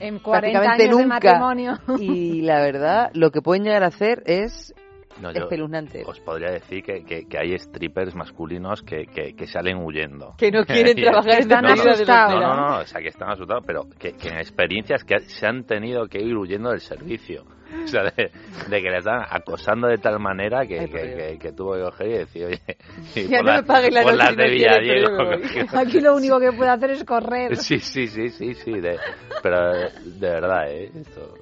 [0.00, 1.78] En 40 prácticamente años de matrimonio.
[1.98, 4.74] Y la verdad, lo que pueden llegar a hacer es
[5.20, 6.02] No, espeluznante.
[6.06, 10.34] os podría decir que, que, que hay strippers masculinos que, que, salen huyendo.
[10.38, 12.40] Que no quieren trabajar Están no, asustados.
[12.40, 15.64] No, no, no, o sea, que están asustados, pero que, en experiencias que se han
[15.64, 17.44] tenido que ir huyendo del servicio.
[17.84, 18.30] O sea, de,
[18.70, 21.82] de que le están acosando de tal manera que, Ay, que, que, que tuvo que
[21.82, 22.60] coger y decir, oye,
[23.14, 25.08] y Ya por no las- me pagues la por de Villadiego.
[25.78, 27.56] Aquí lo único que puede hacer es correr.
[27.56, 28.98] Sí, sí, sí, sí, sí, de-
[29.42, 30.90] pero de verdad, ¿eh?
[30.94, 31.34] Esto,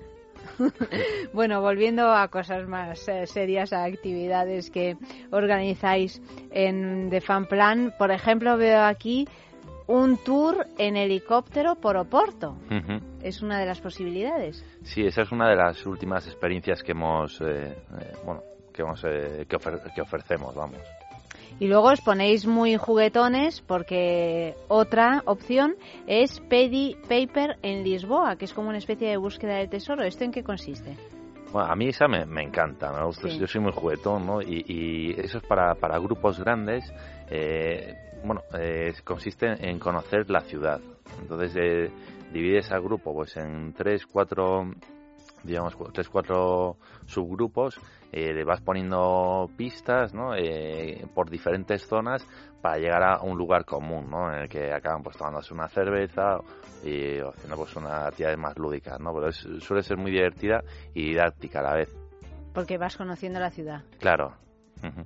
[1.32, 4.96] Bueno, volviendo a cosas más eh, serias, a actividades que
[5.30, 6.20] organizáis
[6.50, 9.28] en The Fan Plan, por ejemplo, veo aquí
[9.86, 12.56] un tour en helicóptero por Oporto.
[13.22, 14.64] Es una de las posibilidades.
[14.82, 18.42] Sí, esa es una de las últimas experiencias que hemos, eh, eh, bueno,
[18.72, 20.80] que, hemos, eh, que, ofer- que ofrecemos, vamos.
[21.58, 25.74] Y luego os ponéis muy juguetones porque otra opción
[26.06, 30.02] es Pedi Paper en Lisboa, que es como una especie de búsqueda del tesoro.
[30.04, 30.94] ¿Esto en qué consiste?
[31.52, 33.38] Bueno, a mí esa me, me encanta, me gusta, Sí.
[33.38, 34.42] yo soy muy juguetón, ¿no?
[34.42, 36.84] Y, y eso es para, para grupos grandes,
[37.30, 40.80] eh, bueno, eh, consiste en conocer la ciudad.
[41.22, 41.90] Entonces, eh,
[42.34, 44.70] divides al grupo pues en tres, cuatro,
[45.44, 46.76] digamos, tres, cuatro
[47.06, 47.80] subgrupos,
[48.18, 50.34] eh, le vas poniendo pistas, ¿no?
[50.34, 52.26] Eh, por diferentes zonas
[52.62, 54.32] para llegar a un lugar común, ¿no?
[54.32, 56.38] En el que acaban pues tomándose una cerveza
[56.82, 59.12] y haciendo pues una actividad más lúdica, ¿no?
[59.12, 60.62] Pero es- suele ser muy divertida
[60.94, 61.90] y didáctica a la vez,
[62.54, 63.82] Porque vas conociendo la ciudad.
[64.00, 64.32] claro.
[64.82, 65.04] Ujú.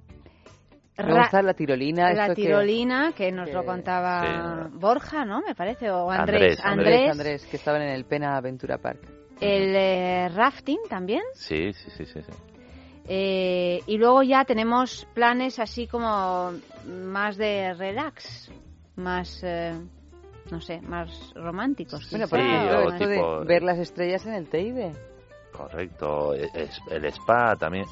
[0.98, 2.12] Me gusta la tirolina.
[2.12, 5.40] la esto que- tirolina, que, nos lo que- contaba Borja, ¿no?
[5.40, 6.64] Me parece, o Andrés, Andrés.
[6.64, 9.00] Andrés, Andrés, que estaban en el Pena Aventura Park.
[9.40, 11.22] El eh, rafting también.
[11.32, 12.32] Sí, sí, sí, sí, sí.
[13.08, 16.52] Eh, y luego ya tenemos planes así como
[16.86, 18.50] más de relax,
[18.96, 19.74] más, eh,
[20.50, 22.08] no sé, más románticos.
[22.10, 24.92] Bueno, quizá, por ejemplo, o esto más- de tipo- ver las estrellas en el Teide.
[25.52, 27.84] Correcto, es, el spa también.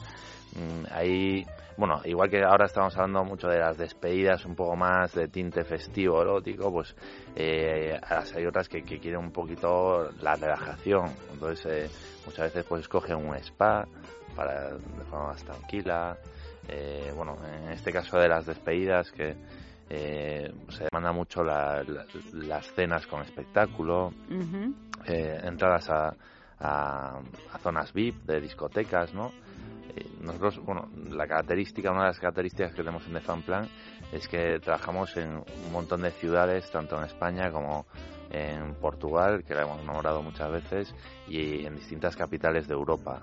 [0.54, 1.44] Mm, Ahí,
[1.76, 5.64] bueno, igual que ahora estamos hablando mucho de las despedidas un poco más de tinte
[5.64, 6.94] festivo, erótico, pues
[7.36, 7.98] eh,
[8.34, 11.10] hay otras que, que quieren un poquito la relajación.
[11.32, 11.90] Entonces, eh,
[12.24, 13.86] muchas veces pues escogen un spa
[14.38, 16.16] para de forma más tranquila.
[16.68, 19.34] Eh, bueno, en este caso de las despedidas que
[19.90, 22.04] eh, se demanda mucho la- la-
[22.34, 24.12] las cenas con espectáculo,
[25.06, 26.14] eh, entradas a,
[26.60, 27.18] a-
[27.52, 29.32] a zonas VIP de discotecas, ¿no?
[29.96, 33.68] Eh, nosotros, bueno, la característica, una de las características que tenemos en The Fan Plan
[34.12, 37.86] es que trabajamos en un montón de ciudades, tanto en España como
[38.30, 40.94] en Portugal, que la hemos nombrado muchas veces,
[41.26, 43.22] y en distintas capitales de Europa.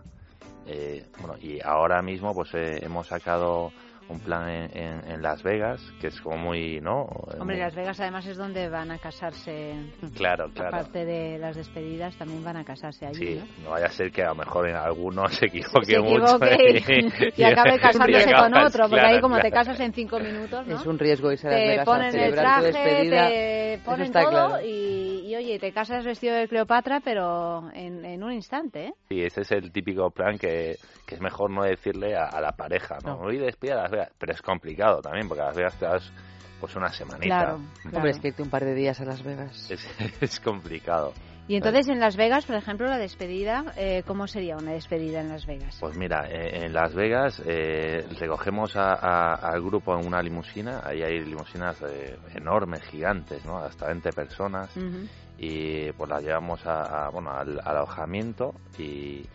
[0.66, 3.72] Eh, bueno, y ahora mismo pues eh, hemos sacado
[4.08, 7.04] un plan en, en- en Las Vegas, que es como muy, ¿no?
[7.40, 9.74] Hombre, Muy- Las Vegas además es donde van a casarse.
[10.16, 10.70] Claro, claro.
[10.78, 13.64] Aparte de las despedidas, también van a casarse allí, Sí, ¿no?
[13.64, 17.34] no vaya a ser que a lo mejor en alguno se equivoque, se mucho equivoque
[17.38, 20.20] y, y acabe casándose y con otro, porque claro, ahí como te casas en cinco
[20.20, 20.76] minutos, ¿no?
[20.76, 23.28] Es un riesgo irse a Las te Vegas a ponen el tu traje, despedida.
[23.30, 24.66] te ponen todo claro.
[24.66, 28.94] y, y, oye, te casas vestido de Cleopatra, pero en, en un instante, ¿eh?
[29.10, 30.76] Sí, ese es el típico plan que,
[31.06, 33.18] que es mejor no decirle a, a la pareja, ¿no?
[33.20, 36.12] Hoy despide a Las Vegas, pero es complicado también, porque a Las Vegas te das
[36.60, 37.26] pues una semanita.
[37.40, 37.60] Claro,
[37.94, 39.70] Hombre, es que irte un par de días a Las Vegas.
[39.70, 39.88] Es,
[40.22, 41.14] es complicado.
[41.48, 45.30] Y entonces en Las Vegas, por ejemplo, la despedida, eh, ¿cómo sería una despedida en
[45.30, 45.78] Las Vegas?
[45.80, 50.82] Pues mira, eh, en Las Vegas eh, recogemos a- a- al grupo en una limusina,
[50.84, 53.58] ahí hay limusinas eh, enormes, gigantes, ¿no?
[53.60, 54.76] Hasta 20 personas.
[54.76, 55.08] Ujú.
[55.38, 59.26] y pues las llevamos a, a, bueno al, al alojamiento y,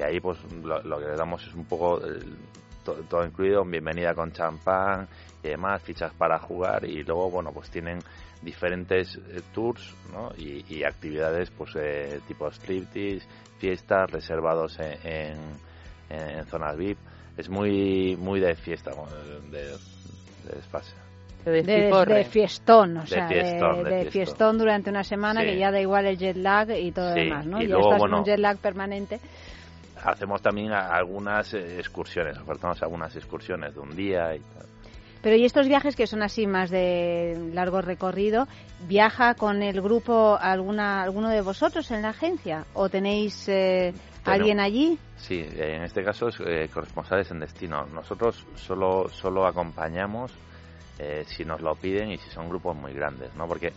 [0.00, 2.18] y ahí pues lo, lo que le damos es un poco eh,
[2.84, 5.06] to- todo incluido bienvenida con champán
[5.44, 7.98] y demás fichas para jugar y luego bueno pues tienen
[8.42, 10.30] diferentes eh, tours ¿no?
[10.38, 13.26] y, y actividades pues eh, tipo striptease
[13.58, 15.36] fiestas reservados en, en,
[16.38, 16.98] en zonas VIP
[17.36, 18.92] es muy muy de fiesta
[19.50, 19.76] de, de
[20.56, 20.94] desfase
[21.44, 24.12] De, de fiestón, o De sea, de, fiestón, de de fiestón.
[24.12, 25.46] fiestón durante una semana Sí.
[25.48, 27.58] que ya da igual el jet lag y todo lo Sí, demás, ¿no?
[27.62, 29.20] y ya luego, estás bueno, con un jet lag permanente.
[30.04, 34.66] Hacemos también algunas eh, excursiones ofertamos algunas excursiones de un día y tal
[35.22, 38.46] Pero ¿y estos viajes que son así más de largo recorrido,
[38.88, 43.92] viaja con el grupo alguna alguno de vosotros en la agencia o tenéis eh,
[44.24, 44.98] alguien allí?
[45.16, 47.86] Sí, en este caso es eh, corresponsales en destino.
[47.86, 50.32] Nosotros solo, solo acompañamos
[50.98, 53.46] eh, si nos lo piden y si son grupos muy grandes, ¿no?
[53.46, 53.72] Porque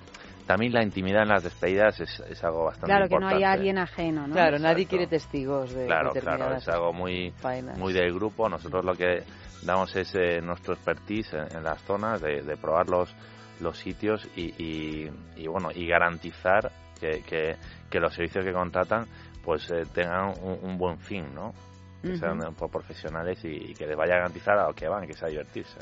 [0.46, 3.46] también la intimidad en las despedidas es, es algo bastante Claro, que no importante.
[3.46, 4.34] haya alguien ajeno, ¿no?
[4.34, 7.78] Claro, nadie quiere testigos de Claro, claro, es algo muy, faenas.
[7.78, 8.48] muy del grupo.
[8.50, 9.24] Nosotros lo que
[9.64, 13.16] damos es eh, nuestro expertise en, en las zonas, de, de probar los,
[13.62, 17.56] los sitios y, y, y, bueno, y garantizar que, que,
[17.90, 19.06] que los servicios que contratan
[19.44, 21.54] pues eh, tengan un, un buen fin, ¿no?
[22.02, 24.90] Que sean un poco profesionales y, y que les vaya a garantizar a lo que
[24.90, 25.80] van, que sea divertirse.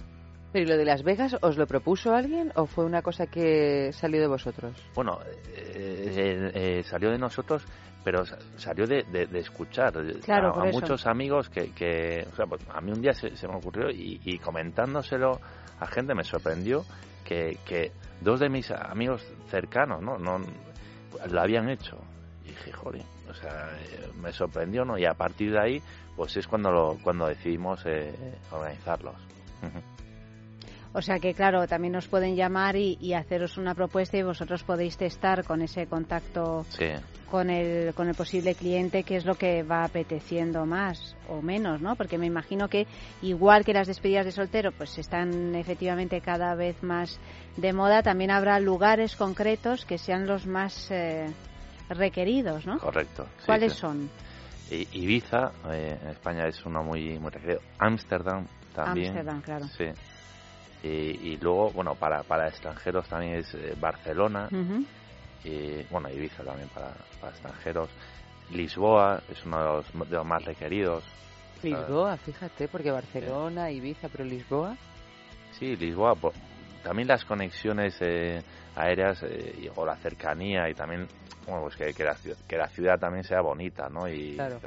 [0.52, 3.92] Pero ¿y lo de Las Vegas os lo propuso alguien o fue una cosa que
[3.94, 4.76] salió de vosotros?
[4.96, 5.20] Bueno,
[5.56, 7.66] eh, eh, eh, salió de nosotros,
[8.04, 9.94] pero sa- salió de, de- de escuchar
[10.26, 13.48] Claro, a, muchos amigos que, que o sea, pues, a mí un día se, se
[13.48, 15.40] me ocurrió y, y comentándoselo
[15.80, 16.84] a gente me sorprendió
[17.24, 20.18] que, que dos de mis amigos cercanos, ¿no?
[20.18, 20.38] no
[21.30, 21.98] lo habían hecho.
[22.44, 24.98] Y dije, joder, o sea, eh, me sorprendió, ¿no?
[24.98, 25.82] Y a partir de ahí,
[26.16, 28.14] pues es cuando lo, cuando decidimos eh,
[28.52, 29.16] organizarlos.
[30.94, 34.64] O sea que, claro, también nos pueden llamar y, y haceros una propuesta y vosotros
[34.64, 36.88] podéis testar con ese contacto Sí.
[37.30, 41.80] con el, con el posible cliente qué es lo que va apeteciendo más o menos,
[41.82, 41.96] ¿no?
[41.96, 42.88] Porque me imagino que
[43.22, 47.20] igual que las despedidas de soltero pues están efectivamente cada vez más
[47.56, 51.28] de moda, también habrá lugares concretos que sean los más eh,
[51.90, 52.80] requeridos, ¿no?
[52.80, 53.26] Correcto.
[53.40, 53.80] sí, ¿Cuáles sí.
[53.80, 54.10] son?
[54.70, 57.60] Ibiza, eh, en España es uno muy, muy requerido.
[57.80, 59.08] Ámsterdam también.
[59.18, 59.66] Ámsterdam, claro.
[59.78, 59.86] Sí.
[60.84, 64.50] Y, y luego, bueno, para, para extranjeros también es eh, Barcelona.
[65.44, 67.90] Y, bueno, Ibiza también para, para extranjeros.
[68.52, 71.04] Lisboa es uno de los, de los más requeridos.
[71.64, 74.76] Lisboa, fíjate, porque Barcelona, Ibiza, pero Lisboa.
[75.52, 76.16] Sí, Lisboa.
[76.16, 76.34] po-
[76.84, 78.42] también las conexiones eh,
[78.76, 81.08] aéreas eh, o la cercanía y también,
[81.46, 84.08] bueno, pues que, que, la, ciudad, que la ciudad también sea bonita, ¿no?
[84.10, 84.60] Y, Claro.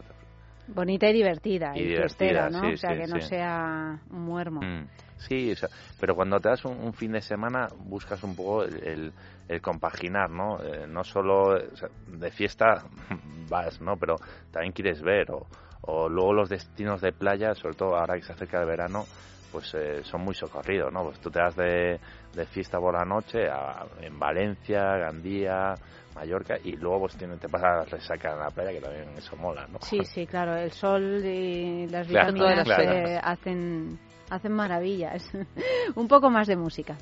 [0.67, 2.61] Bonita y divertida, Y y, divertida, fiestera, ¿no?
[2.61, 3.29] sí, o sea, sí, que no sí.
[3.29, 4.61] sea un muermo.
[4.61, 4.85] Mm,
[5.17, 8.65] Sí, o sea, pero cuando te das un, un fin de semana buscas un poco
[8.65, 9.15] el, el-
[9.49, 10.63] el compaginar, ¿no?
[10.63, 12.85] Eh, no solo o sea, de fiesta
[13.49, 13.97] vas, ¿no?
[13.97, 14.17] Pero
[14.51, 15.47] también quieres ver o,
[15.83, 19.09] o luego los destinos de playa, sobre todo ahora que se acerca el verano,
[19.51, 21.05] pues eh, son muy socorridos, ¿no?
[21.05, 22.01] Pues tú te das de,
[22.35, 25.75] de fiesta por la noche a- en Valencia, Gandía,
[26.15, 29.37] Mallorca y luego pues tiene, te pasas la resaca en la playa que también eso
[29.37, 29.79] mola, ¿no?
[29.81, 32.83] Sí, sí, claro, el sol y las Claro, vitaminas claro.
[32.93, 33.99] eh, hacen,
[34.31, 35.29] hacen maravillas.
[35.97, 36.97] Un poco más de música.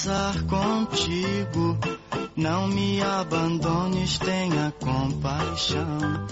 [0.00, 1.78] Casar contigo.
[2.34, 6.26] Não me abandones, tenha compaixão.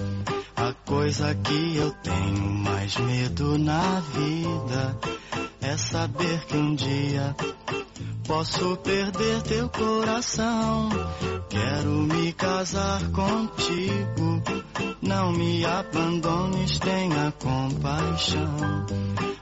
[0.56, 4.96] A coisa que eu tenho mais medo na vida
[5.60, 7.36] é saber que um dia
[8.26, 10.88] posso perder teu coração.
[11.50, 14.42] Quero me casar contigo.
[15.02, 18.86] Não me abandones, tenha compaixão.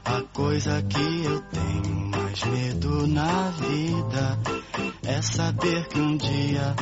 [0.03, 2.06] A coisa que eu tenho
[2.37, 4.39] mais medo na vida
[5.05, 6.75] é saber que um dia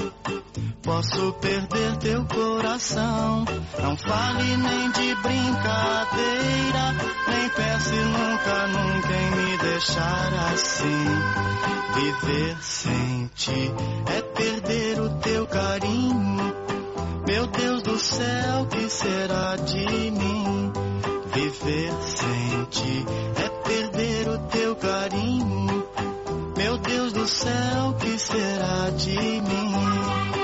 [0.84, 3.46] posso perder teu coração.
[3.82, 6.96] Não fale nem de brincadeira,
[7.28, 11.06] nem pense nunca, nunca em me deixar assim.
[11.96, 13.72] Viver sem ti
[14.14, 16.56] é perder o teu carinho.
[17.28, 20.74] Meu Deus do céu, que será de mim?
[21.34, 23.06] Viver sem ti
[23.44, 23.45] é
[24.56, 25.88] teu carinho.
[26.58, 30.35] Meu Deus do céu, que será de mim?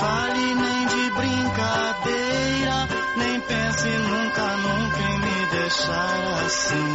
[0.00, 6.92] Fale nem de brincadeira, nem pense nunca, nunca em me deixar assim.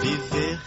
[0.00, 0.57] Viver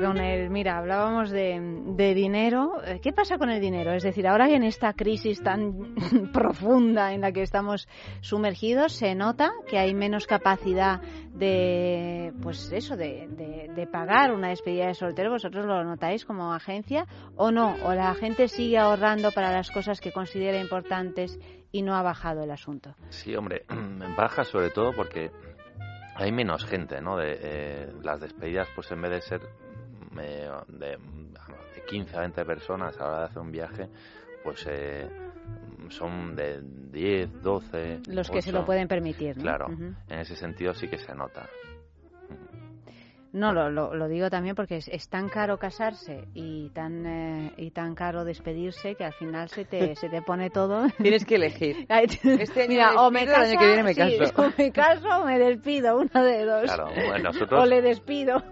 [0.00, 0.50] con el?
[0.50, 1.58] Mira, hablábamos de,
[1.96, 2.80] de dinero.
[2.84, 3.92] Eh, ¿Qué pasa con el dinero?
[3.92, 5.94] Es decir, ahora en esta crisis tan
[6.32, 7.88] profunda en la que estamos
[8.20, 11.00] sumergidos, se nota que hay menos capacidad
[11.32, 15.30] de, pues eso, de, de- de pagar una despedida de soltero.
[15.30, 17.06] ¿Vosotros lo notáis como agencia
[17.36, 17.76] o no?
[17.84, 21.38] ¿O la gente sigue ahorrando para las cosas que considera importantes
[21.72, 22.94] y no ha bajado el asunto?
[23.10, 23.64] Sí, hombre,
[24.16, 25.30] baja sobre todo porque
[26.16, 27.16] hay menos gente, ¿no?
[27.16, 29.40] De, eh, las despedidas, pues en vez de ser
[30.18, 33.88] eh, de, de 15 a 20 personas a la hora de hacer un viaje,
[34.42, 35.08] pues eh,
[35.90, 38.00] son de 10, 12.
[38.08, 38.66] Los que se lo 8.
[38.66, 39.42] pueden permitir, ¿no?
[39.42, 39.94] Claro, Ujú.
[40.08, 41.48] en ese sentido sí que se nota.
[43.32, 47.52] No, lo, lo, lo digo también porque es, es tan caro casarse y tan eh,
[47.58, 50.88] y tan caro despedirse que al final se te, se te pone todo.
[50.98, 51.86] Tienes que elegir.
[51.88, 54.42] Este año Mira, me o me el caso, año que viene me sí, caso.
[54.42, 56.62] o me caso o me despido, una de dos.
[56.64, 58.42] Claro, bueno, nosotros- O le despido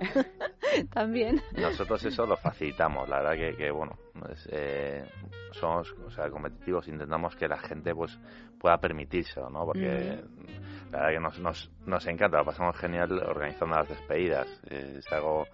[0.93, 1.43] también.
[1.57, 5.05] Nosotros eso lo facilitamos, la verdad que, que, bueno, pues, eh,
[5.53, 8.17] somos o sea, competitivos, intentamos que la gente pues
[8.59, 9.65] pueda permitírselo, ¿no?
[9.67, 10.21] Porque
[10.91, 15.13] la verdad que nos, nos, nos encanta, lo pasamos genial organizando las despedidas, eh, es
[15.13, 15.47] algo,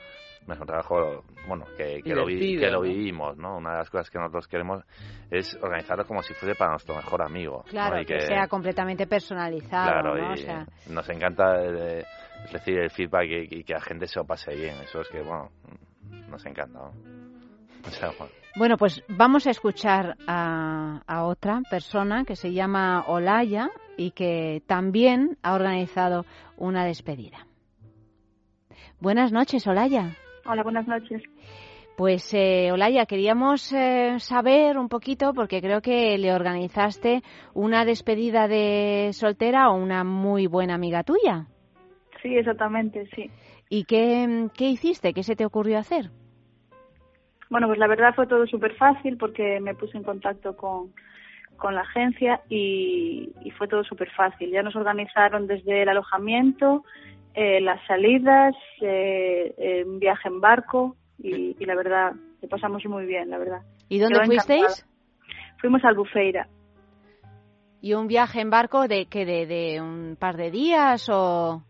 [0.49, 3.57] es un trabajo, bueno, que, que, lo, vi- que lo vivimos, ¿no?
[3.57, 4.85] Una de las cosas que nosotros queremos
[5.31, 7.63] es organizarlo como si fuese para nuestro mejor amigo.
[7.65, 7.71] ¿no?
[7.71, 10.31] Claro, Y que, sea completamente personalizado, Claro, ¿no?
[10.31, 12.05] O y sea, nos encanta eh,
[12.53, 14.77] decir, el feedback y, y que la gente se lo pase bien.
[14.83, 15.51] Eso es que, bueno,
[16.29, 16.79] nos encanta.
[16.79, 16.93] ¿no?
[17.87, 18.33] O sea, bueno.
[18.57, 24.63] Bueno, pues vamos a escuchar a, a otra persona que se llama Olaya y que
[24.67, 26.25] también ha organizado
[26.57, 27.49] una despedida.
[29.01, 30.17] Buenas noches, Olaya.
[30.47, 31.21] Hola, buenas noches.
[31.97, 37.23] Pues, eh, Olaya, queríamos eh, saber un poquito, porque creo que le organizaste
[37.55, 41.49] una despedida de soltera a una muy buena amiga tuya.
[42.23, 43.31] Sí, exactamente, sí.
[43.69, 45.13] ¿Y qué, qué hiciste?
[45.13, 46.11] ¿Qué se te ocurrió hacer?
[47.55, 50.93] Bueno, pues la verdad fue todo súper fácil porque me puse en contacto con,
[51.57, 54.51] con la agencia y, y fue todo súper fácil.
[54.51, 56.83] Ya nos organizaron desde el alojamiento,
[57.33, 62.85] eh, las salidas, eh, eh, un viaje en barco y, y la verdad, lo pasamos
[62.87, 63.61] muy bien, la verdad.
[63.89, 64.61] ¿Y dónde Quedó fuisteis?
[64.65, 65.57] encantada.
[65.61, 66.49] Fuimos a Albufeira.
[67.81, 71.63] ¿Y un viaje en barco de que de, de un par de días o...?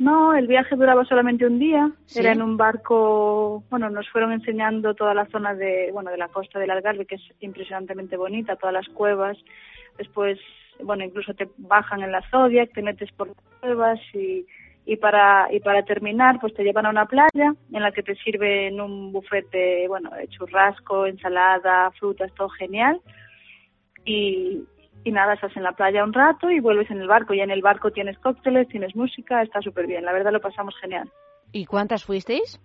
[0.00, 1.90] No, el viaje duraba solamente un día.
[2.06, 2.20] Sí.
[2.20, 6.28] Era en un barco, bueno, nos fueron enseñando toda la zona de, bueno, de la
[6.28, 9.36] costa del Algarve, que es impresionantemente bonita, todas las cuevas.
[9.98, 10.38] Después,
[10.82, 14.46] bueno, incluso te bajan en la Zodiac, te metes por las cuevas y,
[14.86, 18.14] y para y para terminar, pues te llevan a una playa en la que te
[18.14, 23.02] sirven un buffet de, bueno, de churrasco, ensalada, frutas, todo genial.
[24.06, 24.62] Y,
[25.04, 27.34] y nada, estás en la playa un rato y vuelves en el barco.
[27.34, 30.04] Y en el barco tienes cócteles, tienes música, está súper bien.
[30.04, 31.10] La verdad lo pasamos genial.
[31.52, 32.60] ¿Y cuántas fuisteis?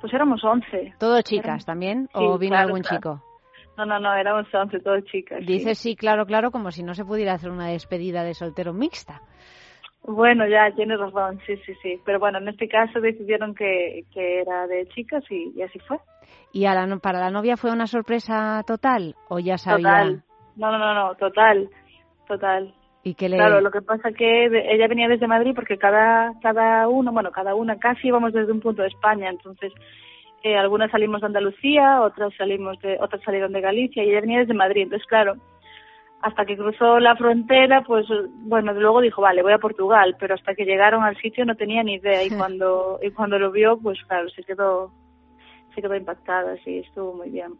[0.00, 0.94] Pues éramos 11.
[0.98, 2.08] ¿Todo chicas también?
[2.12, 2.96] ¿O Sí, vino claro, algún claro.
[2.96, 3.22] chico?
[3.78, 5.40] No, no, no, éramos 11, todas chicas.
[5.40, 5.46] sí.
[5.46, 9.20] Dices sí, claro, claro, como si no se pudiera hacer una despedida de soltero mixta.
[10.02, 12.00] Bueno, ya tienes razón, sí, sí, sí.
[12.04, 15.98] Pero bueno, en este caso decidieron que, que era de chicas y, y así fue.
[16.52, 19.14] ¿Y a la, para la novia fue una sorpresa total?
[19.28, 19.76] ¿O ya sabía?
[19.88, 20.22] Total.
[20.56, 21.68] No, no, no, no, total,
[22.26, 22.74] total.
[23.02, 23.36] ¿Y que le...
[23.36, 27.54] Claro, lo que pasa que ella venía desde Madrid porque cada cada uno, bueno, cada
[27.54, 29.72] una casi íbamos desde un punto de España, entonces
[30.42, 34.40] eh, algunas salimos de Andalucía, otras salimos de otras salieron de Galicia y ella venía
[34.40, 35.34] desde Madrid, entonces claro,
[36.20, 38.06] hasta que cruzó la frontera, pues
[38.40, 41.84] bueno, luego dijo, vale, voy a Portugal, pero hasta que llegaron al sitio no tenía
[41.84, 44.90] ni idea y cuando y cuando lo vio, pues claro, se quedó
[45.74, 47.52] se quedó impactada, sí, estuvo muy bien.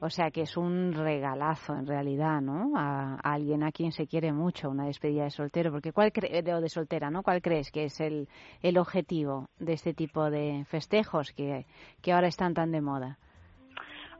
[0.00, 2.72] O sea que es un regalazo en realidad, ¿no?
[2.76, 5.72] A, alguien a quien se quiere mucho, una despedida de soltero.
[5.72, 7.22] Porque ¿cuál cre- de, o de soltera, ¿no?
[7.24, 8.28] ¿Cuál crees que es el,
[8.62, 11.66] el objetivo de este tipo de festejos que,
[12.00, 13.18] que ahora están tan de moda?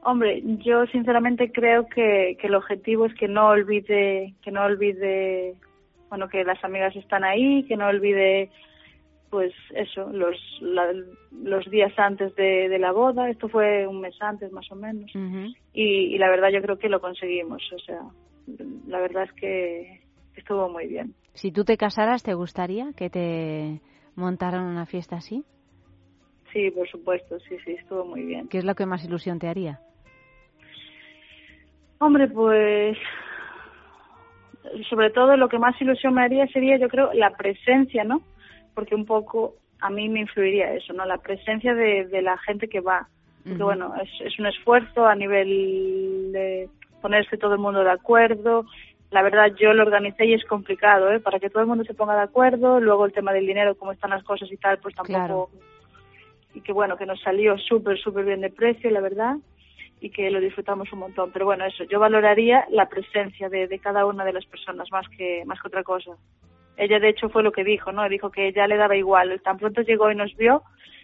[0.03, 5.55] Hombre, yo sinceramente creo que, que el objetivo es que no olvide, que no olvide,
[6.09, 8.49] bueno, que las amigas están ahí, que no olvide,
[9.29, 10.93] pues eso, los la-
[11.31, 13.29] los días antes de, de la boda.
[13.29, 15.11] Esto fue un mes antes, más o menos.
[15.73, 17.61] Y, y la verdad yo creo que lo conseguimos.
[17.73, 18.01] O sea,
[18.87, 20.01] la verdad es que
[20.35, 21.13] estuvo muy bien.
[21.33, 23.81] Si tú te casaras, ¿te gustaría que te
[24.15, 25.43] montaran una fiesta así?
[26.51, 28.47] Sí, por supuesto, sí, sí, estuvo muy bien.
[28.47, 29.79] ¿Qué es lo que más ilusión te haría?
[31.99, 32.97] Hombre, pues
[34.89, 38.21] sobre todo lo que más ilusión me haría sería, yo creo, la presencia, ¿no?
[38.79, 41.03] Porque un poco a mí me influiría eso, ¿no?
[41.03, 43.09] La presencia de, de la gente que va.
[43.43, 43.65] Porque Ujú.
[43.65, 46.69] bueno, es, es un esfuerzo a nivel de
[47.01, 48.65] ponerse todo el mundo de acuerdo.
[49.11, 51.19] La verdad, yo lo organicé y es complicado, ¿eh?
[51.19, 52.79] Para que todo el mundo se ponga de acuerdo.
[52.79, 55.19] Luego el tema del dinero, cómo están las cosas y tal, pues tampoco.
[55.19, 55.49] Claro.
[56.53, 59.35] Y que bueno, que nos salió súper, súper bien de precio, la verdad
[59.99, 61.31] y que lo disfrutamos un montón.
[61.33, 65.05] Pero bueno, eso, yo valoraría la presencia de, de cada una de las personas más
[65.09, 66.11] que, más que otra cosa.
[66.79, 68.07] Ella, de hecho, fue lo que dijo, ¿no?
[68.09, 69.41] Dijo que ya le daba igual.
[69.43, 70.63] Tan pronto llegó y nos vio,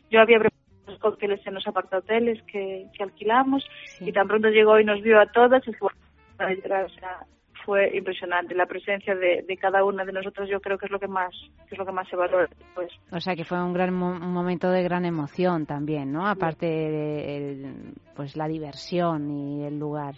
[0.09, 0.55] yo había preparado
[0.87, 3.63] los cócteles en los apartahoteles que, que alquilamos
[3.99, 5.97] y tan pronto llegó y nos vio a todas, es que bueno,
[6.37, 7.17] para llorar, o sea,
[7.65, 8.53] fue impresionante.
[8.53, 11.33] La presencia de, de cada una de nosotros yo creo que es lo que más,
[11.67, 12.47] que es lo que más se valora.
[12.75, 16.27] Pues O sea que fue un gran mo- un momento de gran emoción también, ¿no?
[16.27, 20.13] Aparte de el- pues la diversión y el lugar.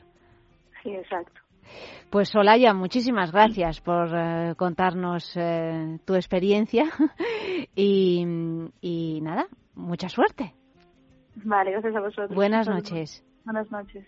[0.84, 1.40] sí, exacto.
[2.10, 6.86] Pues Solaya, muchísimas gracias por eh, contarnos eh, tu experiencia
[7.76, 8.26] y,
[8.82, 10.54] y nada, mucha suerte.
[11.44, 12.34] Vale, gracias a vosotros.
[12.34, 13.24] Buenas noches.
[13.46, 14.06] Buenas noches.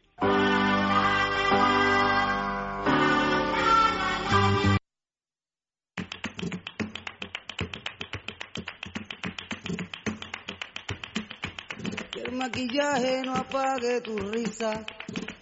[12.12, 14.86] Que el maquillaje no apague tu risa,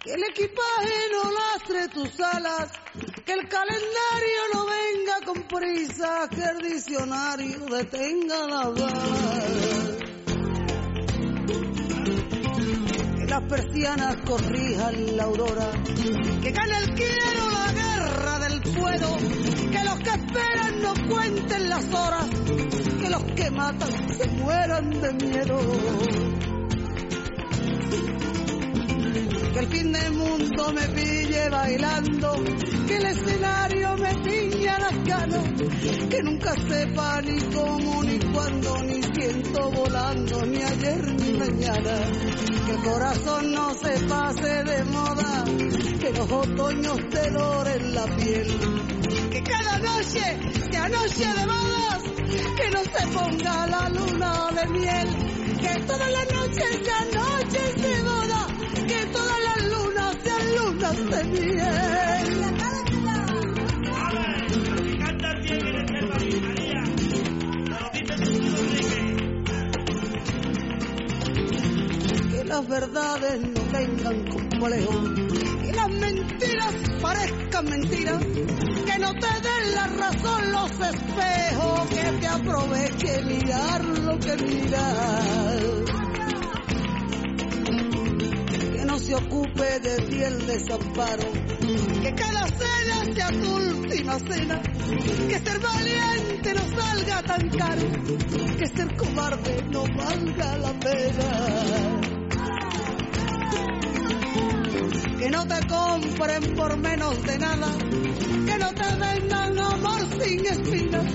[0.07, 2.69] que el equipaje no lastre tus alas,
[3.25, 9.97] que el calendario no venga con prisa, que el diccionario detenga la bala.
[13.17, 19.17] Que las persianas corrijan la aurora, que gane el quiero la guerra del puedo,
[19.71, 22.29] que los que esperan no cuenten las horas,
[23.01, 26.56] que los que matan se mueran de miedo.
[29.57, 32.43] Que el fin del mundo me pille bailando,
[32.85, 35.49] que el escenario me piña las ganas,
[36.11, 41.95] que nunca sepa ni cómo, ni cuándo, ni siento volando, ni ayer ni mañana.
[42.67, 45.43] Que el corazón no se pase de moda,
[46.01, 48.59] que los otoños te doren la piel.
[49.31, 50.39] Que cada noche
[50.71, 52.03] sea noche de bodas,
[52.57, 55.37] que no se ponga la luna de miel.
[55.59, 58.26] Que todas las noches sean noches de boda,
[60.77, 60.83] que
[72.45, 75.03] las verdades no tengan complejo,
[75.61, 82.27] que las mentiras parezcan mentiras, que no te den la razón los espejos, que te
[82.27, 86.06] aproveche mirar lo que miras.
[88.97, 91.31] No se ocupe de ti el desamparo,
[92.01, 94.59] que cada cena sea tu última cena,
[95.29, 97.83] que ser valiente no salga tan caro,
[98.57, 102.16] que ser cobarde no valga la pena.
[105.17, 111.13] Que no te compren por menos de nada, que no te vendan amor sin espinas,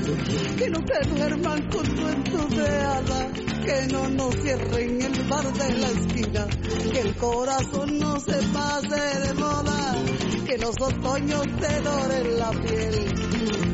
[0.57, 3.29] que no te duerman con cuentos de hada,
[3.65, 6.47] que no nos cierren el bar de la esquina,
[6.93, 9.95] que el corazón no se pase de moda,
[10.47, 13.15] que los otoños te doren la piel,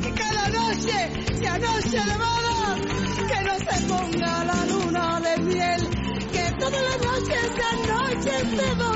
[0.03, 1.11] que cada noche
[1.41, 2.77] sea noche de boda,
[3.29, 5.89] que no se ponga la luna de miel,
[6.33, 8.88] que todas las noches sean noches de boda,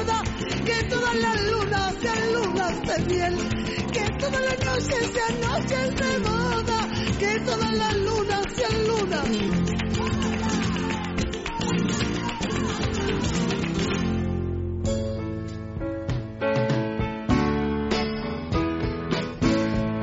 [0.92, 3.36] todas las lunas sean lunas de miel,
[3.92, 6.88] que todas las noches sean noches de boda,
[7.18, 9.91] que todas las lunas sean lunas.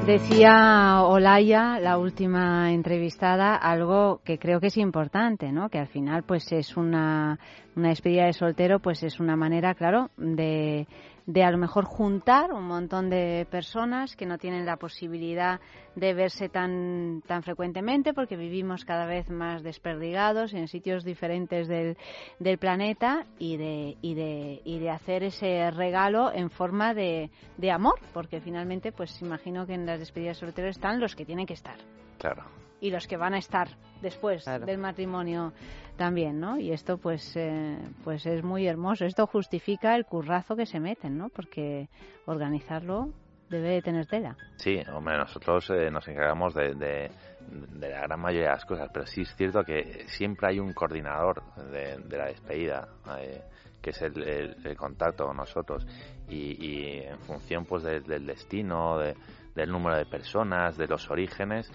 [0.09, 5.69] Decía Olaya, la última entrevistada, algo que creo que es importante, ¿no?
[5.69, 7.37] Que al final, pues es una,
[7.75, 10.87] una despedida de soltero, pues es una manera, claro, de,
[11.29, 15.59] de a lo mejor juntar un montón de personas que no tienen la posibilidad
[15.95, 21.97] de verse tan, tan frecuentemente porque vivimos cada vez más desperdigados en sitios diferentes del,
[22.39, 27.69] del planeta y de, y, de, y de hacer ese regalo en forma de, de
[27.71, 31.53] amor, porque finalmente, pues imagino que en las despedidas solteras están los que tienen que
[31.53, 31.77] estar
[32.17, 32.43] Claro.
[32.81, 33.67] y los que van a estar
[34.01, 34.65] después Claro.
[34.65, 35.53] del matrimonio
[35.99, 36.57] también, ¿no?
[36.57, 39.05] Y esto pues eh, pues es muy hermoso.
[39.05, 41.29] Esto justifica el currazo que se meten, ¿no?
[41.29, 41.89] Porque
[42.25, 43.09] organizarlo
[43.49, 44.35] debe de tener tela.
[44.57, 47.11] Sí, hombre, nosotros eh, nos encargamos de, de,
[47.79, 51.43] la gran mayoría de las cosas, pero sí es cierto que siempre hay un coordinador
[51.71, 52.87] de, la despedida,
[53.19, 53.41] eh,
[53.81, 55.85] que es el, el- contacto con nosotros,
[56.29, 59.15] y, y en función pues de- del destino, de-
[59.55, 61.69] del número de personas, de los orígenes,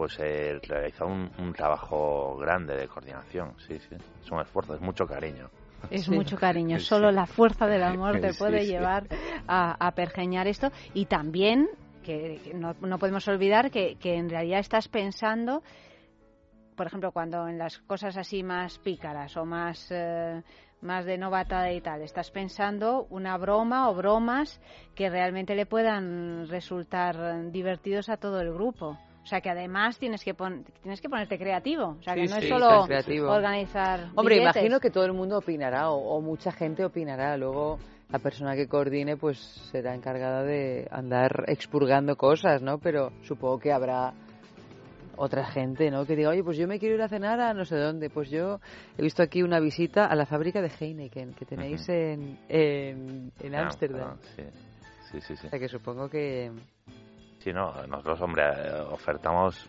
[0.00, 4.80] pues eh, realiza un, un trabajo grande de coordinación, sí, sí, es un esfuerzo, es
[4.80, 5.50] mucho cariño.
[5.90, 6.10] Es Sí.
[6.12, 6.78] mucho cariño.
[6.78, 6.86] Sí.
[6.86, 8.68] Solo la fuerza del amor te puede sí.
[8.68, 9.06] llevar
[9.46, 10.70] a, a pergeñar esto.
[10.94, 11.68] Y también,
[12.02, 15.62] que, que no, no podemos olvidar que, que en realidad estás pensando,
[16.76, 20.42] por ejemplo, cuando en las cosas así más pícaras o más, eh,
[20.80, 24.62] más de novatada y tal, estás pensando una broma o bromas
[24.94, 28.96] que realmente le puedan resultar divertidos a todo el grupo.
[29.30, 31.96] O sea que además tienes que pon- tienes que ponerte creativo.
[32.00, 32.82] O sea que Sí, no es solo
[33.30, 34.08] organizar.
[34.16, 34.56] Hombre, billetes.
[34.56, 37.36] imagino que todo el mundo opinará o, o mucha gente opinará.
[37.36, 37.78] Luego
[38.08, 39.38] la persona que coordine pues
[39.70, 42.78] será encargada de andar expurgando cosas, ¿no?
[42.78, 44.14] Pero supongo que habrá
[45.16, 46.04] otra gente, ¿no?
[46.06, 48.10] Que diga, oye, pues yo me quiero ir a cenar a no sé dónde.
[48.10, 48.58] Pues yo
[48.98, 53.54] he visto aquí una visita a la fábrica de Heineken que tenéis en en en
[53.54, 54.16] Ah, Ámsterdam.
[54.16, 54.42] ah, sí,
[55.12, 55.36] sí, sí.
[55.36, 55.46] sí.
[55.46, 56.50] O sea que supongo que
[57.42, 58.44] Sí, no, nosotros, hombre,
[58.90, 59.66] ofertamos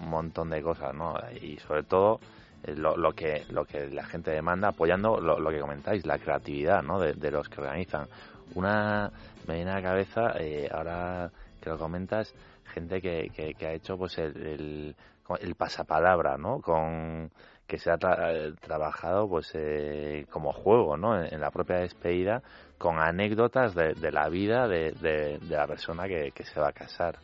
[0.00, 1.14] un montón de cosas, ¿no?
[1.40, 2.18] Y sobre todo
[2.64, 6.82] eh, lo, que lo que la gente demanda, apoyando lo, lo que comentáis, la creatividad,
[6.82, 6.98] ¿no?
[6.98, 8.08] De, de los que organizan.
[8.54, 9.12] Una
[9.46, 11.30] me viene a la cabeza, eh, ahora
[11.60, 12.34] que lo comentas,
[12.64, 14.96] gente que, que, que ha hecho pues el, el,
[15.40, 16.60] el pasapalabra, ¿no?
[16.60, 17.30] Con
[17.66, 21.18] que se ha tra- eh, trabajado pues eh, como juego, ¿no?
[21.20, 22.42] En, en la propia despedida
[22.78, 26.68] con anécdotas de, de la vida de, de, de la persona que, que se va
[26.68, 27.16] a casar.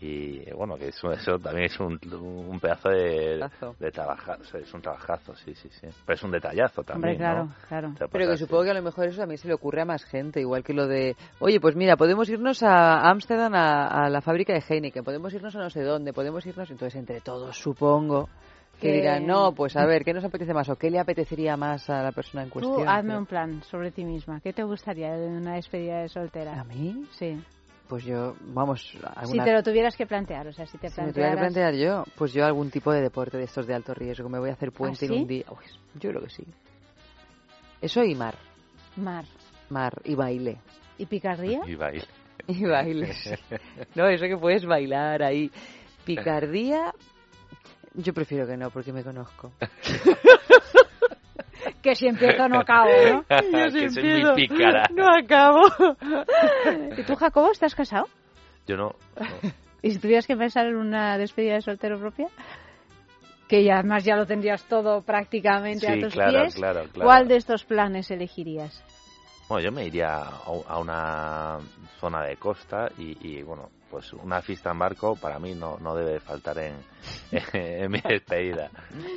[0.00, 3.74] Y bueno, que eso, eso también es un, un pedazo de, Trabajazo.
[3.80, 5.88] de trabajar, es un trabajazo, sí, sí, sí.
[6.06, 7.54] Pero es un detallazo también, Hombre, claro, ¿no?
[7.66, 7.94] claro.
[8.12, 10.40] Pero que supongo que a lo mejor eso también se le ocurre a más gente,
[10.40, 14.52] igual que lo de, oye, pues mira, podemos irnos a Ámsterdam a, a la fábrica
[14.52, 18.28] de Heineken, podemos irnos a no sé dónde, podemos irnos, entonces entre todos supongo
[18.80, 21.56] que Que- dirán, no, pues a ver, ¿qué nos apetece más o qué le apetecería
[21.56, 22.88] más a la persona en Tú cuestión?
[22.88, 24.40] hazme Pero- un plan sobre ti misma.
[24.40, 26.60] ¿Qué te gustaría de una despedida de soltera?
[26.60, 27.04] ¿A mí?
[27.12, 27.36] Sí.
[27.88, 29.44] Pues yo, vamos, Si alguna...
[29.44, 31.72] te lo tuvieras que plantear, o sea, si te si me tuviera que plantearas...
[31.74, 34.50] plantear yo, pues yo algún tipo de deporte de estos de alto riesgo, me voy
[34.50, 35.20] a hacer puente en ¿Ah, sí?
[35.22, 35.44] un día.
[35.50, 35.64] Uy,
[35.98, 36.44] yo creo que sí.
[37.80, 38.34] Eso y mar,
[38.96, 39.24] Mar.
[39.70, 40.58] mar y baile.
[40.98, 41.60] ¿Y picardía?
[41.66, 42.04] Y baile.
[42.46, 43.12] Y baile.
[43.14, 43.34] sí.
[43.94, 45.50] No, eso que puedes bailar ahí.
[46.04, 46.92] Picardía,
[47.98, 49.52] yo prefiero que no, porque me conozco.
[51.82, 53.24] que si empiezo no acabo, ¿no?
[53.52, 54.84] Yo si Que soy muy empiezo, pícara.
[54.94, 55.62] No acabo.
[56.96, 58.06] ¿Y tú, Jacobo, estás casado?
[58.66, 58.94] Yo no,
[59.82, 62.28] ¿Y si tuvieras que pensar en una despedida de soltero propia?
[63.48, 67.06] que ya, además ya lo tendrías todo prácticamente a Sí, tus claro, pies, claro, claro.
[67.08, 68.84] ¿cuál de estos planes elegirías?
[69.48, 71.58] Bueno, yo me iría a, una
[71.98, 75.94] zona de costa y, y, bueno, pues una fiesta en barco para mí no, no
[75.94, 76.76] debe faltar en,
[77.54, 78.70] en mi despedida.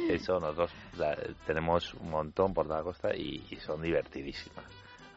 [0.10, 4.66] Eso nosotros la- tenemos un montón por toda la costa y, y son divertidísimas.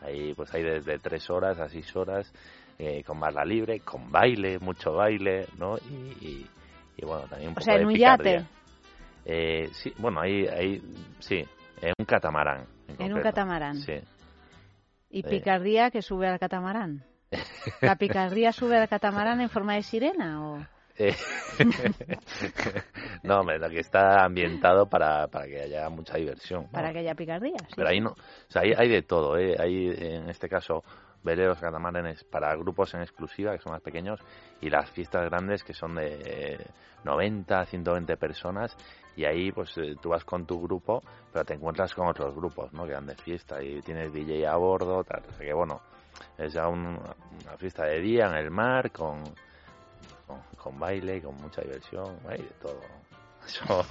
[0.02, 2.30] Ahí pues hay desde tres horas a seis horas
[2.78, 5.76] eh, con barra libre, con baile, mucho baile, ¿no?
[5.78, 5.94] Y,
[6.26, 6.50] y-
[6.96, 8.44] y, bueno, también un O poco sea, de en un yate.
[9.24, 10.80] Eh, sí, bueno, ahí, ahí
[11.20, 11.44] sí,
[11.80, 12.66] en un catamarán.
[12.88, 13.22] En un concreto.
[13.22, 13.76] catamarán.
[13.76, 13.94] Sí.
[15.14, 17.04] ¿Y picardía que sube al catamarán?
[17.80, 20.66] ¿La picardía sube al catamarán en forma de sirena o...?
[20.96, 21.14] Eh,
[23.22, 26.68] no, hombre, lo que está ambientado para, para que haya mucha diversión.
[26.68, 27.58] Para que haya picardía.
[27.58, 28.16] sí, Pero ahí no, o
[28.48, 29.54] sea, ahí hay de todo, ¿eh?
[29.56, 30.82] Hay, en este caso,
[31.22, 34.20] veleros catamaranes para grupos en exclusiva, que son más pequeños,
[34.60, 36.66] y las fiestas grandes, que son de eh,
[37.04, 38.76] 90, 120 personas,
[39.16, 42.72] y ahí, pues, eh, tú vas con tu grupo, pero te encuentras con otros grupos,
[42.72, 42.86] ¿no?
[42.86, 45.80] Que van de fiesta, y tienes DJ a bordo, tal, o sea que, bueno,
[46.38, 46.98] es ya un-
[47.44, 49.22] una fiesta de día en el mar, con,
[50.26, 52.80] con, con baile, con mucha diversión, hay de todo.
[53.46, 53.84] Eso,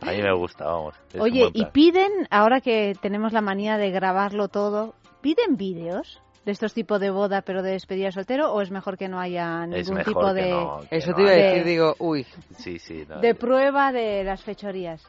[0.00, 0.94] a mí me gusta, vamos.
[1.20, 6.72] Oye, ¿y piden, ahora que tenemos la manía de grabarlo todo, piden vídeos de estos
[6.74, 9.68] tipos de boda pero de despedida de soltero o es mejor que no haya Es
[9.90, 12.26] ningún mejor tipo que de, no, que Eso no te iba a decir, digo, uy,
[12.56, 13.04] Sí, sí.
[13.08, 15.02] no, de prueba de las fechorías?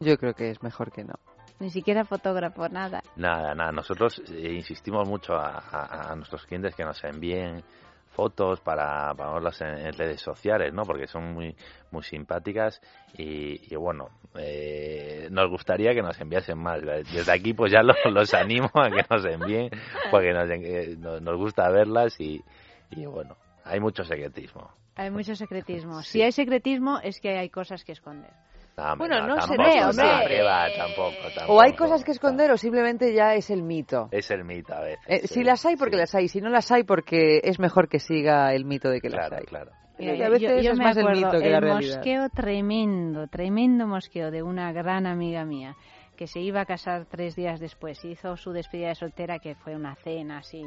[0.00, 1.14] yo creo que es mejor que no.
[1.60, 3.00] Ni siquiera fotógrafo, nada.
[3.16, 3.70] Nada, nada.
[3.72, 7.62] Nosotros eh, insistimos mucho a, a- a nuestros clientes que nos envíen
[8.14, 10.82] fotos para, verlas en, redes sociales, ¿no?
[10.84, 11.54] Porque son muy
[11.90, 12.80] muy simpáticas
[13.16, 16.80] y, y bueno, eh, nos gustaría que nos enviasen más.
[16.82, 19.70] Desde aquí pues ya los, los animo a que nos envíen
[20.10, 22.42] porque nos, eh, nos, nos gusta verlas y,
[22.90, 24.70] y bueno, hay mucho secretismo.
[24.96, 26.02] Hay mucho secretismo.
[26.02, 28.30] Si hay secretismo es que hay cosas que esconder.
[28.76, 30.38] No, hombre, Bueno, no se tampoco, ve, hombre.
[30.40, 31.16] no, va, tampoco,
[31.48, 31.76] O hay tampoco.
[31.90, 34.08] cosas que esconder o simplemente ya es el mito.
[34.10, 35.04] Es el mito a veces.
[35.06, 35.34] Eh, sí.
[35.34, 36.26] si las hay, porque las hay.
[36.28, 39.44] Si no las hay, porque es mejor que siga el mito de que las hay.
[39.44, 39.70] Claro.
[39.96, 41.62] Mira, Y a veces yo, yo es me más el acuerdo mito que la el
[41.62, 41.96] realidad.
[41.98, 45.76] mosqueo tremendo, tremendo mosqueo de una gran amiga mía
[46.16, 48.04] que se iba a casar tres días después.
[48.04, 50.62] Hizo su despedida de soltera, que fue una cena así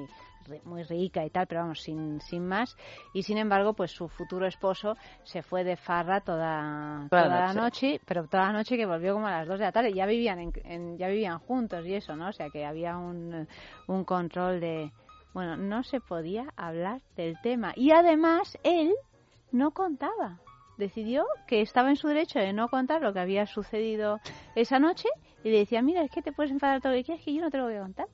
[0.63, 2.75] muy rica y tal, pero vamos, sin, sin más.
[3.13, 7.39] Y sin embargo, pues su futuro esposo se fue de farra toda, Toda la toda
[7.41, 7.61] la noche.
[7.61, 9.93] noche, pero toda la noche que volvió como a las dos de la tarde.
[9.93, 12.29] Ya vivían, en, en- ya vivían juntos y eso, ¿no?
[12.29, 13.47] O sea que había un,
[13.87, 14.91] un control de...
[15.33, 17.71] Bueno, no se podía hablar del tema.
[17.75, 18.93] Y además, él
[19.51, 20.39] no contaba.
[20.77, 24.19] Decidió que estaba en su derecho de no contar lo que había sucedido
[24.55, 25.09] esa noche
[25.43, 27.41] y le decía, mira, es que te puedes enfadar todo lo que quieras, que yo
[27.41, 28.07] no te lo voy a contar.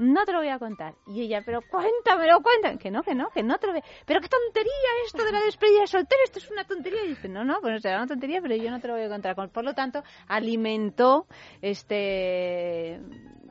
[0.00, 0.94] No te lo voy a contar.
[1.06, 2.78] Y ella, pero cuéntamelo, cuéntame.
[2.78, 4.04] Que no, que no, que no te lo voy a...
[4.06, 4.72] Pero qué tontería
[5.04, 7.04] esto de la despedida de soltero, esto es una tontería.
[7.04, 9.10] Y dice, no, no, pues será una tontería, pero yo no te lo voy a
[9.10, 9.36] contar.
[9.36, 11.26] Por lo tanto, alimentó
[11.60, 12.94] este...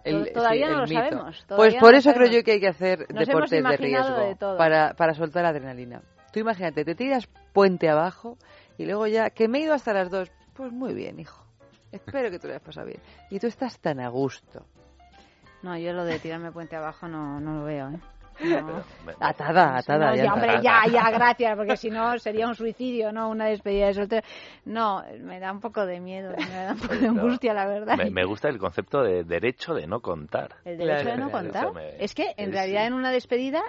[0.03, 0.93] El- todavía sí, no lo mito.
[1.01, 1.45] sabemos.
[1.55, 4.35] Pues por no eso creo yo que hay que hacer Nos deportes de riesgo de
[4.35, 6.01] para, para soltar adrenalina.
[6.33, 8.37] Tú imagínate, te tiras puente abajo
[8.77, 10.31] y luego ya, que me he ido hasta las dos.
[10.55, 11.45] Pues muy bien, hijo.
[11.91, 13.01] Espero que te lo hayas pasado bien.
[13.29, 14.65] Y tú estás tan a gusto.
[15.61, 17.99] No, yo lo de tirarme puente abajo no, no lo veo, ¿eh?
[18.41, 18.81] No.
[19.19, 20.11] Atada, atada.
[20.11, 23.47] No, ya ya, hombre, ya, ya, gracias, porque si no sería un suicidio, no una
[23.47, 24.25] despedida de soltero.
[24.63, 27.97] No, me da un poco de miedo, me da un poco de angustia, la verdad.
[27.97, 30.55] Me, me gusta el concepto de derecho de no contar.
[30.63, 31.73] El derecho de no contar.
[31.73, 33.61] me- Es que, en es- realidad, en una despedida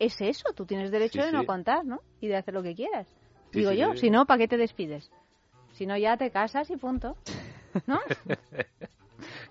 [0.00, 0.52] es eso.
[0.52, 1.46] Tú tienes derecho Sí, de no sí.
[1.46, 2.00] contar, ¿no?
[2.20, 3.06] Y de hacer lo que quieras.
[3.52, 3.92] Sí, Digo sí, yo.
[3.92, 3.98] sí.
[3.98, 5.12] Si no, ¿para qué te despides?
[5.74, 7.16] Si no, ya te casas y punto.
[7.86, 8.00] ¿No?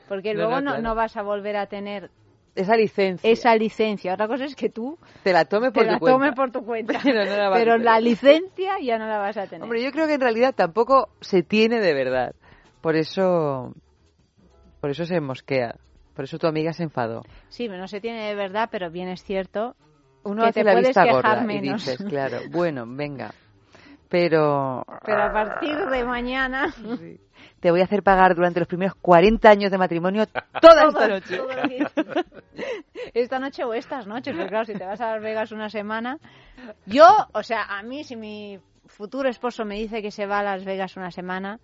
[0.07, 0.83] Porque No, luego no, no, claro.
[0.83, 2.09] no vas a volver a tener
[2.55, 3.29] Esa licencia.
[3.29, 4.13] esa licencia.
[4.13, 6.17] Otra cosa es que tú Te la tome por te tu la cuenta.
[6.17, 6.99] tomes por tu cuenta.
[7.03, 9.63] Pero no la Pero la licencia ya no la vas a tener.
[9.63, 12.33] Hombre, yo creo que en realidad tampoco se tiene de verdad.
[12.81, 13.73] Por eso,
[14.81, 15.75] por eso se mosquea.
[16.15, 17.21] Por eso tu amiga se enfadó.
[17.49, 19.75] Sí, no se tiene de verdad, pero bien es cierto
[20.23, 21.85] Uno que hace te la puedes vista quejar gorda y menos.
[21.85, 23.31] dices, claro, bueno, venga.
[24.09, 26.73] Pero Pero a partir de mañana...
[27.59, 30.25] te voy a hacer pagar durante los primeros 40 años de matrimonio
[30.61, 31.41] toda esta noche.
[33.13, 36.17] Esta noche o estas noches, porque claro, si te vas a Las Vegas una semana...
[36.85, 40.43] Yo, o sea, a mí si mi futuro esposo me dice que se va a
[40.43, 41.59] Las Vegas una semana...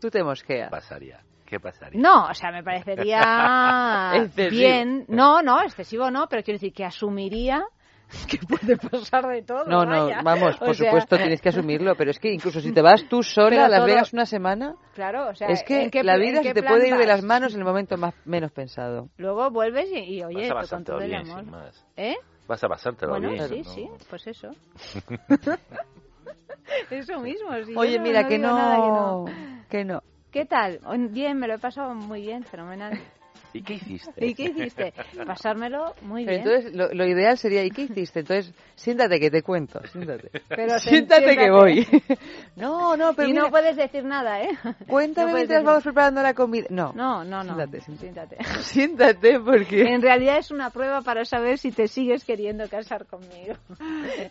[0.00, 0.68] Tú te mosqueas.
[0.68, 1.20] ¿Qué pasaría?
[1.46, 2.00] ¿Qué pasaría?
[2.00, 4.50] No, o sea, me parecería Excesivo.
[4.50, 5.04] bien.
[5.08, 7.64] No, no, excesivo no, pero quiero decir que asumiría
[8.30, 9.64] que puede pasar de todo.
[9.66, 10.22] No, no, vaya.
[10.22, 13.04] vamos, O por sea, supuesto tienes que asumirlo, pero es que incluso si te vas
[13.08, 15.90] tú sola Pero a Las todo- Vegas una semana, Claro, o sea, es que ¿en
[15.90, 17.06] qué la vida se te puede ir de vas?
[17.08, 19.08] las manos en el momento más menos pensado.
[19.18, 21.40] Luego vuelves y, y, oye, Vas a con pasártelo todo el bien, amor.
[21.42, 21.84] sin más.
[21.96, 22.16] ¿Eh?
[22.46, 23.48] Vas a pasártelo Bueno, bien.
[23.48, 23.70] sí, ¿no?
[23.74, 24.50] sí, pues eso.
[26.90, 27.48] Eso mismo.
[27.64, 29.24] sí, Oye, mira, que digo no, nada que no.
[29.68, 30.02] que no.
[30.32, 30.80] ¿Qué tal?
[31.10, 32.92] Bien, me lo he pasado muy bien, fenomenal.
[33.56, 34.26] ¿Y qué hiciste?
[34.26, 34.92] ¿Y qué hiciste?
[35.26, 36.48] Pasármelo muy Pero bien.
[36.48, 38.20] entonces, lo, lo ideal sería, ¿y qué hiciste?
[38.20, 40.30] Entonces, siéntate que te cuento, siéntate.
[40.48, 41.86] Pero siéntate, que voy.
[42.56, 44.50] no, no, pero y mira, no puedes decir nada, ¿eh?
[44.86, 46.66] cuéntame no mientras decir- vamos preparando la comida.
[46.70, 47.54] No, No, no, no.
[47.56, 48.36] Siéntate, siéntate.
[48.60, 49.82] siéntate porque...
[49.82, 53.54] En realidad es una prueba para saber si te sigues queriendo casar conmigo.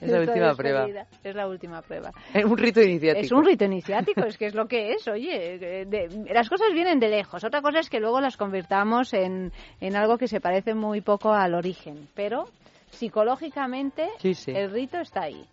[0.02, 0.88] Es la última prueba.
[1.24, 2.12] Es la última prueba.
[2.34, 3.26] Es un rito iniciático.
[3.26, 5.82] Es un rito iniciático, es que es lo que es, oye.
[5.82, 7.44] eh, de- las cosas vienen de lejos.
[7.44, 11.32] Otra cosa es que luego las convirtamos en, en algo que se parece muy poco
[11.34, 12.08] al origen.
[12.14, 12.46] Pero
[12.92, 14.52] psicológicamente Sí, sí.
[14.52, 15.46] el rito está ahí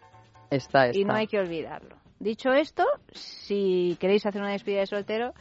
[0.50, 0.98] Está, está.
[0.98, 1.96] y no hay que olvidarlo.
[2.18, 5.34] Dicho esto, si queréis hacer una despedida de soltero,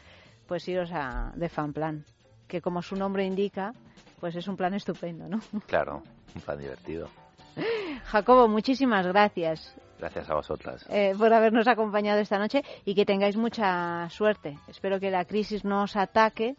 [0.48, 2.06] pues iros a de fan plan,
[2.48, 3.74] que como su nombre indica,
[4.20, 5.40] pues es un plan estupendo, ¿no?
[5.68, 6.02] Claro,
[6.36, 7.08] un plan divertido.
[8.06, 10.86] Jacobo, muchísimas gracias Gracias a vosotras.
[10.90, 14.58] eh, por habernos acompañado esta noche y que tengáis mucha suerte.
[14.68, 16.56] Espero que la crisis no os ataque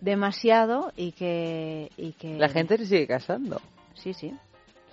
[0.00, 2.38] demasiado y que, y que...
[2.38, 3.60] La gente se sigue casando.
[3.94, 4.34] Sí, sí,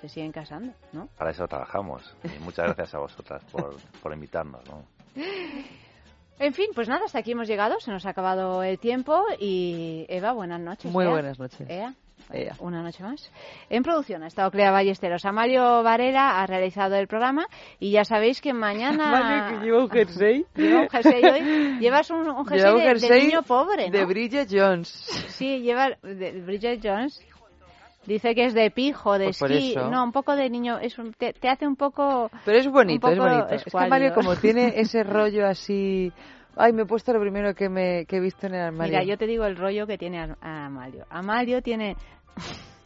[0.02, 1.08] se siguen casando, ¿no?
[1.18, 2.16] Para eso trabajamos.
[2.24, 4.62] Y muchas gracias a vosotras por, por invitarnos.
[4.70, 4.84] ¿no?
[6.38, 10.06] En fin, pues nada, hasta aquí hemos llegado, se nos ha acabado el tiempo y
[10.10, 10.92] Eva, buenas noches.
[10.92, 11.12] Muy Ea.
[11.12, 11.70] buenas noches.
[11.70, 11.94] Ea.
[12.60, 13.32] Una noche más.
[13.70, 15.26] En producción ha estado Clea Ballesteros.
[15.26, 17.48] Amario Varela ha realizado el programa
[17.80, 19.50] y ya sabéis que mañana...
[19.60, 20.46] Que lleva un jersey.
[20.56, 21.80] Lleva un jersey hoy.
[21.80, 23.98] Llevas un, un jersey, un de- de, jersey niño pobre, ¿no?
[23.98, 24.90] De Bridget Jones.
[25.30, 27.20] Sí, lleva de Bridget Jones.
[28.06, 29.76] Dice que es de pijo, de Pues esquí.
[29.90, 30.80] No, un poco de niño.
[30.80, 32.32] Es un- te, te hace un poco.
[32.46, 33.46] Pero es bonito, es bonito.
[33.50, 33.90] Es que escuálido.
[33.90, 36.12] Mario, como tiene ese rollo así...
[36.56, 38.92] Ay, me he puesto lo primero que, me, que he visto en el armario.
[38.92, 41.06] Mira, yo te digo el rollo que tiene a- a Amalio.
[41.10, 41.96] Amalio tiene.
[42.38, 42.79] フッ。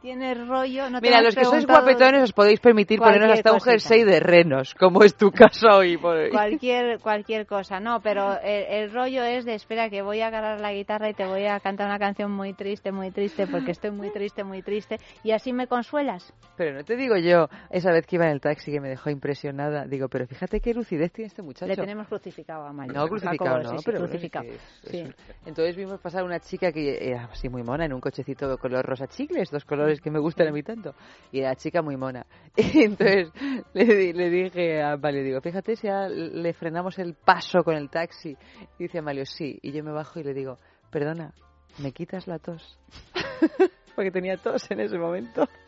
[0.00, 0.88] Tiene rollo.
[0.90, 3.72] No Mira, los que sois guapetones os podéis permitir poneros hasta un cosita.
[3.72, 5.96] jersey de renos, como es tu caso hoy.
[6.30, 10.60] Cualquier, cualquier cosa, no, pero el, el rollo es de espera que voy a agarrar
[10.60, 13.90] la guitarra y te voy a cantar una canción muy triste, muy triste, porque estoy
[13.90, 16.32] muy triste, muy triste, y así me consuelas.
[16.56, 19.10] Pero no te digo yo, esa vez que iba en el taxi que me dejó
[19.10, 21.66] impresionada, digo, pero fíjate qué lucidez tiene este muchacho.
[21.66, 22.92] Le tenemos crucificado a Amalio.
[22.94, 24.44] No, crucificado Jacobo, no, sí, sí, pero bueno, crucificado.
[24.46, 24.98] es que es- Sí.
[25.00, 25.14] es-
[25.46, 29.06] Entonces vimos pasar una chica que era así muy mona en un cochecito color rosa
[29.06, 30.94] chicles, dos colores que me gustan a mí tanto.
[31.32, 32.26] Y era chica muy mona.
[32.56, 33.32] Y entonces
[33.72, 37.88] le, le dije a Amalio, digo, fíjate si ahora le frenamos el paso con el
[37.88, 38.36] taxi.
[38.78, 39.58] Y dice Amalio, sí.
[39.62, 40.58] Y yo me bajo y le digo,
[40.90, 41.32] perdona,
[41.78, 42.78] ¿me quitas la tos?
[43.96, 45.48] Porque tenía tos en ese momento.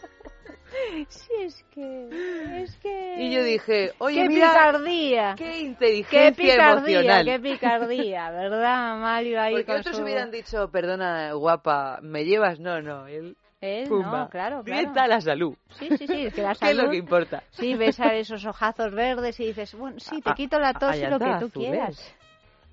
[1.08, 2.62] Sí, es que.
[2.62, 3.14] Es que.
[3.18, 5.34] Y yo dije, oye, ¡Qué mira, picardía!
[5.36, 7.00] qué ¡Qué inteligencia picardía!
[7.00, 7.24] emocional.
[7.26, 8.30] ¡Qué picardía!
[8.30, 9.40] ¿Verdad, Mario?
[9.40, 12.58] Ahí Porque otros su- hubieran dicho, perdona, guapa, ¿me llevas?
[12.58, 13.36] No, no, él...
[13.62, 14.18] Él, pumba.
[14.24, 14.92] no, claro, ¿Qué claro.
[14.92, 15.54] tal la salud?
[15.78, 17.42] Sí, sí, sí, es que la ¿Qué es lo salud- que importa?
[17.52, 20.96] Sí, ves a esos ojazos verdes y dices, bueno, sí, te A- quito la tos
[20.96, 21.52] y lo que tú azules.
[21.52, 22.14] quieras.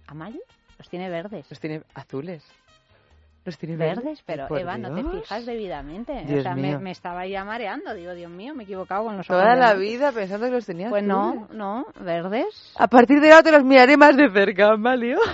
[0.08, 0.40] ¿Amayo?
[0.80, 1.46] Los tiene verdes.
[1.50, 2.44] Los tiene azules.
[3.46, 4.24] Los tiene Verdes, verdes.
[4.26, 5.22] pero Por Eva, no te Dios.
[5.22, 6.24] fijas debidamente.
[6.26, 7.94] Dios o sea, me, me estaba ya mareando.
[7.94, 9.42] Digo, Dios mío, me he equivocado con los ojos.
[9.42, 11.50] Toda la vida pensando que los tenía Pues no, azules.
[11.52, 12.74] no, verdes.
[12.78, 15.18] A partir de ahora te los miraré más de cerca, Amalio.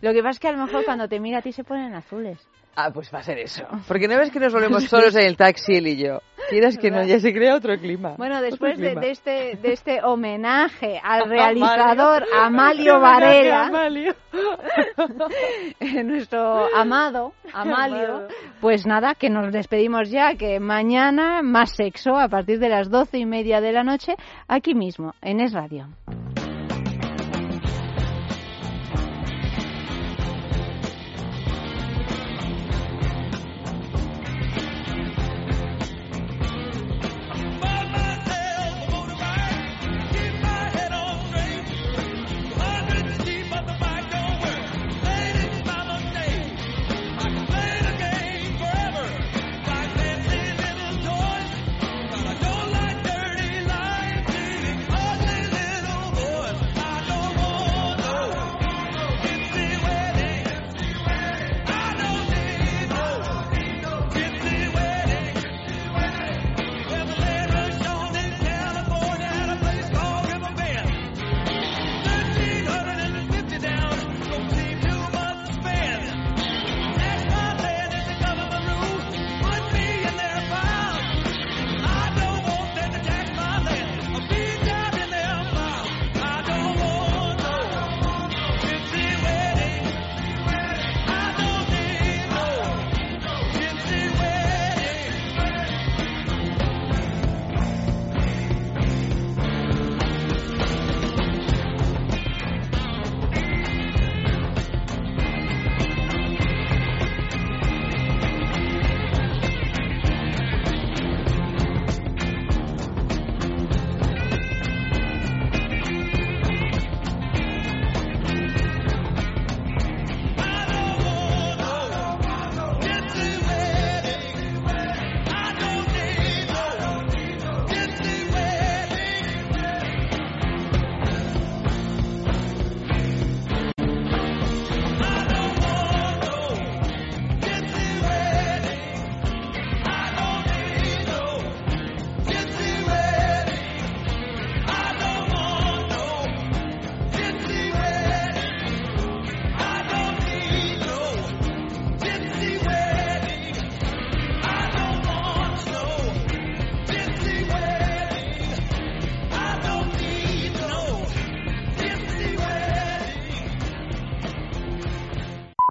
[0.00, 1.94] Lo que pasa es que a lo mejor cuando te mira a ti se ponen
[1.94, 2.38] azules.
[2.74, 3.64] Ah, pues va a ser eso.
[3.86, 6.20] Porque no ves que nos volvemos solos en el taxi él y yo.
[6.48, 8.14] Quieras que no, ya se crea otro clima.
[8.16, 9.00] Bueno, después de, clima.
[9.00, 14.14] de este, de este homenaje al realizador Amalio Varela, Amalio.
[16.04, 18.28] nuestro amado Amalio, Amado.
[18.60, 23.18] pues nada, que nos despedimos ya, que mañana más sexo a partir de las doce
[23.18, 24.14] y media de la noche,
[24.48, 25.88] aquí mismo, en Es Radio.